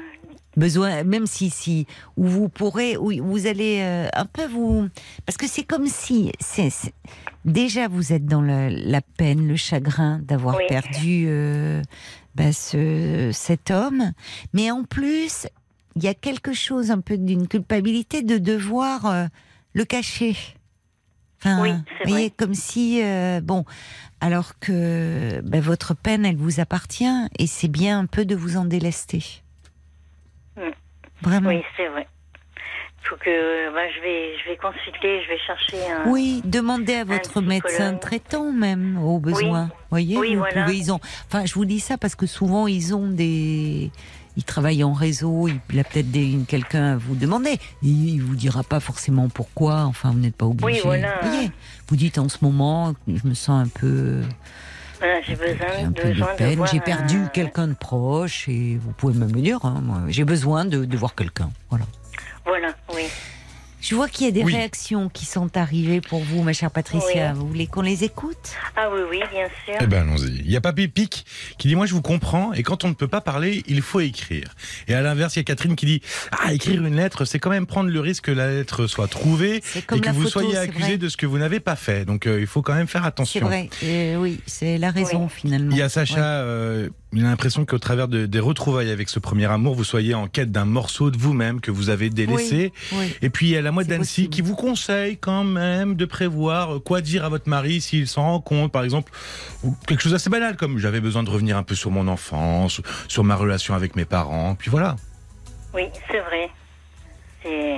[0.57, 1.85] besoin, même si, si,
[2.17, 4.87] où vous pourrez, où vous allez euh, un peu vous,
[5.25, 6.93] parce que c'est comme si, c'est, c'est-
[7.45, 10.63] déjà vous êtes dans le- la peine, le chagrin d'avoir Oui.
[10.67, 11.81] perdu euh,
[12.35, 14.11] bah, ce, cet homme,
[14.53, 15.47] mais en plus,
[15.95, 19.25] il y a quelque chose un peu d'une culpabilité de devoir euh,
[19.73, 20.35] le cacher.
[21.39, 22.33] Enfin, Oui, vous voyez, vrai.
[22.37, 23.65] comme si, euh, bon,
[24.21, 28.55] alors que bah, votre peine, elle vous appartient, et c'est bien un peu de vous
[28.55, 29.41] en délester.
[30.55, 30.61] Mm.
[31.23, 31.49] Vraiment.
[31.49, 32.07] oui, c'est vrai.
[33.03, 36.09] faut que bah, je vais je vais consulter, je vais chercher un.
[36.09, 39.69] Oui, demandez à votre médecin traitant même au besoin.
[39.89, 40.63] Voyez, Oui, vous voilà.
[40.63, 40.99] pouvez, ils ont.
[41.27, 43.91] Enfin, je vous dis ça parce que souvent ils ont des.
[44.37, 46.07] Ils travaillent en réseau, il a peut-être
[46.47, 47.59] quelqu'un à vous demander.
[47.83, 49.81] Il, il vous dira pas forcément pourquoi.
[49.83, 50.65] Enfin, vous n'êtes pas obligé.
[50.79, 51.15] Oui, voilà.
[51.21, 51.51] Voyez,
[51.89, 54.21] vous dites en ce moment, je me sens un peu,
[54.99, 56.65] Voilà, j'ai j'ai besoin, de de, peine.
[56.71, 59.59] J'ai un- perdu quelqu'un de proche et vous pouvez même le dire.
[59.65, 61.49] hein, j'ai besoin de, de voir quelqu'un.
[61.69, 61.85] Voilà.
[62.45, 63.03] Voilà, oui.
[63.81, 64.53] Je vois qu'il y a des Oui.
[64.55, 67.31] réactions qui sont arrivées pour vous, ma chère Patricia.
[67.33, 67.39] Oui.
[67.39, 68.51] Vous voulez qu'on les écoute?
[68.75, 69.75] Ah oui, oui, bien sûr.
[69.81, 70.39] Eh ben allons-y.
[70.45, 71.25] Il y a Papy Pic
[71.57, 73.99] qui dit moi je vous comprends et quand on ne peut pas parler il faut
[73.99, 74.53] écrire.
[74.87, 76.01] Et à l'inverse il y a Catherine qui dit
[76.31, 79.61] ah écrire une lettre c'est quand même prendre le risque que la lettre soit trouvée
[79.63, 80.97] C'est et que vous photo, soyez c'est accusé vrai.
[80.97, 82.05] de ce que vous n'avez pas fait.
[82.05, 83.45] Donc euh, il faut quand même faire C'est attention.
[83.47, 85.29] vrai, euh, oui, c'est la raison Oui.
[85.35, 85.71] finalement.
[85.71, 86.21] Il y a Sacha, Ouais.
[86.21, 90.13] euh, il a l'impression qu'au travers de- des retrouvailles avec ce premier amour, vous soyez
[90.13, 92.71] en quête d'un morceau de vous-même que vous avez délaissé.
[92.93, 93.13] Oui.
[93.21, 96.81] Et puis il y a la C'est d'Annecy qui vous conseille quand même de prévoir
[96.83, 99.11] quoi dire à votre mari s'il s'en rend compte, par exemple,
[99.63, 102.81] ou quelque chose d'assez banal comme j'avais besoin de revenir un peu sur mon enfance,
[103.07, 104.55] sur ma relation avec mes parents.
[104.55, 104.95] Puis voilà.
[105.73, 106.49] Oui, c'est vrai.
[107.43, 107.77] C'est.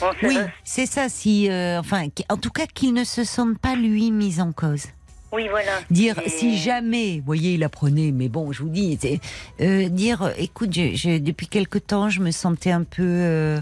[0.00, 1.08] Bon, c'est Oui, c'est ça.
[1.08, 4.84] Si, euh, enfin, en tout cas, qu'il ne se sente pas lui mis en cause.
[5.32, 5.72] Oui, voilà.
[5.90, 9.20] Dire Et- si jamais, vous voyez, il apprenait, mais bon, je vous dis, c'est,
[9.60, 13.60] euh, dire, écoute, je, je- depuis quelque temps, je me sentais un peu, euh,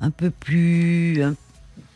[0.00, 1.34] un peu plus un-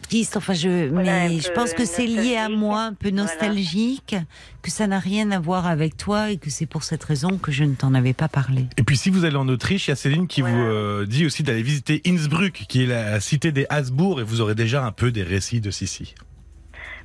[0.03, 0.37] triste.
[0.37, 3.23] Enfin, je, Voilà, mais je pense que c'est lié à moi, un peu Voilà.
[3.25, 4.15] nostalgique,
[4.63, 7.51] que ça n'a rien à voir avec toi et que c'est pour cette raison que
[7.51, 8.67] je ne t'en avais pas parlé.
[8.77, 10.57] Et puis si vous allez en Autriche, il y a Céline qui Voilà.
[10.57, 14.41] vous euh, dit aussi d'aller visiter Innsbruck, qui est la cité des Habsbourg, et vous
[14.41, 16.15] aurez déjà un peu des récits de Sissi.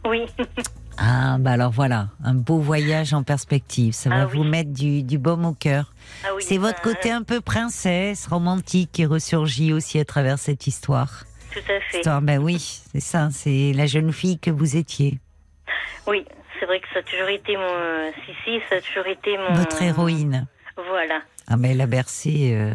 [0.05, 0.25] Oui,
[0.97, 3.93] Ah, bah alors voilà, un beau voyage en perspective.
[3.93, 4.49] Ça va Ah vous oui.
[4.49, 5.93] mettre du, du baume au cœur.
[6.25, 6.43] ah oui.
[6.45, 11.23] C'est votre ben, côté un peu princesse, romantique qui ressurgit aussi à travers cette histoire.
[11.53, 11.97] Tout à fait.
[11.97, 12.57] Histoire, ben oui,
[12.91, 15.19] c'est ça, c'est la jeune fille que vous étiez,
[16.07, 16.25] Oui,
[16.59, 18.11] c'est vrai que ça a toujours été mon.
[18.25, 19.53] Si, si, ça a toujours été mon.
[19.55, 20.47] votre héroïne.
[20.77, 21.19] Voilà.
[21.47, 22.73] Ah ben elle a bercé euh,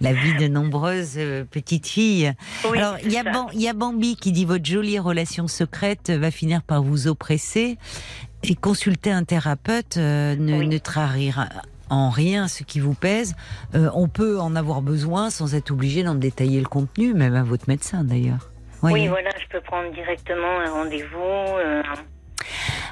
[0.00, 2.32] la vie de nombreuses euh, petites filles.
[2.68, 6.62] Oui, Alors il y, a y Bambi qui dit votre jolie relation secrète va finir
[6.62, 7.78] par vous oppresser
[8.42, 10.66] et consulter un thérapeute euh, ne, Oui.
[10.66, 11.48] ne trahira
[11.90, 13.34] en rien ce qui vous pèse.
[13.74, 17.68] On peut en avoir besoin sans être obligé d'en détailler le contenu, même à votre
[17.68, 18.50] médecin d'ailleurs.
[18.82, 21.58] Oui, voilà, je peux prendre directement un rendez-vous.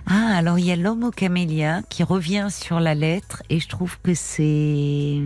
[0.07, 3.69] Ah, alors il y a l'homme au camélia qui revient sur la lettre et je
[3.69, 5.21] trouve que c'est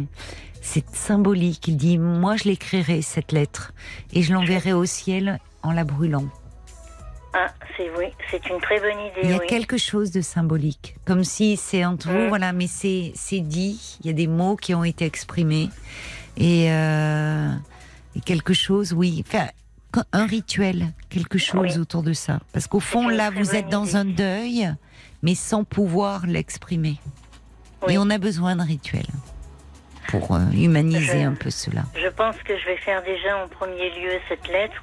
[0.60, 1.68] c'est symbolique.
[1.68, 3.72] Il dit moi je l'écrirai cette lettre
[4.12, 6.24] et je l'enverrai au ciel en la brûlant.
[7.36, 9.46] Ah, c'est oui, c'est une très bonne Il y idée, a oui.
[9.48, 12.28] quelque chose de symbolique, comme si c'est entre vous, Mm.
[12.28, 13.98] voilà, mais c'est c'est dit.
[14.00, 15.68] Il y a des mots qui ont été exprimés
[16.36, 17.50] et, euh,
[18.14, 19.46] et quelque chose, oui, enfin,
[20.12, 21.78] un rituel, quelque chose Oui.
[21.78, 22.40] autour de ça.
[22.52, 23.96] Parce qu'au fond, là, vous êtes dans idée.
[23.96, 24.74] un deuil,
[25.22, 26.98] mais sans pouvoir l'exprimer.
[27.86, 27.94] Oui.
[27.94, 29.06] Et on a besoin de rituels
[30.08, 31.82] pour euh, humaniser Je- un peu cela.
[31.94, 34.82] Je pense que je vais faire déjà en premier lieu cette lettre.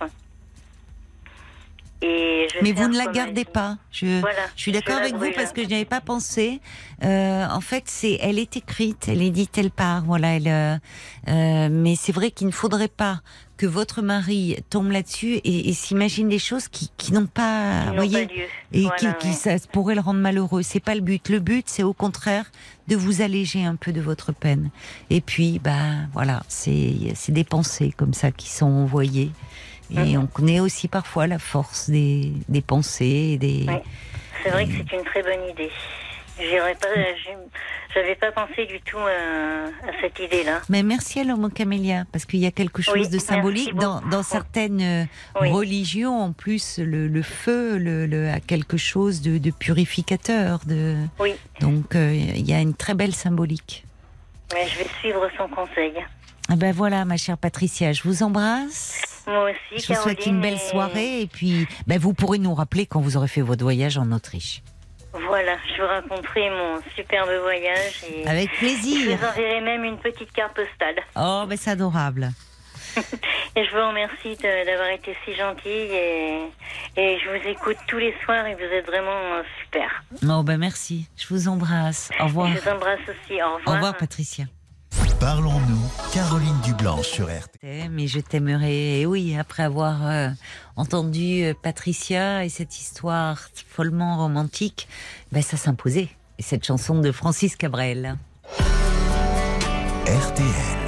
[2.04, 3.78] Et je vais Mais vous ne la gardez pas.
[3.92, 6.60] Je, Voilà, je suis d'accord avec vous parce que je n'y avais pas pensé.
[7.04, 10.04] Euh, en fait, c'est, elle est écrite, elle est dite, elle part.
[10.06, 10.80] Voilà, elle.
[11.28, 13.22] euh, mais c'est vrai qu'il ne faudrait pas
[13.62, 17.96] que votre mari tombe là-dessus et, et s'imagine des choses qui, qui n'ont pas, Qui
[17.96, 18.42] voyez, pas lieu.
[18.74, 19.34] et Voilà, qui, qui ouais.
[19.60, 20.64] ça pourrait le rendre malheureux.
[20.64, 21.30] C'est pas le but.
[21.30, 22.46] Le but, c'est au contraire
[22.88, 24.72] de vous alléger un peu de votre peine.
[25.12, 29.30] Et puis, bah voilà, c'est des pensées comme ça qui sont envoyées.
[29.92, 30.24] Et Mhm.
[30.24, 33.66] on connaît aussi parfois la force des, des pensées, des.
[33.68, 33.76] Oui.
[34.44, 35.70] C'est vrai que c'est une très bonne idée.
[36.42, 37.38] J'irais pas, j'ai-
[37.94, 40.62] j'avais pas pensé du tout à, à cette idée-là.
[40.70, 44.02] Mais merci à l'homme camélia, parce qu'il y a quelque chose Oui, de symbolique dans,
[44.02, 45.04] dans certaines euh,
[45.42, 45.52] Oui.
[45.52, 46.20] religions.
[46.20, 50.60] En plus, le, le feu le, le- a quelque chose de, de purificateur.
[50.66, 50.96] De...
[51.20, 51.34] Oui.
[51.60, 53.86] Donc, euh, il y a une très belle symbolique.
[54.54, 55.94] Mais je vais suivre son conseil.
[56.50, 59.02] Ah ben voilà, ma chère Patricia, je vous embrasse.
[59.28, 62.54] Moi aussi, Je vous souhaite une belle et- soirée et puis ben, vous pourrez nous
[62.54, 64.62] rappeler quand vous aurez fait votre voyage en Autriche.
[65.14, 69.18] Voilà, je vous raconterai mon superbe voyage et Avec je plaisir.
[69.18, 70.96] vous enverrai même une petite carte postale.
[71.16, 72.32] Oh, ben c'est adorable.
[73.56, 76.46] Et je vous remercie d'avoir été si gentille et,
[76.98, 80.04] et je vous écoute tous les soirs et vous êtes vraiment euh, super.
[80.28, 81.08] Oh, ben merci.
[81.18, 82.10] Je vous embrasse.
[82.20, 82.48] Au revoir.
[82.54, 83.42] Je vous embrasse aussi.
[83.42, 83.76] Au Au revoir.
[83.76, 84.46] revoir, Patricia.
[85.20, 87.90] Parlons-nous, Caroline Dublanche sur RTL.
[87.92, 90.30] Mais je t'aimerais, et oui, après avoir euh,
[90.76, 94.88] entendu euh, Patricia et cette histoire follement romantique,
[95.32, 96.10] ben ça s'imposait.
[96.40, 98.16] Et cette chanson de Francis Cabrel.
[100.08, 100.82] RTL.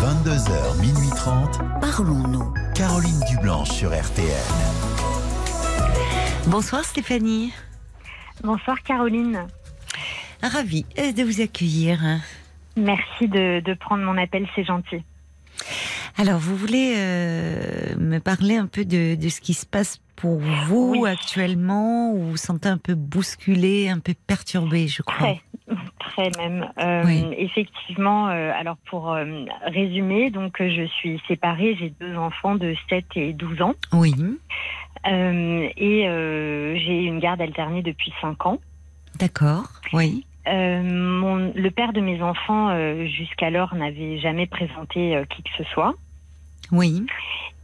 [0.00, 1.58] 22h, minuit 30.
[1.80, 2.52] Parlons-nous.
[2.74, 4.26] Caroline Dublanche sur RTL.
[6.46, 7.52] Bonsoir Stéphanie.
[8.42, 9.46] Bonsoir Caroline.
[10.42, 12.00] Ravie euh, de vous accueillir.
[12.76, 15.04] Merci de, de prendre mon appel, c'est gentil.
[16.16, 20.38] Alors, vous voulez euh, me parler un peu de, de ce qui se passe pour
[20.38, 21.08] vous Oui.
[21.08, 25.16] actuellement, où vous vous sentez un peu bousculé, un peu perturbé, je crois?
[25.16, 25.40] Très,
[25.98, 26.70] très même.
[26.78, 27.24] Euh, Oui.
[27.38, 29.16] Effectivement, euh, alors pour
[29.66, 33.74] résumer, donc je suis séparée, j'ai deux enfants de 7 et 12 ans.
[33.92, 34.14] Oui,
[35.06, 36.04] et
[36.84, 38.58] j'ai une garde alternée depuis 5 ans.
[39.18, 40.26] d'accord, oui.
[40.46, 45.50] Euh, mon, le père de mes enfants, euh, jusqu'alors, n'avait jamais présenté euh, qui que
[45.58, 45.94] ce soit.
[46.72, 47.04] Oui,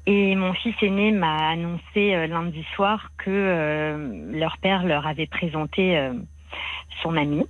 [0.07, 6.11] Et mon fils aîné m'a annoncé lundi soir que leur père leur avait présenté
[7.03, 7.45] son ami.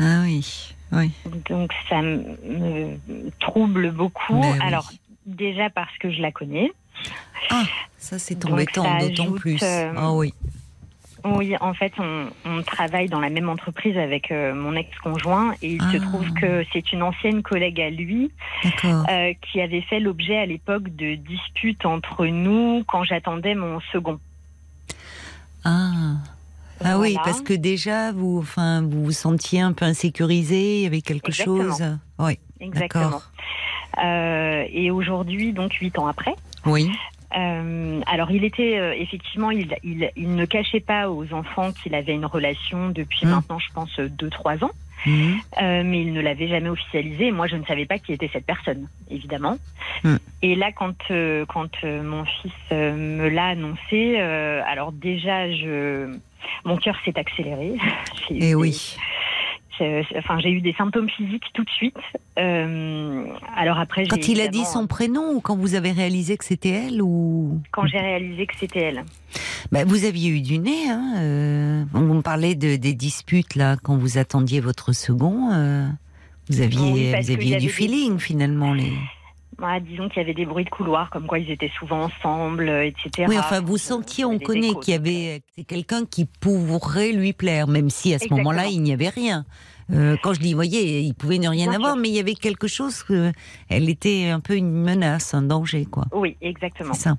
[0.00, 1.12] ah oui, oui.
[1.48, 2.98] Donc ça me
[3.38, 4.40] trouble beaucoup.
[4.40, 4.58] Oui.
[4.60, 4.90] Alors
[5.26, 6.72] déjà parce que je la connais.
[7.98, 9.62] Ça, c'est embêtant, d'autant plus.
[9.62, 10.34] Ah oui,
[11.24, 15.74] Oui, en fait, on, on travaille dans la même entreprise avec euh, mon ex-conjoint et
[15.74, 16.00] il se Ah.
[16.00, 18.30] trouve que c'est une ancienne collègue à lui
[18.84, 24.18] euh, qui avait fait l'objet à l'époque de disputes entre nous quand j'attendais mon second.
[25.64, 25.90] Ah.
[26.84, 30.86] Ah oui, parce que déjà, vous, enfin, vous vous sentiez un peu insécurisé, il y
[30.86, 31.62] avait quelque Exactement.
[31.76, 31.98] chose.
[32.18, 33.22] Oui, Exactement.
[34.02, 36.34] Euh, et aujourd'hui, donc huit ans après,
[36.66, 36.90] Oui,
[37.36, 41.94] Euh, alors, il était euh, effectivement, il, il, il ne cachait pas aux enfants qu'il
[41.94, 43.30] avait une relation depuis Mm.
[43.30, 44.70] maintenant, je pense, deux, trois ans.
[45.60, 47.32] Euh, mais il ne l'avait jamais officialisé.
[47.32, 49.58] Moi, je ne savais pas qui était cette personne, évidemment.
[50.04, 50.16] Mm.
[50.42, 55.50] Et là, quand euh, quand euh, mon fils euh, me l'a annoncé, euh, alors déjà,
[55.50, 56.14] je
[56.64, 57.72] mon cœur s'est accéléré.
[58.30, 58.96] Et des- oui.
[59.78, 61.96] J'ai- Enfin, j'ai eu des symptômes physiques tout de suite.
[62.38, 63.24] Euh,
[63.56, 66.70] alors après, Quand il a dit son prénom ou quand vous avez réalisé que c'était
[66.70, 69.04] elle ou quand j'ai réalisé que c'était elle.
[69.70, 73.76] Bah, vous aviez eu du nez, hein euh, On me parlait de, des disputes là
[73.82, 75.50] quand vous attendiez votre second.
[75.52, 75.86] euh,
[76.50, 78.92] vous aviez, Oui, vous aviez du des- feeling finalement les.
[79.80, 82.86] Disons qu'il y avait des bruits de couloir, comme quoi ils étaient souvent ensemble, euh,
[82.86, 83.26] etc.
[83.28, 87.32] Oui, enfin vous sentiez, euh, on connaît qu'il y avait c'est quelqu'un qui pourrait lui
[87.32, 89.44] plaire, même si à ce moment-là il n'y avait rien.
[89.92, 92.02] Euh, quand je dis, voyez, il pouvait ne rien Bien avoir, sûr.
[92.02, 93.32] mais il y avait quelque chose que
[93.68, 96.06] elle était un peu une menace, un danger, quoi.
[96.12, 96.94] Oui, exactement.
[96.94, 97.16] C'est ça.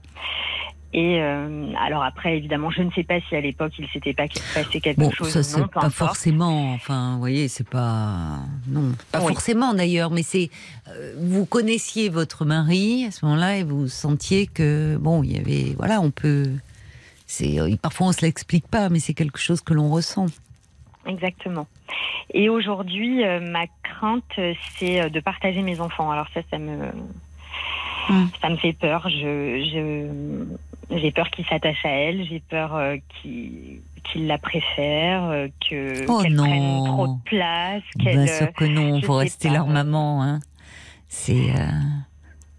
[0.96, 4.28] Et euh, alors après, évidemment, je ne sais pas si à l'époque il s'était pas
[4.54, 5.90] passé quelque Bon, chose ça c'est pas importe.
[5.94, 6.74] forcément.
[6.74, 8.38] Enfin, vous voyez, c'est pas
[8.68, 9.34] non, pas Oui.
[9.34, 10.52] forcément d'ailleurs, mais c'est
[10.90, 15.40] euh, vous connaissiez votre mari à ce moment-là et vous sentiez que bon, il y
[15.40, 16.46] avait voilà, on peut.
[17.26, 20.28] C'est euh, parfois on se l'explique pas, mais c'est quelque chose que l'on ressent.
[21.08, 21.66] Exactement.
[22.36, 24.40] Et aujourd'hui, euh, ma crainte,
[24.78, 26.12] c'est de partager mes enfants.
[26.12, 26.78] Alors ça, ça me,
[28.10, 28.26] Mm.
[28.42, 29.08] ça me fait peur.
[29.08, 30.44] Je, je,
[30.92, 32.26] j'ai peur qu'il s'attache à elle.
[32.28, 33.82] J'ai peur euh, qu'il,
[34.16, 37.84] la préfère, euh, que Oh qu'elle prenne trop de place.
[37.98, 39.54] Bien sûr que non, je faut sais rester pas.
[39.56, 40.24] leur maman.
[40.24, 40.40] Hein.
[41.08, 41.52] C'est.
[41.52, 41.68] euh,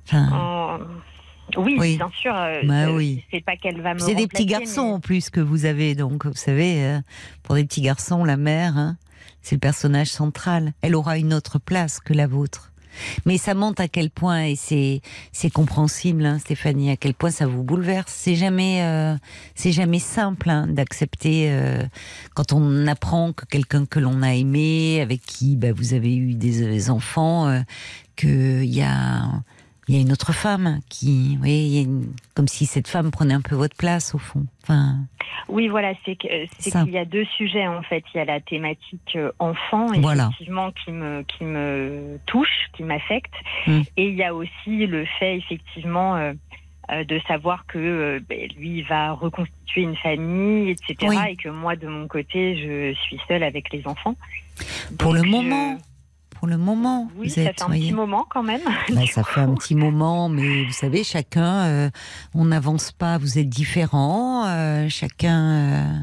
[0.06, 0.78] Enfin.
[0.78, 1.96] euh, oui, Oui.
[1.96, 2.34] bien sûr.
[2.34, 3.24] euh, Bah je- oui.
[3.30, 3.98] C'est pas qu'elle va me.
[3.98, 7.00] C'est des petits garçons mais- en plus que vous avez, donc vous savez, euh,
[7.42, 8.96] pour des petits garçons, la mère, hein,
[9.40, 10.72] c'est le personnage central.
[10.82, 12.70] Elle aura une autre place que la vôtre.
[13.26, 15.00] Mais ça montre à quel point, et c'est
[15.32, 18.12] c'est compréhensible, hein, Stéphanie, à quel point ça vous bouleverse.
[18.14, 19.16] C'est jamais euh,
[19.54, 21.82] c'est jamais simple hein, d'accepter euh,
[22.34, 26.34] quand on apprend que quelqu'un que l'on a aimé, avec qui bah, vous avez eu
[26.34, 27.60] des, des enfants, euh,
[28.16, 29.42] qu'il y a
[29.88, 31.46] il y a une autre femme qui, a
[31.82, 34.44] une- comme si cette femme prenait un peu votre place au fond.
[34.62, 34.96] Enfin,
[35.48, 36.16] Oui, voilà, c'est
[36.58, 36.82] Ça.
[36.84, 38.02] qu'il y a deux sujets en fait.
[38.14, 40.24] Il y a la thématique euh, enfant, Voilà.
[40.32, 43.32] effectivement, qui me qui me touche, qui m'affecte,
[43.66, 43.80] Mm.
[43.98, 46.32] et il y a aussi le fait effectivement euh,
[46.90, 51.16] euh, de savoir que euh, ben, lui va reconstituer une famille, etc., Oui.
[51.30, 54.16] et que moi de mon côté je suis seule avec les enfants.
[54.98, 55.76] pour le je- moment,
[56.44, 58.60] pour le moment, Oui, vous ça êtes, fait un petit moment quand même.
[58.90, 59.30] Bah, ça coup.
[59.30, 61.90] fait un petit moment, mais vous savez, chacun, euh,
[62.34, 65.40] on n'avance pas, vous êtes différents, euh, chacun.
[65.40, 65.98] euh,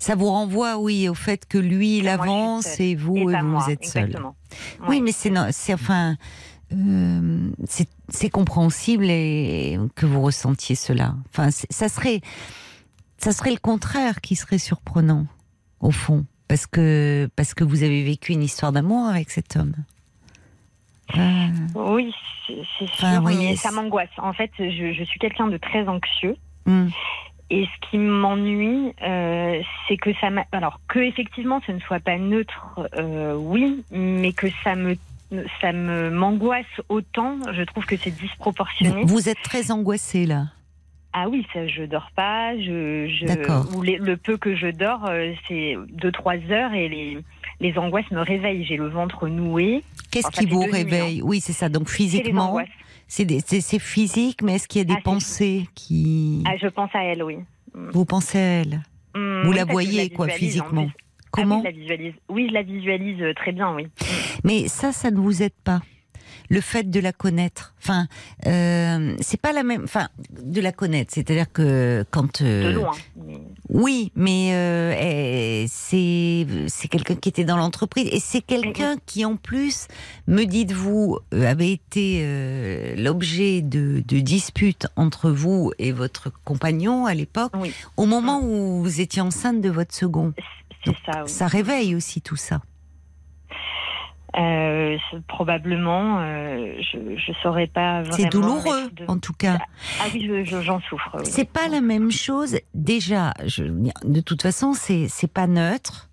[0.00, 3.64] ça vous renvoie, oui, au fait que lui, il avance et vous, Et vous, moi,
[3.70, 4.18] êtes seul.
[4.88, 5.30] Oui, mais c'est,
[5.72, 6.16] enfin,
[6.72, 11.14] euh, c'est, c'est compréhensible et que vous ressentiez cela.
[11.28, 12.22] Enfin, ça serait,
[13.18, 15.26] ça serait le contraire qui serait surprenant,
[15.78, 19.72] au fond, parce que parce que vous avez vécu une histoire d'amour avec cet homme.
[21.16, 21.46] Euh,
[21.76, 22.12] Oui,
[22.48, 22.54] c'est
[22.88, 24.08] sûr, Enfin, mais ça m'angoisse.
[24.18, 26.36] En fait, je, je suis quelqu'un de très anxieux.
[26.66, 26.90] hum.
[27.52, 30.44] Et ce qui m'ennuie, euh, c'est que ça m'a.
[30.52, 34.96] Alors, que effectivement, ce ne soit pas neutre, euh, oui, mais que ça me.
[35.60, 39.04] Ça me m'angoisse autant, je trouve que c'est disproportionné.
[39.04, 40.46] Vous êtes très angoissé là.
[41.12, 43.66] Ah oui, ça, je dors pas, je, je D'accord.
[43.74, 47.18] ou les- le peu que je dors, euh, c'est deux trois heures et les
[47.60, 48.64] les angoisses me réveillent.
[48.64, 49.82] J'ai le ventre noué.
[50.10, 51.20] Qu'est-ce Enfin, qui vous nuits, réveille?
[51.22, 51.68] Oui, c'est ça.
[51.68, 52.56] Donc physiquement,
[53.08, 57.02] c'est physique, mais est-ce qu'il y a des Ah, pensées qui Ah, je pense à
[57.02, 57.38] elle, oui.
[57.74, 58.80] vous pensez à elle?
[59.14, 60.86] Hum, Vous oui, la voyez, la quoi, physiquement.
[60.88, 60.96] Ah
[61.32, 62.14] Comment oui, je la visualise.
[62.28, 63.86] Oui, je la visualise euh, très bien, oui.
[64.44, 65.80] Mais ça, ça ne vous aide pas.
[66.52, 68.08] Le fait de la connaître, enfin,
[68.46, 70.08] euh, c'est pas la même, enfin,
[70.42, 71.12] de la connaître.
[71.14, 72.90] C'est-à-dire que quand, euh, De loin.
[73.68, 79.24] oui, mais euh, eh, c'est c'est quelqu'un qui était dans l'entreprise et c'est quelqu'un qui
[79.24, 79.86] en plus,
[80.26, 87.06] me dites-vous, euh, avait été euh, l'objet de, de disputes entre vous et votre compagnon
[87.06, 87.72] à l'époque, Oui.
[87.96, 90.34] au moment où vous étiez enceinte de votre second.
[90.84, 91.30] C'est ça, oui.
[91.30, 92.60] Ça réveille aussi tout ça.
[94.36, 94.96] Euh,
[95.26, 98.16] probablement, euh, je ne saurais pas vraiment.
[98.16, 99.58] C'est douloureux, de- en tout cas.
[100.00, 101.10] Ah oui, je- je- j'en souffre.
[101.18, 101.24] oui.
[101.26, 102.58] C'est pas la même chose.
[102.74, 106.08] Déjà, je, de toute façon, c'est c'est pas neutre,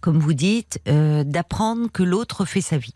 [0.00, 2.94] comme vous dites, euh, d'apprendre que l'autre fait sa vie.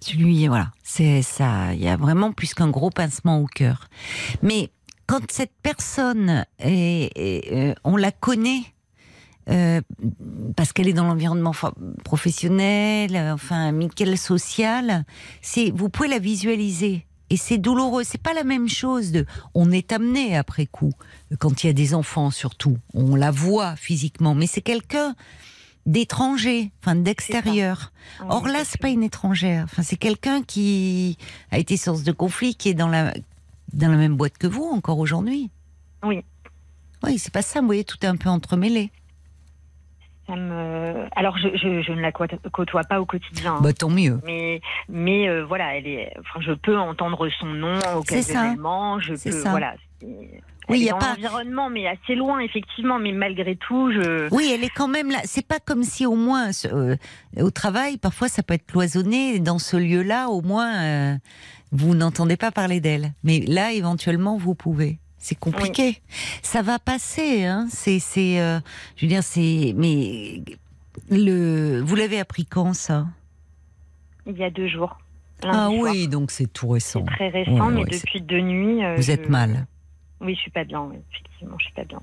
[0.00, 1.72] Celui, voilà, c'est ça.
[1.72, 3.88] Il y a vraiment plus qu'un gros pincement au cœur.
[4.42, 4.68] Mais
[5.06, 8.60] quand cette personne est, est, on la connaît.
[9.48, 9.80] Euh,
[10.56, 11.52] parce qu'elle est dans l'environnement
[12.04, 15.04] professionnel, euh, enfin amical, social,
[15.40, 18.02] c'est vous pouvez la visualiser et c'est douloureux.
[18.04, 19.24] C'est pas la même chose de.
[19.54, 20.92] On est amené après coup
[21.38, 25.14] quand il y a des enfants surtout, on la voit physiquement, mais c'est quelqu'un
[25.86, 27.92] d'étranger, enfin d'extérieur.
[28.28, 29.64] Or là, c'est pas une étrangère.
[29.64, 31.16] Enfin, c'est quelqu'un qui
[31.52, 33.14] a été source de conflit, qui est dans la
[33.72, 35.50] dans la même boîte que vous encore aujourd'hui.
[36.02, 36.24] Oui.
[37.02, 37.60] Oui, c'est pas ça.
[37.60, 38.90] Vous voyez, tout est un peu entremêlé.
[40.26, 41.06] Ça me...
[41.14, 43.54] Alors, je, je, je ne la côtoie pas au quotidien.
[43.54, 43.60] hein.
[43.62, 44.20] Bah tant mieux.
[44.24, 46.12] Mais, mais euh, voilà, elle est.
[46.18, 47.98] Enfin, je peux entendre son nom C'est ça.
[47.98, 48.98] occasionnellement.
[48.98, 49.36] Je C'est peux.
[49.40, 49.50] ça.
[49.50, 49.74] Voilà.
[50.68, 52.98] Oui, elle y a dans pas- l'environnement, mais assez loin, effectivement.
[52.98, 54.28] Mais malgré tout, je.
[54.34, 55.18] Oui, elle est quand même là.
[55.24, 56.96] C'est pas comme si au moins euh,
[57.40, 59.38] au travail, parfois ça peut être cloisonné.
[59.38, 61.14] Dans ce lieu-là, au moins euh,
[61.70, 63.12] vous n'entendez pas parler d'elle.
[63.22, 64.98] Mais là, éventuellement, vous pouvez.
[65.26, 66.00] C'est compliqué.
[66.42, 67.44] Ça va passer.
[67.46, 67.66] Hein.
[67.68, 68.60] C'est, c'est, euh,
[68.96, 69.74] je veux dire, c'est.
[69.76, 70.40] Mais
[71.10, 73.08] le, vous l'avez appris quand ça?
[74.24, 74.96] Il y a deux jours.
[75.42, 75.70] Ah soir.
[75.72, 77.04] oui, donc c'est tout récent.
[77.08, 78.84] C'est très récent, Ouais, mais ouais, depuis deux nuits.
[78.84, 79.66] euh, Vous je- êtes mal.
[80.20, 80.82] Oui, je suis pas bien.
[80.82, 82.00] Oui, effectivement, je suis pas bien.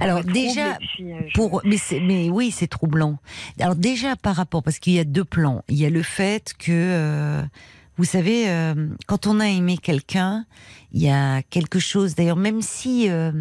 [0.00, 3.18] Alors, déjà, puis, euh, je- Pour, mais, c'est- mais oui, c'est troublant.
[3.58, 5.62] Alors déjà par rapport, parce qu'il y a deux plans.
[5.68, 7.42] Il y a le fait que,
[7.98, 10.44] vous savez, euh, quand on a aimé quelqu'un,
[10.92, 12.14] il y a quelque chose.
[12.14, 13.32] D'ailleurs, même si, euh,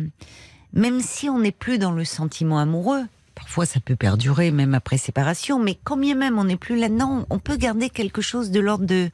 [0.73, 3.03] même si on n'est plus dans le sentiment amoureux,
[3.34, 5.60] parfois ça peut perdurer même après séparation.
[5.60, 8.86] Mais quand bien même on n'est plus là-dedans, on peut garder quelque chose de l'ordre
[8.86, 9.10] de,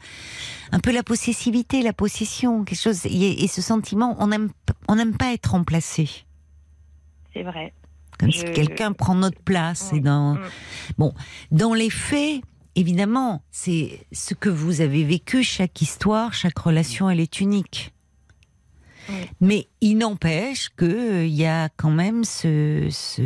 [0.71, 3.05] un peu la possessivité, la possession, quelque chose.
[3.05, 4.49] Et, ce sentiment, on n'aime,
[4.87, 6.07] on n'aime pas être remplacé.
[7.33, 7.73] C'est vrai.
[8.19, 9.89] Comme Je- si quelqu'un prend notre place.
[9.91, 10.35] Oui, Et dans...
[10.35, 10.39] mm.
[10.99, 11.13] Bon,
[11.49, 12.41] dans les faits,
[12.75, 17.93] évidemment, c'est ce que vous avez vécu, chaque histoire, chaque relation, elle est unique.
[19.09, 19.15] Oui.
[19.39, 23.21] Mais il n'empêche qu'il y a quand même ce, ce,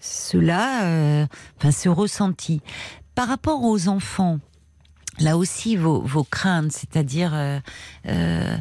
[0.00, 1.26] cela, euh,
[1.56, 2.60] enfin, ce ressenti.
[3.14, 4.38] Par rapport aux enfants,
[5.20, 7.58] là aussi vos, vos craintes, c'est-à-dire euh,
[8.06, 8.56] euh,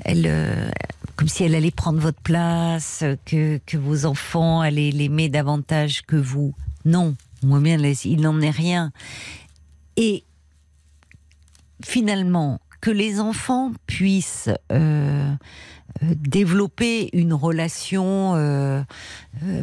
[0.00, 0.70] elle, euh,
[1.16, 6.16] comme si elle allait prendre votre place, que, que vos enfants allaient l'aimer davantage que
[6.16, 6.54] vous.
[6.84, 8.92] Non, moi bien, il n'en est rien.
[9.96, 10.24] Et
[11.84, 15.32] finalement, que les enfants puissent euh,
[16.02, 18.82] euh, développer une relation euh,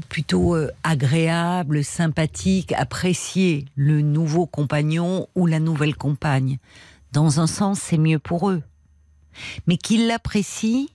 [0.08, 6.58] plutôt agréable, sympathique, apprécier le nouveau compagnon ou la nouvelle compagne.
[7.12, 8.64] Dans un sens, c'est mieux pour eux.
[9.68, 10.88] Mais qu'ils l'apprécient,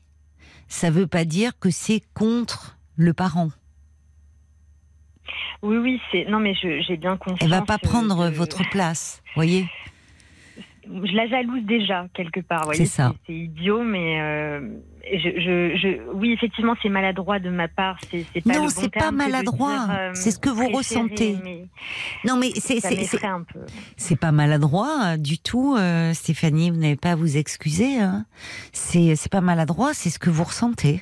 [0.69, 3.51] ça veut pas dire que c'est contre le parent.
[5.63, 6.27] Oui, oui, c'est.
[6.29, 7.39] Non, mais j'ai bien conscience.
[7.43, 9.67] Elle va pas euh, prendre de- votre place, voyez
[10.87, 12.69] Je la jalouse déjà quelque part.
[12.75, 13.15] C'est ça.
[13.27, 14.61] C'est idiot, mais euh,
[15.11, 17.97] je, je, je- oui, effectivement, c'est maladroit de ma part.
[18.11, 19.87] C'est c'est pas Non, bon c'est pas maladroit.
[19.91, 21.39] euh, C'est ce que vous ressentez.
[21.43, 21.67] mais
[22.27, 23.61] Non, mais c'est c'est- c'est- m'effraie un peu.
[23.97, 26.71] c'est pas maladroit du tout, euh, Stéphanie.
[26.71, 27.99] Vous n'avez pas à vous excuser.
[27.99, 28.27] Hein.
[28.73, 31.01] C'est pas maladroit, c'est ce que vous ressentez.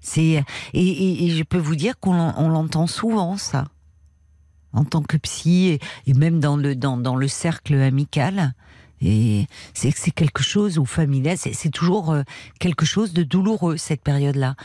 [0.00, 0.44] C'est
[0.74, 3.64] et, et- je peux vous dire qu'on l'en- on l'entend souvent ça,
[4.72, 8.54] en tant que psy et, même dans le dans, dans le cercle amical.
[9.00, 12.22] Et c'est c'est quelque chose ou familial, c'est c'est toujours euh,
[12.58, 14.56] quelque chose de douloureux cette période-là.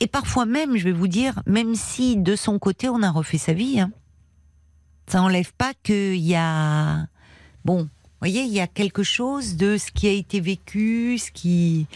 [0.00, 3.36] Et parfois même, je vais vous dire, même si de son côté on a refait
[3.38, 3.90] sa vie, hein,
[5.08, 7.06] ça enlève pas qu'il y a
[7.64, 7.88] bon.
[8.22, 11.86] Vous voyez, il y a quelque chose de ce qui a été vécu, ce qui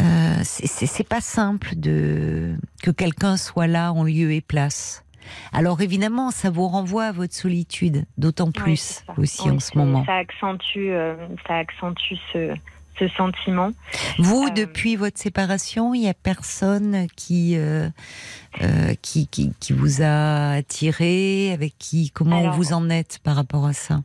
[0.00, 5.04] euh, c'est- pas simple de que quelqu'un soit là en lieu et place.
[5.52, 9.78] Alors évidemment, ça vous renvoie à votre solitude, d'autant Oui, plus aussi Oui, en ce
[9.78, 10.04] moment.
[10.04, 11.14] Ça accentue, euh,
[11.46, 12.54] ça accentue ce,
[12.98, 13.70] ce sentiment.
[14.18, 17.88] Vous, Euh, depuis votre séparation, il y a personne qui euh,
[18.62, 23.36] euh, qui, qui qui vous a attiré, avec qui comment Alors- vous en êtes par
[23.36, 24.02] rapport à ça?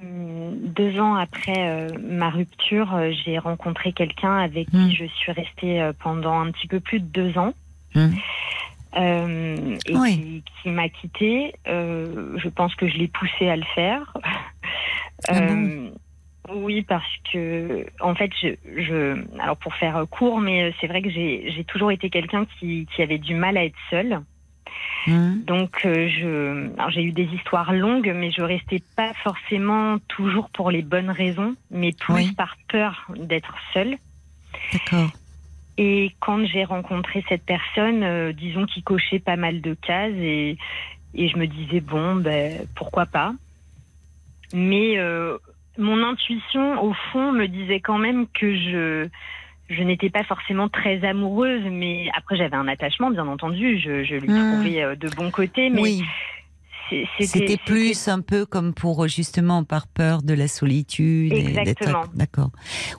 [0.00, 4.88] Deux ans après euh, ma rupture, euh, j'ai rencontré quelqu'un avec Hmm.
[4.88, 7.54] qui je suis restée euh, pendant un petit peu plus de deux ans.
[7.94, 8.10] Hmm.
[8.96, 10.14] Euh, et Oui.
[10.16, 11.54] qui, qui m'a quittée.
[11.68, 14.14] Euh, je pense que je l'ai poussé à le faire.
[15.28, 15.90] Ah Euh,
[16.52, 18.48] oui, parce que en fait, je,
[18.82, 22.46] je alors pour faire court, mais euh, c'est vrai que j'ai j'ai toujours été quelqu'un
[22.58, 24.20] qui, qui avait du mal à être seule.
[25.06, 29.98] Hum, Donc, euh, je, alors, j'ai eu des histoires longues, mais je restais pas forcément
[30.08, 32.32] toujours pour les bonnes raisons, mais plus Oui.
[32.32, 33.96] par peur d'être seule.
[34.72, 35.10] D'accord.
[35.78, 40.58] Et quand j'ai rencontré cette personne, euh, disons qui cochait pas mal de cases, et,
[41.14, 43.32] et je me disais bon, ben pourquoi pas.
[44.52, 45.38] Mais euh,
[45.78, 49.08] mon intuition, au fond, me disait quand même que je
[49.70, 53.78] je n'étais pas forcément très amoureuse, mais après j'avais un attachement, bien entendu.
[53.78, 54.50] Je, je lui Hmm.
[54.50, 56.02] trouvais euh, de bons côtés, mais Oui,
[57.20, 61.32] c'était plus un peu comme pour justement par peur de la solitude.
[61.32, 62.04] Exactement.
[62.14, 62.50] D'accord.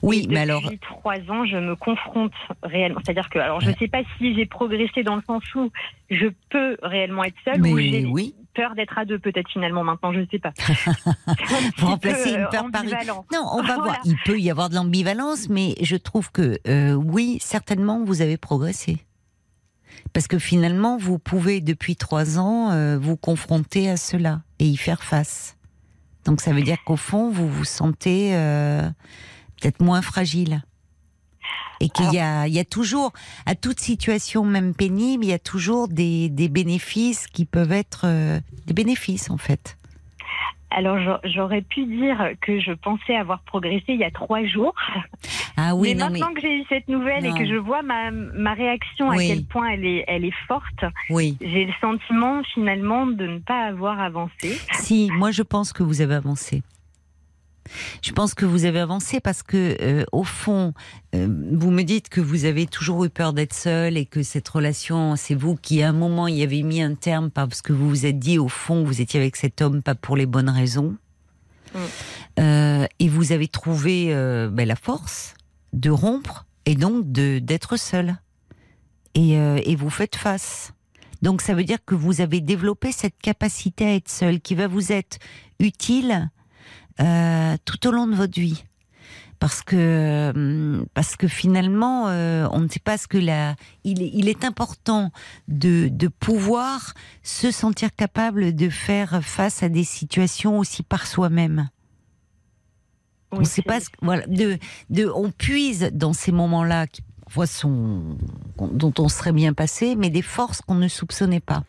[0.02, 2.32] Oui, mais alors Depuis trois ans, je me confronte
[2.62, 3.00] réellement.
[3.04, 5.70] C'est-à-dire que, alors, je ne sais pas si j'ai progressé dans le sens où
[6.10, 9.84] je peux réellement être seule ou mais j'ai oui, peur d'être à deux, peut-être finalement
[9.84, 10.52] maintenant, je ne sais pas.
[11.78, 12.90] Vous remplacez une peur par une-
[13.32, 13.82] Non, on va Voilà.
[13.82, 13.98] voir.
[14.04, 18.36] Il peut y avoir de l'ambivalence, mais je trouve que euh, oui, certainement, vous avez
[18.36, 18.98] progressé.
[20.12, 24.76] Parce que finalement, vous pouvez depuis trois ans euh, vous confronter à cela et y
[24.76, 25.56] faire face.
[26.24, 28.82] Donc ça veut dire qu'au fond, vous vous sentez euh,
[29.60, 30.62] peut-être moins fragile.
[31.80, 33.12] Et qu'il y a, il y a toujours,
[33.46, 38.02] à toute situation, même pénible, il y a toujours des, des bénéfices qui peuvent être
[38.04, 39.76] euh, des bénéfices en fait.
[40.74, 44.74] Alors, j'a- j'aurais pu dire que je pensais avoir progressé il y a trois jours.
[45.58, 47.36] Ah oui, mais non mais maintenant que j'ai eu cette nouvelle Non.
[47.36, 49.30] et que je vois ma, ma réaction, Oui.
[49.30, 51.36] à quel point elle est, elle est forte, oui.
[51.42, 54.58] j'ai le sentiment finalement de ne pas avoir avancé.
[54.72, 56.62] Si, moi je pense que vous avez avancé.
[58.02, 60.74] Je pense que vous avez avancé parce que, euh, au fond,
[61.14, 64.48] euh, vous me dites que vous avez toujours eu peur d'être seul et que cette
[64.48, 67.88] relation, c'est vous qui, à un moment, y avez mis un terme parce que vous
[67.88, 70.96] vous êtes dit, au fond, vous étiez avec cet homme pas pour les bonnes raisons.
[71.74, 71.78] Mm.
[72.40, 74.08] Euh, et vous avez trouvé
[74.50, 75.34] ben, la force
[75.72, 78.16] de rompre et donc d'être seul.
[79.14, 80.72] Et, et vous faites face.
[81.20, 84.66] Donc ça veut dire que vous avez développé cette capacité à être seul qui va
[84.66, 85.18] vous être
[85.60, 86.30] utile
[87.00, 88.64] euh, tout au long de votre vie.
[89.38, 93.56] Parce que, hum, parce que finalement, euh, on ne sait pas ce que la.
[93.82, 95.10] Il est, il est important
[95.48, 96.94] de, de pouvoir
[97.24, 101.68] se sentir capable de faire face à des situations aussi par soi-même.
[103.32, 104.58] On ne sait pas ce, voilà, de,
[104.90, 108.18] de, on puise dans ces moments-là qui parfois sont,
[108.58, 111.64] dont on serait bien passé, mais des forces qu'on ne soupçonnait pas.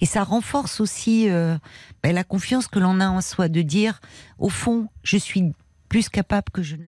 [0.00, 1.56] Et ça renforce aussi euh,
[2.02, 4.00] ben, la confiance que l'on a en soi, de dire,
[4.38, 5.52] au fond, je suis
[5.88, 6.84] plus capable que je ne.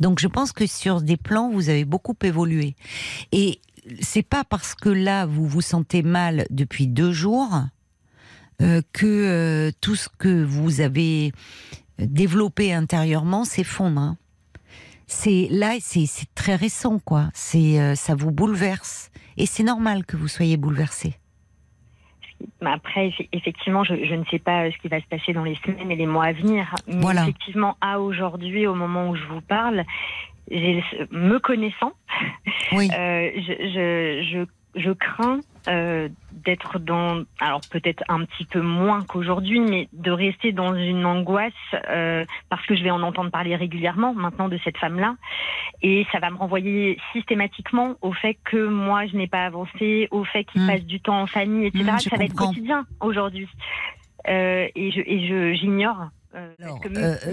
[0.00, 2.74] Donc je pense que sur des plans, vous avez beaucoup évolué.
[3.32, 3.60] Et
[4.00, 7.64] c'est pas parce que là, vous vous sentez mal depuis deux jours
[8.62, 11.32] euh, que euh, tout ce que vous avez
[11.98, 14.00] développé intérieurement s'effondre.
[14.00, 14.16] hein.
[15.06, 17.30] C'est là, c'est c'est très récent, quoi.
[17.34, 21.19] C'est euh, ça vous bouleverse et c'est normal que vous soyez bouleversé.
[22.64, 25.44] Après, eff- effectivement, je, je ne sais pas euh, ce qui va se passer dans
[25.44, 26.74] les semaines et les mois à venir.
[26.86, 27.22] Mais Voilà.
[27.22, 29.84] effectivement, à aujourd'hui, au moment où je vous parle,
[30.50, 31.92] me connaissant,
[32.72, 32.88] Oui.
[32.98, 33.52] euh, je,
[34.24, 34.44] je,
[34.74, 40.10] je, je crains euh, d'être dans, alors peut-être un petit peu moins qu'aujourd'hui, mais de
[40.10, 41.52] rester dans une angoisse
[41.90, 45.16] euh, parce que je vais en entendre parler régulièrement maintenant de cette femme-là,
[45.82, 50.24] et ça va me renvoyer systématiquement au fait que moi je n'ai pas avancé, au
[50.24, 50.66] fait qu'il Mm.
[50.66, 51.84] passe du temps en famille, etc.
[51.84, 53.48] Mm, je ça va être quotidien aujourd'hui,
[54.28, 56.10] Euh, et je et j'ignore.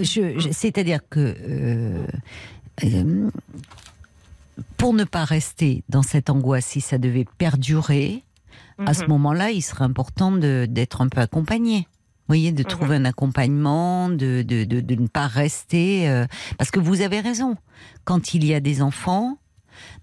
[0.00, 1.34] je, c'est-à-dire que
[4.76, 8.24] pour ne pas rester dans cette angoisse, si ça devait perdurer,
[8.86, 9.08] à ce Mhm.
[9.10, 11.80] moment-là, il serait important d'être un peu accompagné.
[11.80, 12.64] Vous voyez, de Mhm.
[12.68, 16.08] trouver un accompagnement, de, de, de, de ne pas rester.
[16.08, 16.26] euh,
[16.58, 17.56] parce que vous avez raison.
[18.04, 19.38] Quand il y a des enfants,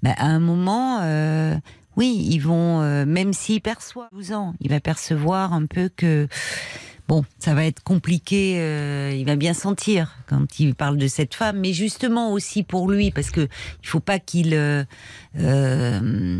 [0.03, 1.55] ben, à un moment, euh,
[1.97, 6.27] oui, ils vont, euh, même s'il perçoit 12 ans, il va percevoir un peu que,
[7.07, 11.35] bon, ça va être compliqué, euh, il va bien sentir quand il parle de cette
[11.35, 13.47] femme, mais justement aussi pour lui, parce que
[13.83, 14.83] il faut pas qu'il, euh,
[15.39, 16.39] euh,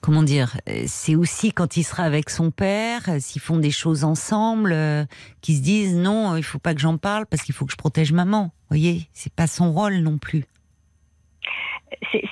[0.00, 0.56] comment dire,
[0.86, 5.04] c'est aussi quand il sera avec son père, s'ils font des choses ensemble, euh,
[5.40, 7.76] qu'ils se disent non, il faut pas que j'en parle parce qu'il faut que je
[7.76, 8.44] protège maman.
[8.44, 10.44] Vous voyez, c'est pas son rôle non plus.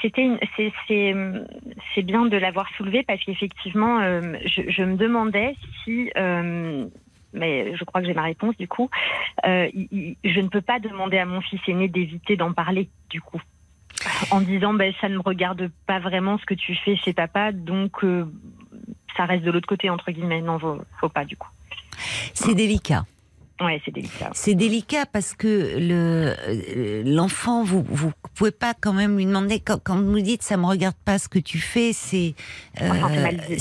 [0.03, 0.29] C'était
[1.95, 5.55] c'est bien de l'avoir soulevé parce qu'effectivement, euh, je, je me demandais
[5.85, 6.87] si, euh,
[7.33, 8.91] mais je crois que j'ai ma réponse du coup,
[9.47, 13.41] euh, je ne peux pas demander à mon fils aîné d'éviter d'en parler du coup,
[14.31, 17.53] en disant ben ça ne me regarde pas vraiment ce que tu fais chez papa,
[17.53, 18.27] donc euh,
[19.17, 20.43] ça reste de l'autre côté entre guillemets.
[20.43, 21.49] Non, faut, faut pas du coup.
[22.35, 23.05] C'est délicat.
[23.61, 24.31] Ouais, c'est délicat.
[24.33, 29.61] C'est délicat parce que le euh, l'enfant, vous vous pouvez pas quand même lui demander
[29.61, 32.35] quand, quand vous dites ça me regarde pas ce que tu fais, c'est
[32.81, 32.89] euh,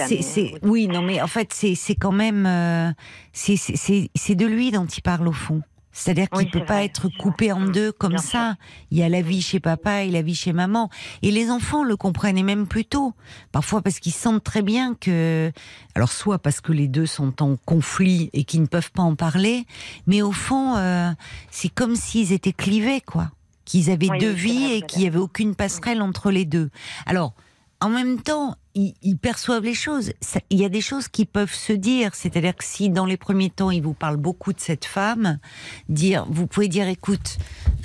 [0.08, 2.92] c'est oui non mais en fait c'est c'est quand même euh,
[3.34, 5.62] c'est c'est de lui dont il parle au fond.
[5.92, 7.72] C'est-à-dire qu'il Oui, peut pas être coupé en vrai.
[7.72, 8.56] deux comme Bien ça.
[8.92, 10.90] Il y a la vie chez papa et la vie chez maman.
[11.22, 13.14] Et les enfants le comprennent et même plus tôt.
[13.52, 15.52] Parfois parce qu'ils sentent très bien que,
[15.96, 19.16] alors soit parce que les deux sont en conflit et qu'ils ne peuvent pas en
[19.16, 19.66] parler,
[20.08, 21.12] mais au fond, euh,
[21.50, 23.32] c'est comme s'ils étaient clivés, quoi.
[23.66, 26.70] Qu'ils avaient Oui, deux vies vrai, et qu'il n'y avait aucune passerelle entre les deux.
[27.06, 27.34] Alors,
[27.82, 30.14] en même temps, ils, ils perçoivent les choses.
[30.50, 32.16] Il y a des choses qui peuvent se dire.
[32.16, 35.40] C'est-à-dire que si dans les premiers temps, il vous parle beaucoup de cette femme,
[35.90, 37.38] dire, vous pouvez dire, écoute,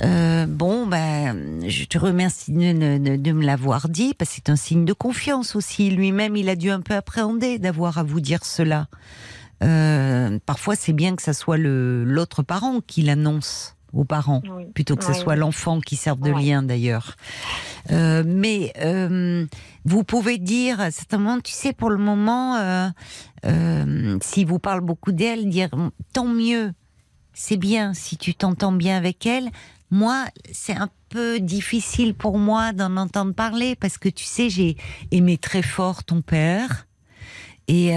[0.03, 4.85] euh, bon, ben, je te remercie de, me l'avoir dit, parce que c'est un signe
[4.85, 5.91] de confiance aussi.
[5.91, 8.89] Lui-même, il a dû un peu appréhender d'avoir à vous dire cela.
[9.63, 14.65] Euh, parfois, c'est bien que ça soit l'autre parent qui l'annonce aux parents, Oui.
[14.75, 15.39] plutôt que ce soit oui.
[15.41, 16.43] l'enfant qui serve de Ouais.
[16.43, 17.17] lien d'ailleurs.
[17.91, 19.47] Euh, mais euh,
[19.85, 22.89] vous pouvez dire, à certains moments, tu sais, pour le moment, euh,
[23.47, 25.69] euh, s'il vous parle beaucoup d'elle, dire
[26.13, 26.73] tant mieux,
[27.33, 29.51] c'est bien si tu t'entends bien avec elle.
[29.91, 34.77] Moi, c'est un peu difficile pour moi d'en entendre parler parce que tu sais, j'ai
[35.11, 36.87] aimé très fort ton père
[37.69, 37.93] et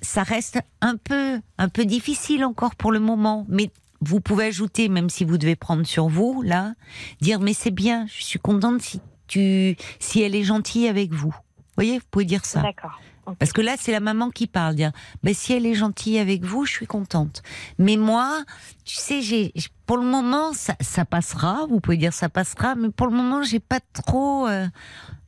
[0.00, 3.46] ça reste un peu, un peu difficile encore pour le moment.
[3.48, 3.70] Mais
[4.04, 6.74] vous pouvez ajouter, même si vous devez prendre sur vous là,
[7.20, 11.28] dire mais c'est bien, je suis contente si tu, si elle est gentille avec vous.
[11.30, 12.60] Vous voyez, vous pouvez dire ça.
[12.60, 13.00] D'accord.
[13.38, 14.74] Parce que là, c'est la maman qui parle.
[14.74, 14.90] Dire,
[15.22, 17.42] ben, si elle est gentille avec vous, je suis contente.
[17.78, 18.42] Mais moi,
[18.84, 19.52] tu sais, j'ai,
[19.86, 21.66] pour le moment, ça, ça passera.
[21.70, 24.66] Vous pouvez dire ça passera, mais pour le moment, j'ai pas trop euh,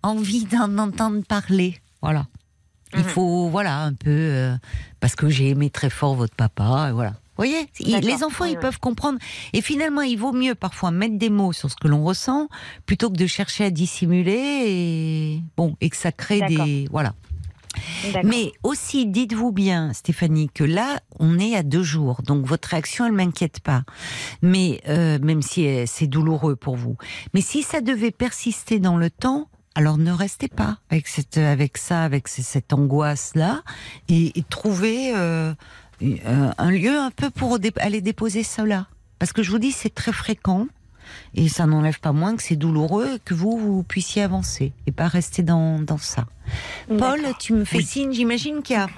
[0.03, 1.81] envie d'en entendre parler.
[2.03, 2.27] Voilà.
[2.95, 3.05] Il Mhm.
[3.05, 4.57] faut, voilà, un peu, euh,
[4.99, 7.15] parce que j'ai aimé très fort votre papa, et voilà.
[7.36, 8.61] Vous voyez, il- les enfants, Oui, ils oui.
[8.62, 9.19] peuvent comprendre.
[9.52, 12.48] Et finalement, il vaut mieux parfois mettre des mots sur ce que l'on ressent,
[12.86, 17.15] plutôt que de chercher à dissimuler et bon, et que ça crée des, voilà.
[18.23, 23.05] Mais aussi, dites-vous bien, Stéphanie, que là, on est à deux jours, donc votre réaction,
[23.05, 23.82] elle m'inquiète pas.
[24.43, 26.97] Mais euh, même si euh, c'est douloureux pour vous,
[27.35, 31.77] mais si ça devait persister dans le temps, alors ne restez pas avec cette, avec
[31.77, 33.62] ça, avec cette angoisse là,
[34.09, 35.52] et, et trouvez euh,
[36.01, 38.87] un lieu un peu pour aller déposer cela.
[39.19, 40.66] Parce que je vous dis, c'est très fréquent.
[41.35, 44.93] Et ça n'enlève pas moins que c'est douloureux et que vous, vous puissiez avancer et
[44.93, 46.27] pas rester dans, dans ça.
[46.99, 48.89] Paul, tu me fais signe, j'imagine qu'il y a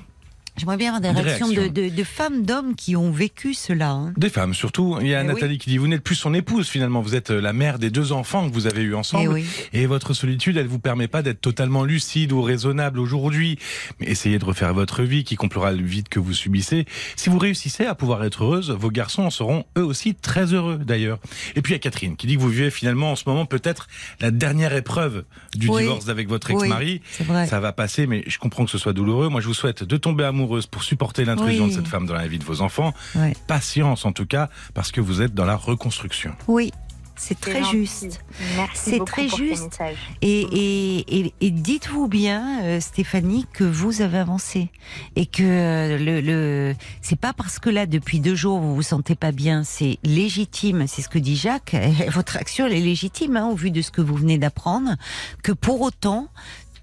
[0.56, 1.82] J'aimerais bien avoir des Des réactions de, réactions.
[1.84, 3.90] de- de femmes, d'hommes qui ont vécu cela.
[3.90, 4.12] hein.
[4.16, 4.96] Des femmes surtout.
[5.00, 7.00] Il y a Eh Nathalie qui dit vous n'êtes plus son épouse finalement.
[7.02, 9.28] Vous êtes euh, la mère des deux enfants que vous avez eus Eh ensemble.
[9.32, 9.44] oui.
[9.72, 13.58] Et votre solitude, elle vous permet pas d'être totalement lucide ou raisonnable aujourd'hui.
[14.00, 16.86] Mais essayez de refaire votre vie qui comblera le vide que vous subissez.
[17.16, 20.78] Si vous réussissez à pouvoir être heureuse, vos garçons en seront eux aussi très heureux
[20.78, 21.18] d'ailleurs.
[21.54, 23.46] Et puis il y a Catherine qui dit que vous vivez finalement en ce moment
[23.46, 23.88] peut-être
[24.20, 25.24] la dernière épreuve
[25.54, 25.82] du Oui.
[25.82, 27.00] divorce avec votre ex-mari.
[27.46, 29.28] Ça va passer, mais je comprends que ce soit douloureux.
[29.28, 31.70] Moi, je vous souhaite de tomber amoureuse pour supporter l'intrusion Oui.
[31.70, 32.92] de cette femme dans la vie de vos enfants.
[33.16, 33.34] Ouais.
[33.48, 36.32] Patience en tout cas, parce que vous êtes dans la reconstruction.
[36.46, 36.72] Oui,
[37.16, 37.78] c'est très gentil.
[37.78, 38.20] juste.
[38.56, 39.78] Merci C'est très juste.
[40.22, 44.70] Et, et, et, et dites-vous bien, euh, Stéphanie, que vous avez avancé
[45.16, 48.82] et que euh, le, le c'est pas parce que là depuis deux jours vous vous
[48.82, 50.86] sentez pas bien, c'est légitime.
[50.86, 51.74] C'est ce que dit Jacques.
[52.12, 54.94] Votre action elle est légitime hein, au vu de ce que vous venez d'apprendre.
[55.42, 56.28] Que pour autant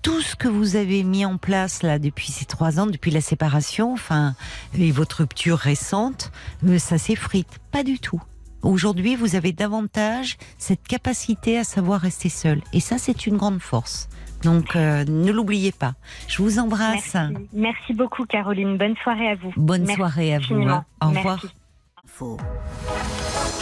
[0.04, 3.22] tout ce que vous avez mis en place là depuis ces trois ans, depuis la
[3.22, 4.36] séparation, enfin
[4.78, 6.32] et votre rupture récente,
[6.68, 8.22] euh, ça s'effrite pas du tout.
[8.64, 12.62] Aujourd'hui, vous avez davantage cette capacité à savoir rester seul.
[12.72, 14.08] Et ça, c'est une grande force.
[14.44, 15.96] Donc, euh, ne l'oubliez pas.
[16.28, 17.14] Je vous embrasse.
[17.14, 17.48] Merci.
[17.54, 18.78] Merci beaucoup, Caroline.
[18.78, 19.52] Bonne soirée à vous.
[19.58, 20.44] Bonne Merci soirée à vous.
[20.46, 20.86] infiniment.
[21.02, 21.08] hein.
[21.08, 21.46] Au revoir.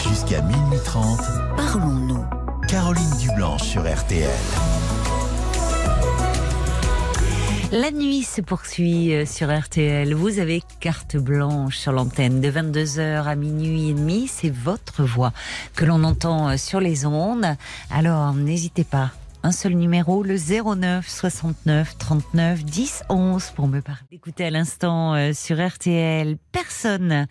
[0.07, 1.19] Jusqu'à minuit 30,
[1.57, 2.25] Parlons-nous.
[2.67, 4.29] Caroline Dublanche sur RTL.
[7.71, 10.13] La nuit se poursuit euh, sur RTL.
[10.13, 14.27] Vous avez carte blanche sur l'antenne de 22h à minuit et demi.
[14.27, 15.31] C'est votre voix
[15.77, 17.55] que l'on entend euh, sur les ondes.
[17.89, 19.11] Alors, n'hésitez pas.
[19.43, 24.01] Un seul numéro, le 09 69 39 10 11 pour me parler.
[24.11, 27.25] Écoutez à l'instant euh, sur RTL, personne.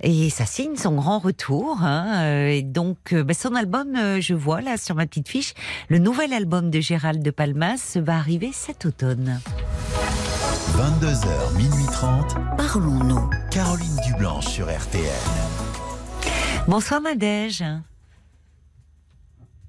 [0.00, 1.78] Et ça signe son grand retour.
[1.82, 5.28] Hein, euh, et donc, euh, bah, son album, euh, je vois là sur ma petite
[5.28, 5.54] fiche,
[5.88, 9.40] le nouvel album de Gérald de Palmas va arriver cet automne.
[10.76, 13.28] 22h, minuit 30, Parlons-nous.
[13.50, 15.02] Caroline Dublanche sur RTL.
[16.68, 17.64] Bonsoir Nadège.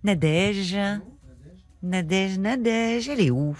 [0.04, 0.78] Nadège.
[1.88, 3.56] Nadège, Nadège, elle est où?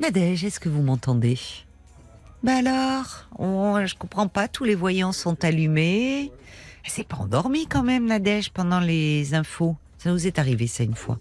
[0.00, 1.38] Nadège, est-ce que vous m'entendez?
[2.42, 6.32] Bah alors, oh, je comprends pas, tous les voyants sont allumés.
[6.82, 9.76] Elle s'est pas endormie quand même, Nadège, pendant les infos.
[9.98, 11.18] Ça nous est arrivé ça une fois.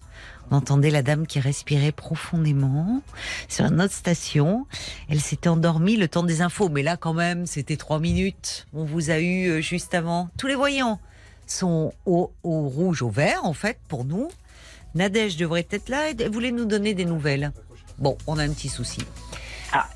[0.50, 3.02] On entendait la dame qui respirait profondément
[3.50, 4.68] sur une autre station.
[5.10, 8.68] Elle s'était endormie le temps des infos, mais là quand même, c'était trois minutes.
[8.74, 10.30] On vous a eu euh, juste avant.
[10.38, 11.02] Tous les voyants
[11.46, 14.30] sont au rouge, au vert en fait pour nous.
[14.98, 17.52] Nadège devrait être là et elle voulait nous donner des nouvelles.
[18.00, 19.02] Bon, on a un petit souci.
[19.72, 19.88] Ah.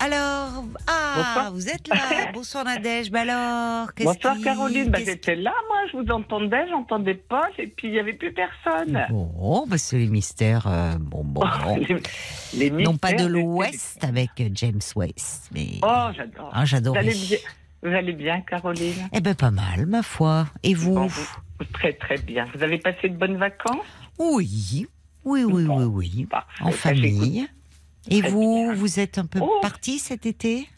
[0.00, 1.52] Alors, ah, Bonsoir.
[1.52, 1.96] vous êtes là.
[2.34, 3.10] Bonsoir Nadège.
[3.10, 7.48] Bah alors, qu'est-ce Bonsoir qui- Caroline, qu'est-ce j'étais là, moi, je vous entendais, j'entendais pas,
[7.58, 9.06] et puis il n'y avait plus personne.
[9.10, 10.66] Bon, bah c'est les mystères.
[10.66, 11.76] euh, bon, bon, bon.
[12.54, 16.50] les, les non pas de mystères, l'Ouest avec euh, James West, mais Oh, j'adore.
[16.64, 16.94] j'adore.
[16.94, 17.38] vous, allez bien,
[17.82, 19.08] vous allez bien, Caroline?
[19.12, 20.46] Eh ben pas mal, ma foi.
[20.62, 20.94] Et vous?
[20.94, 21.36] Bon, vous-
[21.74, 22.46] Très, très bien.
[22.54, 23.84] Vous avez passé de bonnes vacances?
[24.20, 24.86] Oui,
[25.24, 26.26] oui, oui, Bon, oui, oui.
[26.26, 26.62] Parfait.
[26.62, 27.48] En Bah, famille.
[28.10, 28.74] Et Très vous, bien.
[28.74, 29.58] vous êtes un peu Oh.
[29.62, 30.68] parti cet été?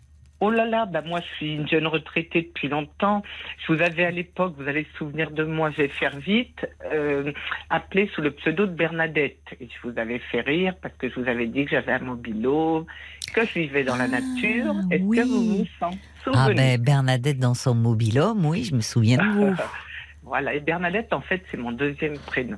[0.45, 3.23] Oh là là, bah moi je suis une jeune retraitée depuis longtemps.
[3.65, 6.67] Je vous avais à l'époque, vous allez se souvenir de moi, je vais faire vite,
[6.93, 7.33] euh,
[7.71, 9.39] appelé sous le pseudo de Bernadette.
[9.61, 12.01] Et je vous avais fait rire parce que je vous avais dit que j'avais un
[12.01, 12.87] mobilo,
[13.35, 14.75] que je vivais dans la Ah, nature.
[14.91, 15.19] Est-ce oui.
[15.19, 15.93] que vous vous en
[16.35, 19.55] Ah ben Bernadette dans son mobilhome, oui, je me souviens de vous.
[20.25, 22.57] Voilà, et Bernadette, en fait, c'est mon deuxième prénom.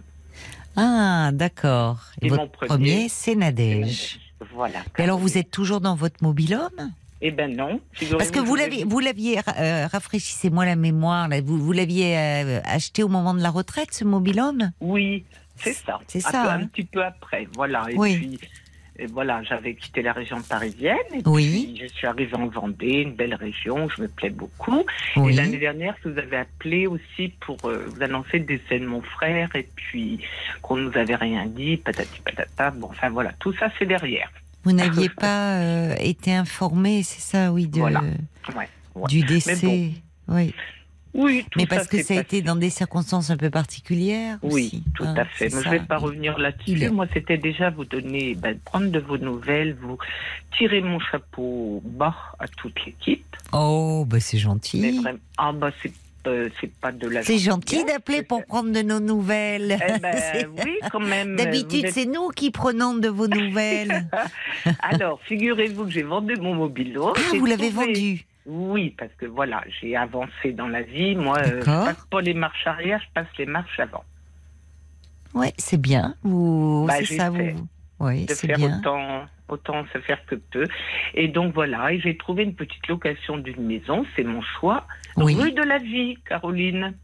[0.76, 1.98] Ah, d'accord.
[2.20, 4.18] Et Et votre mon premier, c'est Nadège.
[4.54, 4.80] Voilà.
[4.98, 7.80] Et alors vous êtes toujours dans votre mobilhome Eh ben non.
[8.18, 12.60] Parce que vous l'aviez, vous l'aviez, euh, rafraîchissez-moi la mémoire, là, vous, vous l'aviez euh,
[12.64, 15.24] acheté au moment de la retraite, ce mobilhome Oui,
[15.56, 15.98] c'est ça.
[16.08, 16.60] C'est Un ça, peu- hein.
[16.62, 17.86] Un petit peu après, voilà.
[17.90, 18.16] Et Oui.
[18.16, 18.40] puis,
[18.96, 20.96] et voilà, j'avais quitté la région parisienne.
[21.12, 21.74] Et Oui.
[21.76, 24.84] puis, je suis arrivée en Vendée, une belle région, où je me plais beaucoup.
[25.16, 29.02] Et l'année dernière, vous avez appelé aussi pour euh, vous annoncer le décès de mon
[29.02, 30.20] frère, et puis
[30.62, 32.70] qu'on nous avait rien dit, patati patata.
[32.70, 34.30] Bon, enfin voilà, tout ça, c'est derrière.
[34.62, 38.00] Vous n'aviez pas euh, été informé, c'est ça, oui, de, Voilà.
[38.56, 39.08] Ouais, ouais.
[39.08, 39.90] du décès.
[40.28, 40.54] Oui.
[41.14, 44.38] Oui, tout Mais parce que ça a été dans des circonstances un peu particulières.
[44.42, 45.48] Oui, aussi, tout hein, à fait.
[45.48, 46.90] je ne vais pas revenir là-dessus.
[46.90, 49.96] Moi, c'était déjà vous donner, ben, prendre de vos nouvelles, vous
[50.58, 53.24] tirer mon chapeau bas à toute l'équipe.
[53.52, 54.98] Oh, bah c'est Mais gentil.
[55.00, 55.92] vraiment, ah bah c'est
[56.26, 57.22] euh, c'est pas de la.
[57.22, 59.78] C'est gentil d'appeler pour prendre de nos nouvelles.
[59.86, 61.36] Eh ben, oui, quand même.
[61.36, 64.08] D'habitude, êtes- c'est nous qui prenons de vos nouvelles.
[64.80, 67.12] Alors, figurez-vous que j'ai vendu mon mobilo.
[67.14, 71.16] ah, vous l'avez trouvé- vendu Oui, parce que voilà, j'ai avancé dans la vie.
[71.16, 74.04] Moi, euh, je passe pas les marches arrière, je passe les marches avant.
[75.34, 76.14] Ouais, c'est bien.
[76.22, 77.66] Vous, Bah, c'est ça, vous.
[78.00, 78.78] Oui, De faire bien.
[78.78, 80.66] autant autant se faire que peu.
[81.14, 84.86] Et donc voilà, et j'ai trouvé une petite location d'une maison, c'est mon choix,
[85.18, 85.34] Oui.
[85.34, 86.94] rue de la Vie, Caroline.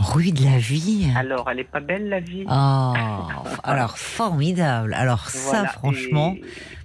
[0.00, 1.08] Rue de la Vie.
[1.14, 2.44] Alors, elle est pas belle la vie?
[2.48, 2.94] Oh,
[3.64, 4.94] alors formidable.
[4.94, 6.36] Alors ça, franchement,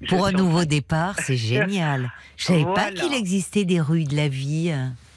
[0.10, 2.12] pour un nouveau départ, c'est génial.
[2.36, 4.74] Je savais pas qu'il existait des rues de la vie.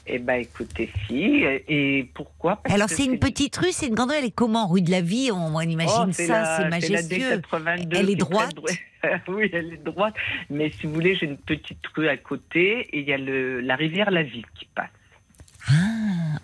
[0.07, 1.43] Eh ben, écoutez, si.
[1.67, 2.55] Et pourquoi?
[2.63, 4.17] Parce Alors c'est une petite rue, c'est une grande rue.
[4.17, 5.29] Elle est comment Rue de la vie?
[5.33, 7.35] On, on imagine Oh, ça, c'est majestueux.
[7.37, 8.55] D82 Elle est droite?
[9.29, 10.13] Oui, elle est droite.
[10.49, 13.61] Mais si vous voulez, j'ai une petite rue à côté et il y a le,
[13.61, 14.89] la rivière La Vie qui passe.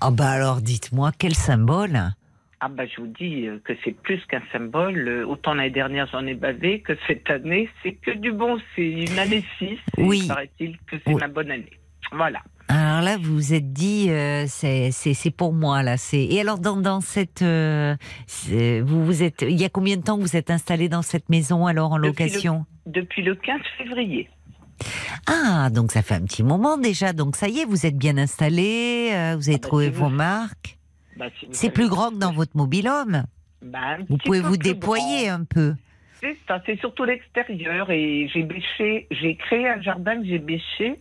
[0.02, 2.00] Ah bah alors dites-moi quel symbole?
[2.60, 5.08] Ah bah je vous dis que c'est plus qu'un symbole.
[5.08, 8.58] Euh, Autant l'année dernière j'en ai bavé que cette année c'est que du bon.
[8.76, 9.78] C'est une année 6.
[9.98, 10.20] Oui.
[10.24, 11.20] Il paraît-il que c'est Oui.
[11.20, 11.72] ma bonne année.
[12.12, 12.40] Voilà.
[12.68, 15.98] Alors là, vous vous êtes dit, euh, c'est pour moi là.
[15.98, 17.96] C'est et alors dans dans cette, euh,
[18.84, 21.30] vous vous êtes, il y a combien de temps que vous êtes installé dans cette
[21.30, 22.66] maison alors en Depuis le- location?
[22.88, 24.30] Depuis le 15 février.
[25.28, 27.14] Ah donc ça fait un petit moment déjà.
[27.14, 29.92] Donc ça y est, vous êtes bien installé, euh, vous avez Ah bah, trouvé si
[29.92, 30.78] vos vous- marques.
[31.18, 33.24] Bah, si C'est plus grand que dans votre mobilhome.
[33.62, 35.36] Bah, Vous pouvez vous déployer grand.
[35.42, 35.76] un peu.
[36.22, 40.96] C'est ça, c'est surtout l'extérieur et j'ai bêché, j'ai créé un jardin que j'ai bêché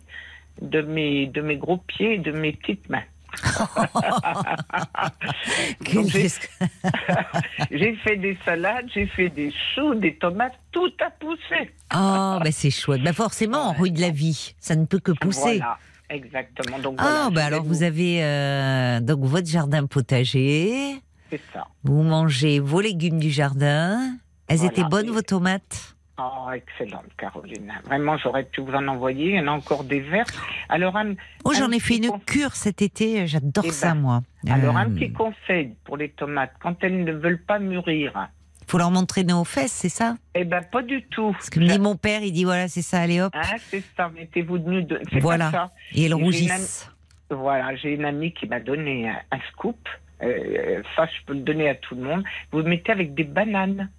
[0.61, 3.03] de mes, de mes gros pieds et de mes petites mains.
[5.93, 6.07] Donc,
[7.71, 11.71] j'ai- fait des salades, j'ai fait des choux, des tomates, tout a poussé.
[11.93, 13.03] Oh, bah c'est chouette.
[13.03, 15.57] Bah forcément, en rue de la vie, ça ne peut que pousser.
[15.57, 15.77] Voilà,
[16.09, 16.79] exactement.
[16.79, 20.95] Donc, Ah, voilà, bah alors vous avez euh, donc votre jardin potager.
[21.29, 21.65] C'est ça.
[21.83, 24.15] Vous mangez vos légumes du jardin.
[24.47, 24.71] Elles Voilà.
[24.73, 25.94] étaient bonnes vos tomates?
[26.17, 27.73] Oh, excellente, Caroline.
[27.85, 29.31] Vraiment, j'aurais pu vous en envoyer.
[29.31, 30.25] Il y en a encore des verts.
[30.69, 31.13] Alors, un,
[31.43, 33.27] Oh, j'en un ai fait une cure cet été.
[33.27, 34.21] J'adore Eh ça, ben, moi.
[34.49, 36.53] Alors, un Euh, petit conseil pour les tomates.
[36.61, 38.29] Quand elles ne veulent pas mûrir,
[38.67, 40.15] Faut leur montrer nos fesses, c'est ça?
[40.35, 41.33] Eh ben, pas du tout.
[41.33, 43.31] Parce que dit mon père, il dit voilà, c'est ça, allez hop.
[43.35, 44.87] Hein, c'est ça, mettez-vous de nu
[45.21, 45.51] Voilà.
[45.51, 45.71] ça.
[45.93, 46.89] Et elles une rougissent.
[47.29, 49.77] Voilà, j'ai une amie qui m'a donné un, un scoop.
[50.23, 52.23] Euh, ça, je peux le donner à tout le monde.
[52.51, 53.89] Vous le mettez avec des bananes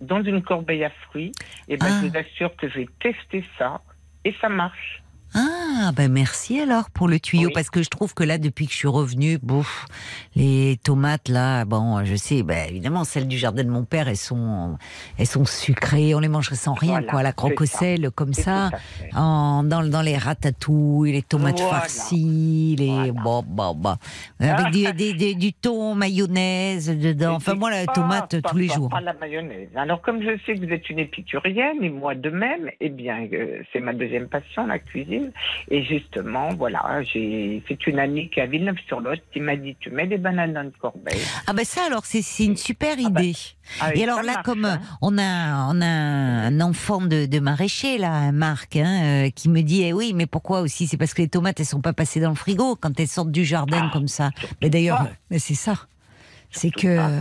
[0.00, 1.32] dans une corbeille à fruits.
[1.68, 2.00] Et ben, Ah.
[2.02, 3.80] je vous assure que j'ai testé ça
[4.24, 5.02] et ça marche.
[5.36, 7.52] Ah, ben merci alors pour le tuyau, Oui.
[7.52, 9.86] parce que je trouve que là, depuis que je suis revenue, bouf,
[10.36, 14.16] les tomates là, bon, je sais, ben évidemment, celles du jardin de mon père, elles
[14.16, 14.78] sont,
[15.18, 18.32] elles sont sucrées, on les mangerait sans rien, Voilà, quoi, la croque au sel, comme
[18.32, 18.70] ça,
[19.14, 21.80] en, dans, dans les ratatouilles, les tomates Voilà.
[21.80, 23.12] farcies, les, Voilà.
[23.12, 23.94] bon, bon, bon,
[24.40, 28.56] avec du, des- des- du thon, mayonnaise dedans, enfin moi, la pas- tomate pas- tous
[28.56, 28.88] les pas- jours.
[28.90, 29.68] Pas la mayonnaise.
[29.74, 33.26] Alors, comme je sais que vous êtes une épicurienne, et moi de même, eh bien,
[33.32, 35.23] euh, c'est ma deuxième passion, la cuisine.
[35.70, 39.90] Et justement, voilà, j'ai, c'est une amie qui est à Villeneuve-sur-Lot qui m'a dit, tu
[39.90, 41.20] mets des bananes dans une corbeille.
[41.46, 43.38] Ah ben ça alors, c'est une super Ah ben, idée.
[43.80, 44.80] Ah, Et alors là, marche, comme hein.
[45.02, 49.62] on a on a un enfant de, de maraîcher là, Marc, hein, euh, qui me
[49.62, 50.86] dit eh oui, mais pourquoi aussi?
[50.86, 53.30] C'est parce que les tomates elles sont pas passées dans le frigo quand elles sortent
[53.32, 54.30] du jardin Ah, comme ça.
[54.60, 55.74] Mais d'ailleurs, mais c'est ça.
[56.56, 57.20] C'est que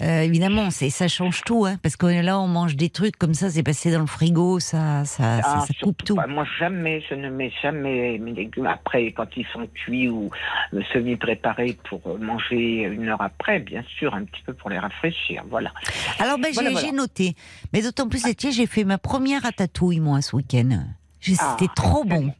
[0.00, 3.34] euh, évidemment, c'est ça change tout, hein, parce que là on mange des trucs comme
[3.34, 6.14] ça, c'est passé dans le frigo, ça Ah, ça coupe tout.
[6.14, 6.26] pas.
[6.28, 10.30] Moi, jamais, je ne mets jamais mes légumes après, quand ils sont cuits ou
[10.74, 14.78] euh, semi-préparés pour euh, manger une heure après, bien sûr, un petit peu pour les
[14.78, 15.42] rafraîchir.
[15.50, 15.72] Voilà.
[16.20, 16.92] Alors ben Voilà, j'ai voilà.
[16.92, 17.34] noté,
[17.72, 20.68] mais d'autant plus tiens, j'ai fait ma première ratatouille moi ce week-end.
[21.40, 22.32] Ah, C'était trop bon.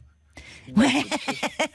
[0.75, 0.85] Ouais.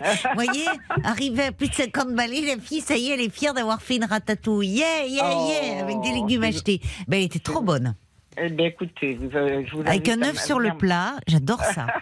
[0.01, 0.65] Vous voyez,
[1.05, 3.81] arrivé à plus de 50 balais, la fille, ça y est, elle est fière d'avoir
[3.81, 4.69] fait une ratatouille.
[4.69, 6.81] Yeah, yeah, Oh, yeah, avec des légumes achetés.
[7.09, 7.95] Ben, elle était trop bonne.
[8.37, 11.13] Eh bien, écoutez, vous, euh, je vous Avec un à- œuf à sur le plat,
[11.29, 11.87] j'adore ça.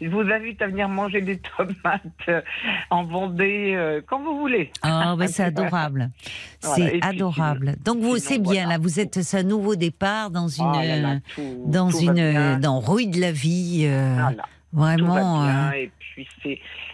[0.00, 2.40] Je vous invite à venir manger des tomates euh,
[2.90, 4.70] en Vendée euh, quand vous voulez.
[4.82, 6.10] Ah, ben c'est adorable.
[6.62, 7.76] Voilà, C'est puis adorable.
[7.84, 8.68] Donc vous, c'est bien, voilà.
[8.70, 11.98] là, vous êtes un nouveau départ dans une, Oh là là, euh, tout- dans tout
[12.00, 13.82] une, dans rue de la vie.
[13.86, 14.44] euh, Voilà.
[14.72, 15.14] Vraiment.
[15.16, 15.72] Tout va bien.
[15.72, 15.90] Et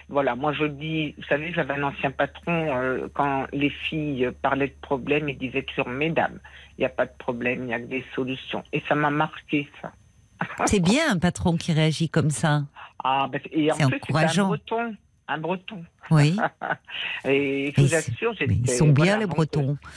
[0.08, 4.68] voilà, moi je dis, vous savez, j'avais un ancien patron euh, quand les filles parlaient
[4.68, 6.38] de problèmes, il disait toujours mesdames,
[6.76, 8.62] il n'y a pas de problème, il n'y a que des solutions.
[8.72, 9.92] Et ça m'a marqué ça.
[10.66, 12.62] c'est bien un patron qui réagit comme ça.
[13.02, 14.46] Ah, ben, et en C'est plus c'était un encourageant.
[14.48, 14.96] breton,
[15.28, 15.84] un breton.
[16.10, 16.36] Oui.
[17.24, 19.70] Et je vous assure, ils sont bien voilà, les donc, Bretons.
[19.70, 19.88] euh,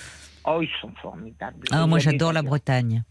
[0.43, 1.67] Oh, ils sont formidables.
[1.71, 2.41] Ah, moi j'adore la.
[2.41, 3.03] Bretagne.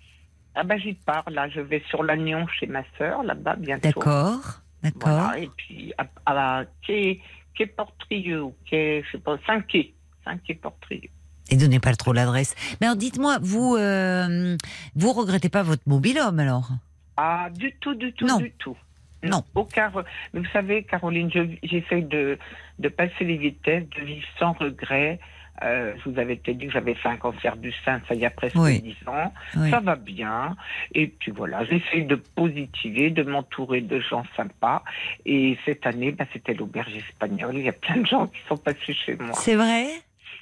[0.54, 3.88] Ah ben j'y pars là, je vais sur l'Agnon chez ma sœur là-bas bientôt.
[3.88, 5.00] D'accord, d'accord.
[5.12, 7.20] Voilà, et puis à, à la quai,
[7.54, 9.94] quai Portrieux, ou quai, je sais pas, Saint-Quai,
[10.24, 11.10] Saint-Quai Portrieux.
[11.50, 12.54] Et donnez pas trop l'adresse.
[12.80, 14.56] Mais alors dites-moi, vous euh,
[14.94, 16.68] vous regrettez pas votre mobilhome alors?
[17.16, 18.38] Ah, du tout, du tout, Non.
[18.38, 18.76] du tout.
[19.22, 19.42] Non.
[19.54, 19.90] Aucun.
[20.32, 22.38] Mais vous savez, Caroline, je- j'essaye de,
[22.78, 25.18] de passer les vitesses, de vivre sans regret.
[25.62, 28.24] Euh, je vous avais peut-être dit que j'avais fait un cancer du sein, ça y
[28.24, 28.80] a presque Oui.
[28.80, 29.32] 10 ans.
[29.56, 29.70] Oui.
[29.70, 30.56] Ça va bien.
[30.94, 34.82] Et puis voilà, j'essaie de positiver, de m'entourer de gens sympas.
[35.26, 37.56] Et cette année, bah, c'était l'auberge espagnole.
[37.56, 39.34] Il y a plein de gens qui sont passés chez moi.
[39.34, 39.86] C'est vrai?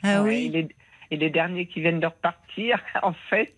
[0.02, 0.68] Ah Ouais, oui et les,
[1.10, 3.54] et les derniers qui viennent de repartir, en fait,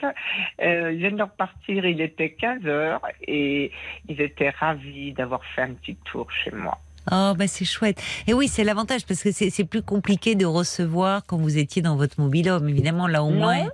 [0.63, 3.73] euh, ils viennent de repartir, il était 15 heures et
[4.09, 6.79] ils étaient ravis d'avoir fait un petit tour chez moi.
[7.13, 8.01] Oh, bah c'est chouette.
[8.27, 11.97] Et oui, c'est l'avantage parce que c'est plus compliqué de recevoir quand vous étiez dans
[11.97, 12.69] votre mobilhome.
[12.69, 13.69] Évidemment, là au moins.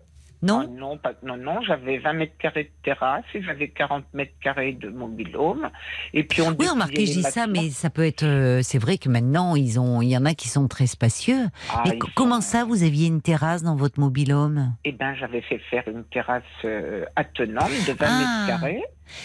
[0.46, 4.04] Non Ah non, pas- non, non, j'avais 20 mètres carrés de terrasse et j'avais 40
[4.14, 5.70] mètres carrés de mobilhome.
[6.14, 8.22] Et puis on Oui, remarquez, je dis ça, mais ça peut être.
[8.24, 11.46] euh, c'est vrai que maintenant, ils ont, il y en a qui sont très spacieux.
[11.72, 14.74] Ah, mais sont- comment ça, vous aviez une terrasse dans votre mobilhome?
[14.84, 18.18] Eh ben, j'avais fait faire une terrasse euh, attenante de 20 Ah.
[18.18, 18.82] mètres carrés.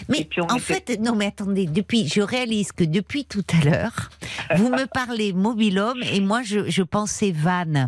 [0.08, 4.10] Mais en était- fait, non, mais attendez, depuis, je réalise que depuis tout à l'heure,
[4.54, 7.86] vous me parlez mobilhome et moi, je, je pensais van.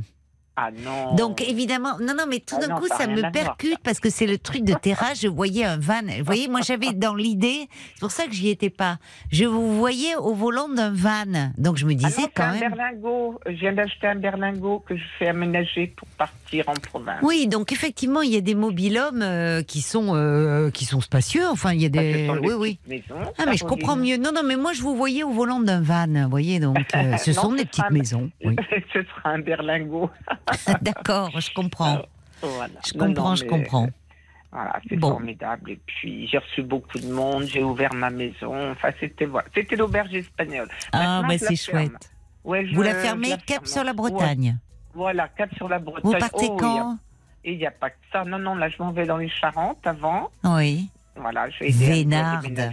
[0.56, 1.14] Ah non.
[1.16, 3.32] Donc évidemment, non, non, mais tout Ah d'un non, coup, ça me voir.
[3.32, 5.20] percute parce que c'est le truc de terrasse.
[5.20, 6.02] Je voyais un van.
[6.18, 8.98] Vous voyez, moi j'avais dans l'idée, c'est pour ça que j'y étais pas.
[9.32, 12.44] Je vous voyais au volant d'un van, donc je me Ah disais non, c'est quand
[12.44, 12.72] un même.
[12.72, 13.40] berlingot.
[13.46, 17.18] Je viens d'acheter un berlingot que je fais aménager pour partir en province.
[17.22, 21.48] Oui, donc effectivement, il y a des mobilhomes euh, qui sont euh, qui sont spacieux.
[21.48, 22.30] Enfin, il y a des.
[22.42, 22.78] Oui, oui.
[22.86, 24.18] maisons, Ah, mais je comprends mieux.
[24.18, 26.06] Non, non, mais moi je vous voyais au volant d'un van.
[26.06, 28.30] Vous voyez, donc euh, ce Non, sont ce des petites un- maisons.
[28.44, 28.54] Oui.
[28.92, 30.08] Ce sera un berlingot.
[30.82, 32.02] D'accord, je comprends.
[32.42, 32.68] Voilà.
[32.86, 33.84] Je Non, comprends, non, je comprends.
[33.84, 33.90] euh,
[34.52, 35.10] Voilà, c'est Bon.
[35.10, 35.70] formidable.
[35.72, 38.70] Et puis, j'ai reçu beaucoup de monde, j'ai ouvert ma maison.
[38.72, 39.48] Enfin, c'était voilà.
[39.54, 40.68] c'était l'auberge espagnole.
[40.92, 42.10] Ah, Maintenant, bah c'est chouette.
[42.44, 43.66] Ouais, je- Vous la fermez la cap ferme.
[43.66, 44.58] sur la Ouais, Bretagne.
[44.94, 46.02] Voilà, cap sur la Bretagne.
[46.04, 46.98] Vous partez Oh, quand?
[47.42, 48.24] Et il n'y a pas que ça.
[48.24, 50.30] Non, non, là, je m'en vais dans les Charentes avant.
[50.44, 50.88] Oui.
[51.16, 52.72] Voilà, Vénarde.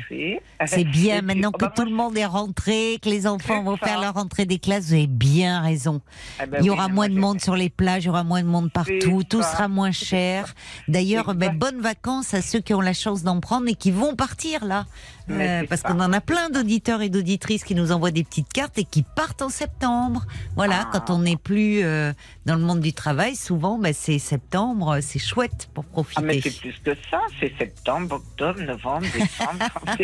[0.66, 3.62] C'est bien puis, maintenant oh, que bah, tout le monde est rentré, que les enfants
[3.64, 3.86] vont ça.
[3.86, 4.88] faire leur rentrée des classes.
[4.88, 6.02] Vous avez bien raison.
[6.42, 8.24] eh ben il y aura moins moi, de monde sur les plages, il y aura
[8.24, 9.52] moins de monde partout, tout ça.
[9.52, 10.54] sera moins cher.
[10.88, 14.16] D'ailleurs, ben, bonnes vacances à ceux qui ont la chance d'en prendre et qui vont
[14.16, 14.86] partir là.
[15.30, 18.78] Euh, parce qu'on en a plein d'auditeurs et d'auditrices qui nous envoient des petites cartes
[18.78, 20.26] et qui partent en septembre.
[20.56, 20.90] Voilà, Ah.
[20.92, 22.12] quand on n'est plus euh,
[22.46, 25.92] dans le monde du travail, souvent ben, c'est septembre, c'est chouette pour Ah, mais
[26.40, 26.42] profiter.
[26.50, 27.20] c'est plus que ça.
[27.40, 29.70] C'est septembre, octobre, novembre, décembre.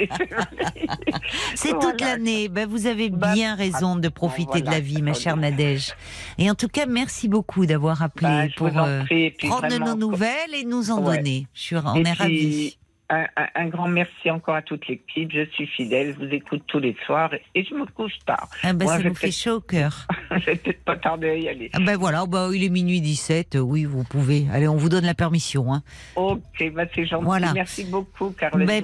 [1.56, 1.98] C'est toute Voilà.
[2.16, 2.48] l'année.
[2.50, 5.38] Ben, vous avez Bah, bien raison de profiter de la vie, ma chère.
[5.38, 5.94] Nadège.
[6.38, 9.32] Et en tout cas, merci beaucoup d'avoir appelé Bah, pour euh, prie.
[9.32, 11.18] Prendre vraiment, nos nouvelles et nous en Ouais.
[11.18, 11.48] donner.
[11.54, 12.78] Je suis, on Et est puis, ravis.
[13.10, 15.32] Un, un- un grand merci encore à toute l'équipe.
[15.34, 18.50] Je suis fidèle, je vous écoute tous les soirs et je me couche tard.
[18.64, 20.06] Ah ben, moi, ça je nous fait chaud au cœur.
[20.32, 21.70] je vais peut-être pas tarder à y aller.
[21.74, 24.46] Ah ben voilà, bah, il est minuit 17, euh, oui, vous pouvez.
[24.52, 25.74] Allez, on vous donne la permission.
[25.74, 25.84] Hein.
[26.18, 26.42] Ok,
[26.74, 27.24] bah c'est gentil.
[27.24, 27.54] Voilà.
[27.54, 28.32] Merci beaucoup,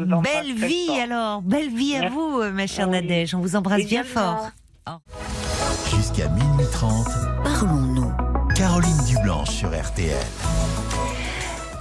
[0.06, 1.00] vous embrasse belle vie fort.
[1.00, 2.16] alors, belle vie à Merci.
[2.16, 3.02] vous, ma chère Oui.
[3.02, 3.36] Nadège.
[3.36, 4.52] On vous embrasse bien fort.
[5.94, 7.08] Jusqu'à minuit 30,
[7.44, 8.12] Parlons-nous.
[8.56, 10.16] Caroline Dublanche sur RTL.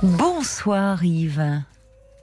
[0.02, 1.62] Bonsoir Yves.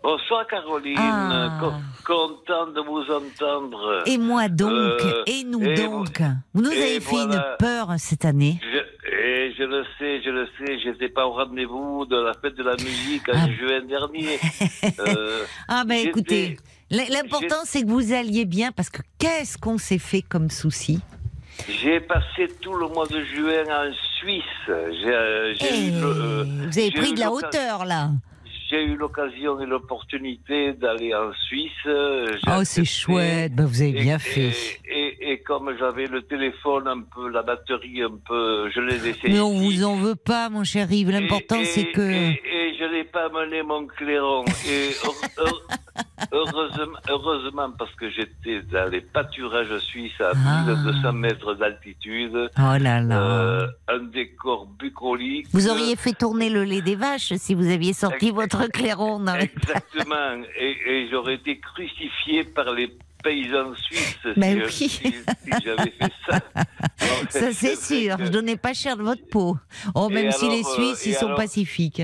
[0.01, 1.57] Bonsoir Caroline, Ah.
[1.59, 1.73] Co-
[2.05, 4.03] content de vous entendre.
[4.05, 6.21] Et moi donc, Euh, et nous et donc.
[6.53, 7.35] Vous nous avez fait voilà.
[7.35, 8.61] une peur cette année.
[8.63, 12.55] Je, et je le sais, je le sais, j'étais pas au rendez-vous de la fête
[12.55, 13.47] de la musique en Ah.
[13.59, 14.39] juin dernier.
[14.99, 16.57] Euh, Ah ben écoutez,
[16.89, 20.99] l'important c'est que vous alliez bien parce que qu'est-ce qu'on s'est fait comme souci?
[21.67, 24.43] J'ai passé tout le mois de juin en Suisse.
[24.69, 28.11] Euh, Eh, le- euh, Vous avez pris de la hauteur là.
[28.69, 31.71] J'ai eu l'occasion et l'opportunité d'aller en Suisse.
[31.87, 34.79] euh, Oh c'est chouette, ben, vous avez bien et- fait.
[34.87, 39.21] Et, et comme j'avais le téléphone un peu, la batterie un peu, je l'ai laissé.
[39.29, 39.77] Mais on ici.
[39.77, 42.01] vous en veut pas mon cher Yves, l'important c'est que...
[42.11, 44.45] Et, et je n'ai pas mené mon clairon.
[44.67, 45.61] Et heure- heure-
[46.31, 50.63] heureusement, heureusement, parce que j'étais dans les pâturages suisses à Ah.
[50.65, 53.19] 1200 mètres d'altitude, Oh là là.
[53.21, 55.47] euh, un décor bucolique.
[55.53, 59.35] Vous auriez fait tourner le lait des vaches si vous aviez sorti votre clairon dans.
[59.35, 60.43] Exactement.
[60.59, 64.89] Et, et j'aurais été crucifié par les paysans suisses Ben si, oui.
[64.89, 66.39] si- si j'avais fait ça.
[67.29, 69.57] Ça c'est sûr, que- je donnais pas cher de votre peau.
[69.93, 72.01] Oh, Et même si les euh, Suisses, ils sont alors- pacifiques.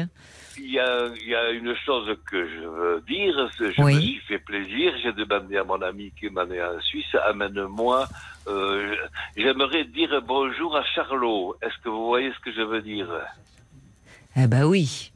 [0.67, 3.93] Il y, a, il y a une chose que je veux dire, je Oui.
[3.95, 8.07] me suis fait plaisir, j'ai demandé à mon ami qui m'en est en Suisse, amène-moi,
[8.47, 8.95] euh,
[9.37, 11.55] j'aimerais dire bonjour à Charlot.
[11.61, 13.07] Est-ce que vous voyez ce que je veux dire?
[14.35, 15.11] Ah bah oui.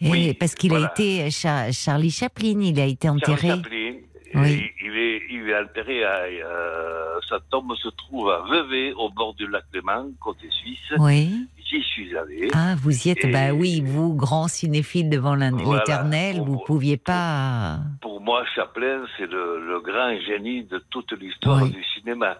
[0.00, 0.86] Eh, Oui, parce qu'il voilà.
[0.86, 3.48] a été Char- Charlie Chaplin, il a été enterré.
[3.48, 3.92] Chaplin,
[4.34, 4.70] Oui.
[4.80, 9.10] il, il est, il est enterré à, euh, sa tombe se trouve à Vevey, au
[9.10, 10.92] bord du lac Léman, côté suisse.
[10.98, 11.46] Oui.
[11.70, 12.48] J'y suis allé.
[12.52, 13.24] Ah, vous y êtes.
[13.24, 15.50] Et- Bah oui, vous, grand cinéphile devant Voilà.
[15.78, 17.78] l'éternel, vous Pour- pouviez pas.
[18.00, 21.70] Pour moi, Chaplin, c'est le, le grand génie de toute l'histoire Oui.
[21.70, 22.36] du cinéma.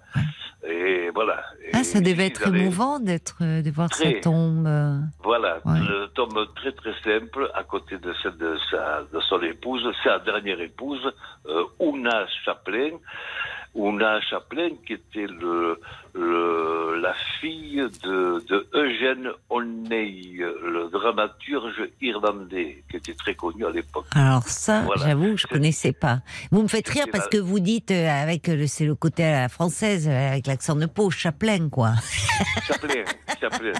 [0.69, 1.43] Et voilà.
[1.73, 4.15] Ah, ça devait être émouvant d'être, euh, de voir Très.
[4.15, 4.67] sa tombe.
[4.67, 4.99] euh.
[5.23, 5.79] Voilà, Ouais.
[5.79, 10.19] le tombe très très simple à côté de celle de, sa, de son épouse, sa
[10.19, 11.01] dernière épouse,
[11.47, 12.91] euh, Una Chaplin.
[13.75, 15.81] Una Chaplin qui était le,
[16.15, 23.71] le, la fille de, de Eugène Olney, le dramaturge irlandais, qui était très connu à
[23.71, 24.07] l'époque.
[24.15, 25.03] Alors ça, Voilà.
[25.07, 26.21] j'avoue, je connaissais pas.
[26.51, 29.25] Vous me faites rire parce la- que vous dites euh, avec le, c'est le côté
[29.25, 31.93] à la française, euh, avec l'accent de peau, Chaplin, quoi.
[32.67, 33.05] Chaplin,
[33.41, 33.73] Chaplin.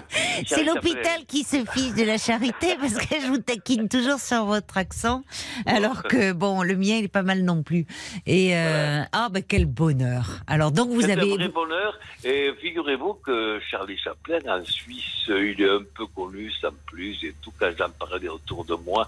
[0.45, 4.45] C'est l'hôpital qui se fiche de la charité parce que je vous taquine toujours sur
[4.45, 5.23] votre accent,
[5.65, 7.85] alors que bon, le mien il est pas mal non plus.
[8.25, 10.39] Et euh, ah ben quel bonheur.
[10.47, 11.97] Alors donc vous avez un vrai bonheur.
[12.23, 17.23] Et figurez-vous que Charlie Chaplin, en Suisse, il est un peu connu, sans plus.
[17.23, 19.07] Et tout, quand j'en parlais autour de moi,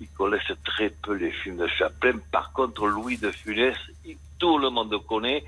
[0.00, 2.14] ils connaissent très peu les films de Chaplin.
[2.32, 3.76] Par contre, Louis de Funès,
[4.38, 5.44] tout le monde connaît.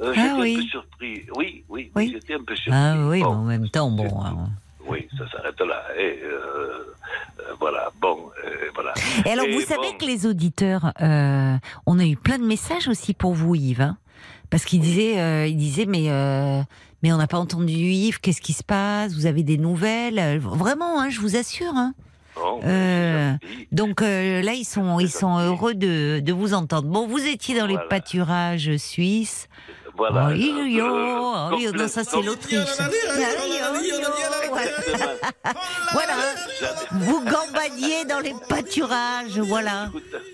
[0.00, 0.54] Euh, Ah j'étais oui.
[0.56, 1.26] un peu surpris.
[1.36, 2.10] Oui, oui, Oui.
[2.12, 2.72] j'étais un peu surpris.
[2.82, 4.20] ah oui, mais en même temps bon.
[4.24, 4.48] hein.
[4.86, 5.84] Oui, ça s'arrête là.
[5.96, 6.94] Et euh,
[7.38, 8.92] euh, voilà, bon, euh, voilà.
[9.24, 11.56] Et alors, Et vous savez que les auditeurs, euh,
[11.86, 13.96] on a eu plein de messages aussi pour vous, Yves, hein
[14.54, 16.62] parce qu'ils disaient, euh, ils disaient, mais euh,
[17.02, 19.12] mais on n'a pas entendu Yves, qu'est-ce qui se passe?
[19.12, 20.20] Vous avez des nouvelles?
[20.20, 21.72] Euh, Vraiment, hein, je vous assure.
[21.74, 21.92] Hein.
[22.36, 23.32] Bon, Euh.
[23.72, 26.86] Donc euh, là, ils sont, ils sont heureux de, de vous entendre.
[26.86, 29.48] Bon, vous étiez dans les pâturages suisses.
[29.96, 30.28] Voilà.
[30.28, 32.58] Oh, yo, yo, Euh, oh, yo, non, ça c'est l'Autriche.
[32.80, 32.88] Ah,
[34.48, 34.70] voilà.
[35.92, 36.14] Voilà.
[36.92, 39.88] Vous gambadiez dans les pâturages, voilà.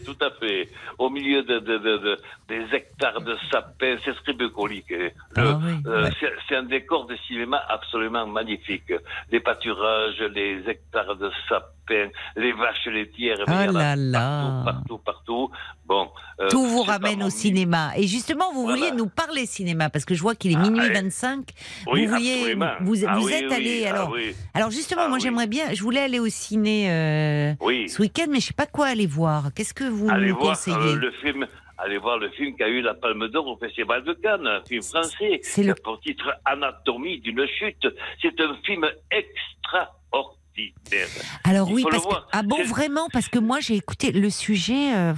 [0.05, 0.69] Tout, à- fait.
[0.99, 2.19] Au milieu de, de- de- de-
[2.49, 4.91] des hectares de sapins, c'est bucolique.
[4.93, 5.09] hein.
[5.37, 6.11] Le- Ah oui, euh, ouais.
[6.49, 8.93] c'est- un décor de cinéma absolument magnifique.
[9.31, 13.97] Les pâturages, les hectares de sapins, les vaches laitières, mais il y Oh en a
[13.97, 14.63] là là.
[14.65, 15.51] partout, partout, partout.
[15.87, 16.09] Bon,
[16.41, 17.93] euh, Tout vous ramène au cinéma.
[17.97, 18.77] Et justement, vous Voilà.
[18.79, 20.93] vouliez nous parler cinéma, parce que je vois qu'il est Ah, minuit ouais.
[20.93, 21.45] 25.
[21.93, 24.11] Oui, vous vouliez, vous, Ah vous oui, êtes oui, allé, ah alors.
[24.13, 24.35] oui.
[24.55, 27.89] Alors justement, moi j'aimerais bien, je voulais aller au ciné euh, Oui.
[27.89, 29.51] ce week-end, mais je sais pas quoi aller voir.
[29.55, 31.47] Qu'est-ce que vous Allez nous voir conseillez euh, le film.
[31.83, 34.61] Allez voir le film qui a eu la Palme d'Or au Festival de Cannes, un
[34.69, 35.41] film français.
[35.43, 37.87] c'est le- Pour titre Anatomie d'une chute.
[38.21, 41.09] C'est un film extraordinaire.
[41.45, 44.95] Alors Il oui, parce que ah bon vraiment, parce que moi j'ai écouté le sujet,
[44.95, 45.15] euh,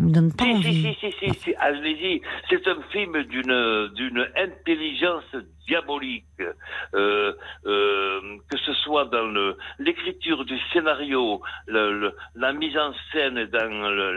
[0.00, 0.74] pff, me donne pas Si, envie.
[0.82, 2.22] si, si, si, si, si, allez-y.
[2.48, 5.34] C'est un film d'une d'une intelligence
[5.66, 6.24] diabolique,
[6.94, 7.32] euh,
[7.66, 13.44] euh, que ce soit dans le- l'écriture du scénario, le- le- la mise en scène,
[13.46, 13.68] dans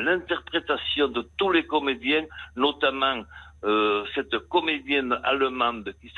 [0.07, 3.23] l'interprétation de tous les comédiens, notamment
[3.65, 6.11] euh, cette comédienne allemande qui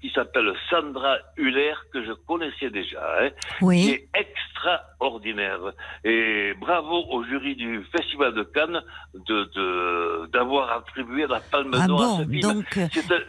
[0.00, 3.00] qui s'appelle Sandra Hüller, que je connaissais déjà.
[3.20, 3.88] Hein, qui Oui.
[3.90, 5.60] est extraordinaire.
[6.04, 8.82] Et bravo au jury du Festival de Cannes
[9.14, 12.62] de de- d'avoir attribué la Palme Ah d'Or à ce film.
[12.76, 13.20] euh,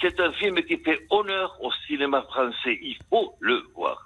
[0.00, 2.78] C'est un, un film qui fait honneur au cinéma français.
[2.82, 3.98] Il faut le voir.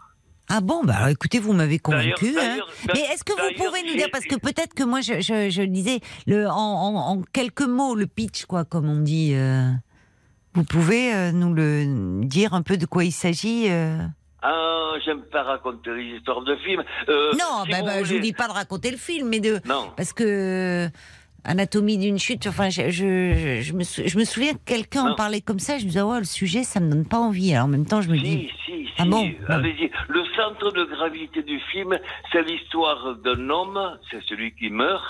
[0.51, 2.35] Ah bon, bah alors, écoutez, vous m'avez convaincu.
[2.39, 2.59] Hein.
[2.95, 5.63] Mais est-ce que vous pouvez nous dire, parce que peut-être que moi je, je, je
[5.63, 9.33] disais le, en, en, en quelques mots le pitch, quoi, comme on dit.
[9.35, 9.71] euh,
[10.55, 13.99] vous pouvez euh, nous le dire un peu de quoi il s'agit euh
[14.43, 16.85] Ah, j'aime pas raconter les histoires de films.
[17.09, 19.91] Non, si bah, bah, je vous dis pas de raconter le film, mais de Non.
[19.97, 20.89] parce que
[21.45, 22.47] anatomie d'une chute.
[22.47, 25.79] Enfin, je, je, je me, sou- je me souviens que quelqu'un en parlait comme ça.
[25.79, 27.53] Je me disais, oh, le sujet, ça me donne pas envie.
[27.55, 28.89] Alors en même temps, je me Si, dis, si.
[28.99, 29.35] Ah bon Bon.
[29.49, 29.91] Allez-y.
[30.09, 31.99] Le centre de gravité du film,
[32.33, 35.03] c'est l'histoire d'un homme, c'est celui qui meurt,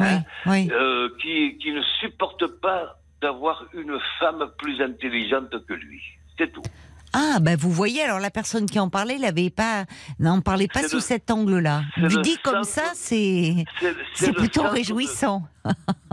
[0.00, 0.68] oui, hein, oui.
[0.72, 6.00] euh, qui, qui ne supporte pas d'avoir une femme plus intelligente que lui.
[6.38, 6.62] C'est tout.
[7.12, 9.84] Ah, bah vous voyez, alors la personne qui en parlait, n'avait pas,
[10.18, 11.82] n'en parlait pas sous le- cet angle-là.
[11.96, 13.64] le dit comme ça, c'est
[14.14, 15.42] C'est plutôt réjouissant.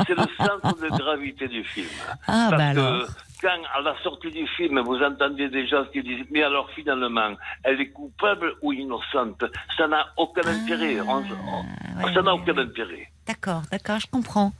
[0.07, 1.87] C'est le centre de gravité du film.
[2.27, 3.07] Ah, Parce bah que alors.
[3.41, 7.35] quand à la sortie du film, vous entendez des gens qui disent Mais alors finalement,
[7.63, 9.43] elle est coupable ou innocente?
[9.77, 10.99] Ça n'a aucun intérêt.
[11.01, 11.65] On- on-
[11.99, 12.63] Ah, ouais, ça n'a aucun ouais.
[12.63, 13.07] intérêt.
[13.27, 14.51] D'accord, d'accord, je comprends.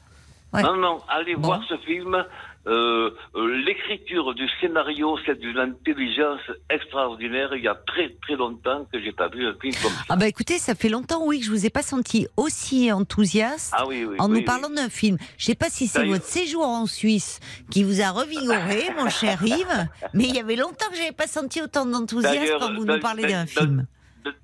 [0.54, 0.62] Ouais.
[0.64, 1.48] Non, non, allez Bon.
[1.48, 2.24] voir ce film.
[2.68, 7.56] Euh, euh, L'écriture du scénario, c'est d'une intelligence extraordinaire.
[7.56, 10.04] Il y a très très longtemps que j'ai pas vu un film comme ça.
[10.10, 13.74] Ah bah écoutez, ça fait longtemps, oui, que je vous ai pas senti aussi enthousiaste.
[13.78, 14.16] Ah oui, oui.
[14.20, 15.18] en oui, nous parlant d'un film.
[15.38, 17.40] Je sais pas si c'est votre séjour en Suisse
[17.72, 21.28] qui vous a revigoré, mon cher Yves, mais il y avait longtemps que j'avais pas
[21.28, 23.86] senti autant d'enthousiasme quand vous nous parlez d'un film.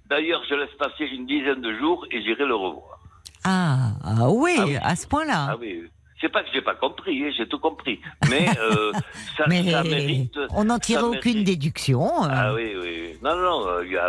[0.09, 2.99] D'ailleurs, je laisse passer une dizaine de jours et j'irai le revoir.
[3.43, 4.77] Ah, ah oui, Ah oui.
[4.81, 5.47] à ce point-là.
[5.51, 5.83] Ah oui.
[6.23, 7.99] C'est pas que j'ai pas compris, hein, j'ai tout compris.
[8.29, 8.93] Mais euh,
[9.37, 10.39] ça, mais ça mérite.
[10.51, 12.01] on n'en tire aucune mérite- déduction.
[12.23, 12.27] euh.
[12.31, 13.17] Ah oui, oui.
[13.21, 14.07] Non, non, euh, il y a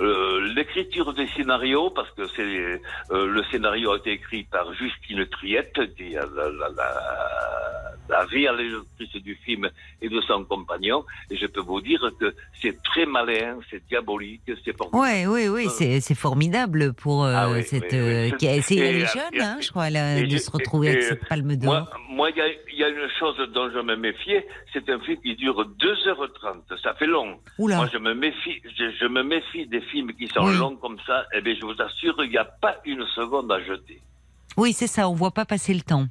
[0.00, 2.42] euh, l'écriture des scénarios, parce que c'est
[3.12, 8.24] euh, le scénario a été écrit par Justine Triette, qui est la, la, la, la
[8.24, 9.68] réalisatrice du film
[10.02, 11.04] et de son compagnon.
[11.30, 15.02] Et je peux vous dire que c'est très malin, c'est diabolique, c'est formidable.
[15.02, 17.92] Ouais, oui, oui, c'est c'est formidable pour euh, Ah oui, cette.
[17.92, 17.98] oui, oui.
[17.98, 20.22] euh, qui a- c'est- Et, elle est euh, jeune, et- hein, je crois, a- et
[20.26, 21.88] de je- se retrouver avec et- cette palme d'or.
[22.08, 24.98] Moi, il y a, il y a une chose dont je me méfiais, c'est un
[25.00, 26.80] film qui dure 2h30.
[26.82, 27.38] Ça fait long.
[27.58, 27.76] Oula.
[27.76, 30.56] Moi, je me méfie, je, je me méfie des films qui sont Oui.
[30.58, 31.24] longs comme ça.
[31.34, 34.00] Eh bien, je vous assure, il n'y a pas une seconde à jeter.
[34.56, 36.06] Oui, c'est ça, on voit pas passer le temps.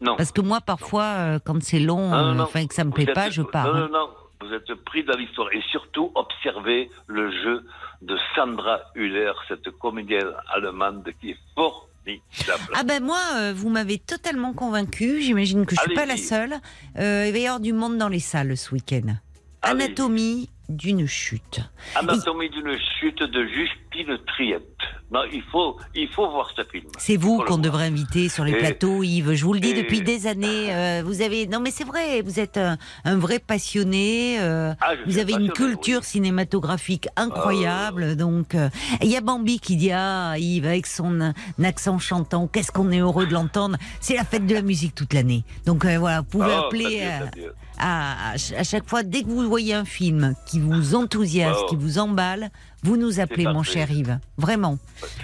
[0.00, 0.16] Non.
[0.16, 2.44] Parce que moi, parfois, euh, quand c'est long, Non, non, euh, non.
[2.44, 3.66] enfin que ça me Vous plaît êtes- pas, je pars.
[3.68, 3.88] Non, hein.
[3.92, 4.08] non, non.
[4.42, 5.48] Vous êtes pris dans l'histoire.
[5.54, 7.64] Et surtout, observez le jeu
[8.02, 11.86] de Sandra Hüller, cette comédienne allemande qui est formidable.
[12.74, 15.20] Ah ben moi, euh, vous m'avez totalement convaincu.
[15.20, 16.54] J'imagine que je suis pas la seule.
[16.98, 19.16] Euh, il va y avoir du monde dans les salles ce week-end.
[19.62, 19.86] Allez-y.
[19.86, 21.60] Anatomie d'une chute.
[21.94, 24.78] Anatomie d'une chute de Justine Triette.
[25.12, 26.86] Non, il faut, il faut voir ce film.
[26.98, 29.34] C'est vous qu'on devrait inviter sur les Et- plateaux, Yves.
[29.34, 30.74] Je vous le dis et- depuis des années.
[30.74, 34.38] euh, vous avez non mais c'est vrai, vous êtes un, un vrai passionné.
[34.40, 38.16] euh, Ah, vous avez une culture cinématographique incroyable.
[38.16, 38.68] Donc euh,
[39.00, 41.30] il y a Bambi qui dit ah Yves avec son euh,
[41.62, 42.48] accent chantant.
[42.48, 43.76] Qu'est-ce qu'on est heureux de l'entendre.
[44.00, 45.44] C'est la fête de la musique toute l'année.
[45.66, 47.02] Donc euh, voilà, vous pouvez Oh, appeler.
[47.02, 51.66] euh, à, à chaque fois, dès que vous voyez un film qui vous enthousiasme, Oh.
[51.68, 52.50] qui vous emballe,
[52.86, 54.20] vous nous appelez, mon cher Yves.
[54.38, 54.78] Vraiment.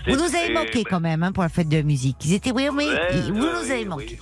[0.09, 2.17] Vous nous avez manqué quand même hein, pour la fête de la musique.
[2.25, 4.19] Ils étaient oui, mais Ouais, vous nous avez manqué.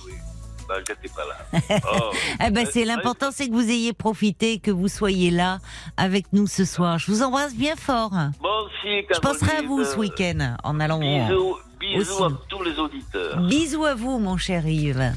[0.67, 1.79] Bah, pas là.
[1.91, 2.65] Oh.
[2.71, 5.57] C'est l'important, c'est que vous ayez profité, que vous soyez là
[5.97, 6.99] avec nous ce soir.
[6.99, 8.11] Je vous embrasse bien fort.
[8.41, 8.49] Bon,
[8.81, 10.99] si, Je penserai à vous ce week-end en allant.
[10.99, 13.41] Bisous, bisous à tous les auditeurs.
[13.41, 15.13] Bisous à vous, mon cher Yves.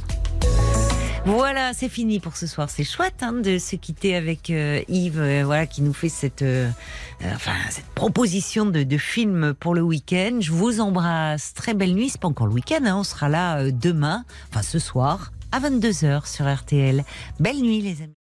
[1.26, 2.68] Voilà, c'est fini pour ce soir.
[2.68, 6.42] C'est chouette hein, de se quitter avec euh, Yves, euh, voilà, qui nous fait cette,
[6.42, 6.68] euh,
[7.24, 10.38] enfin, cette proposition de, film pour le week-end.
[10.40, 11.54] Je vous embrasse.
[11.54, 12.10] Très belle nuit.
[12.10, 12.84] C'est pas encore le week-end.
[12.84, 17.04] hein, on sera là demain, enfin ce soir, à 22h sur RTL.
[17.40, 18.23] Belle nuit, les amis.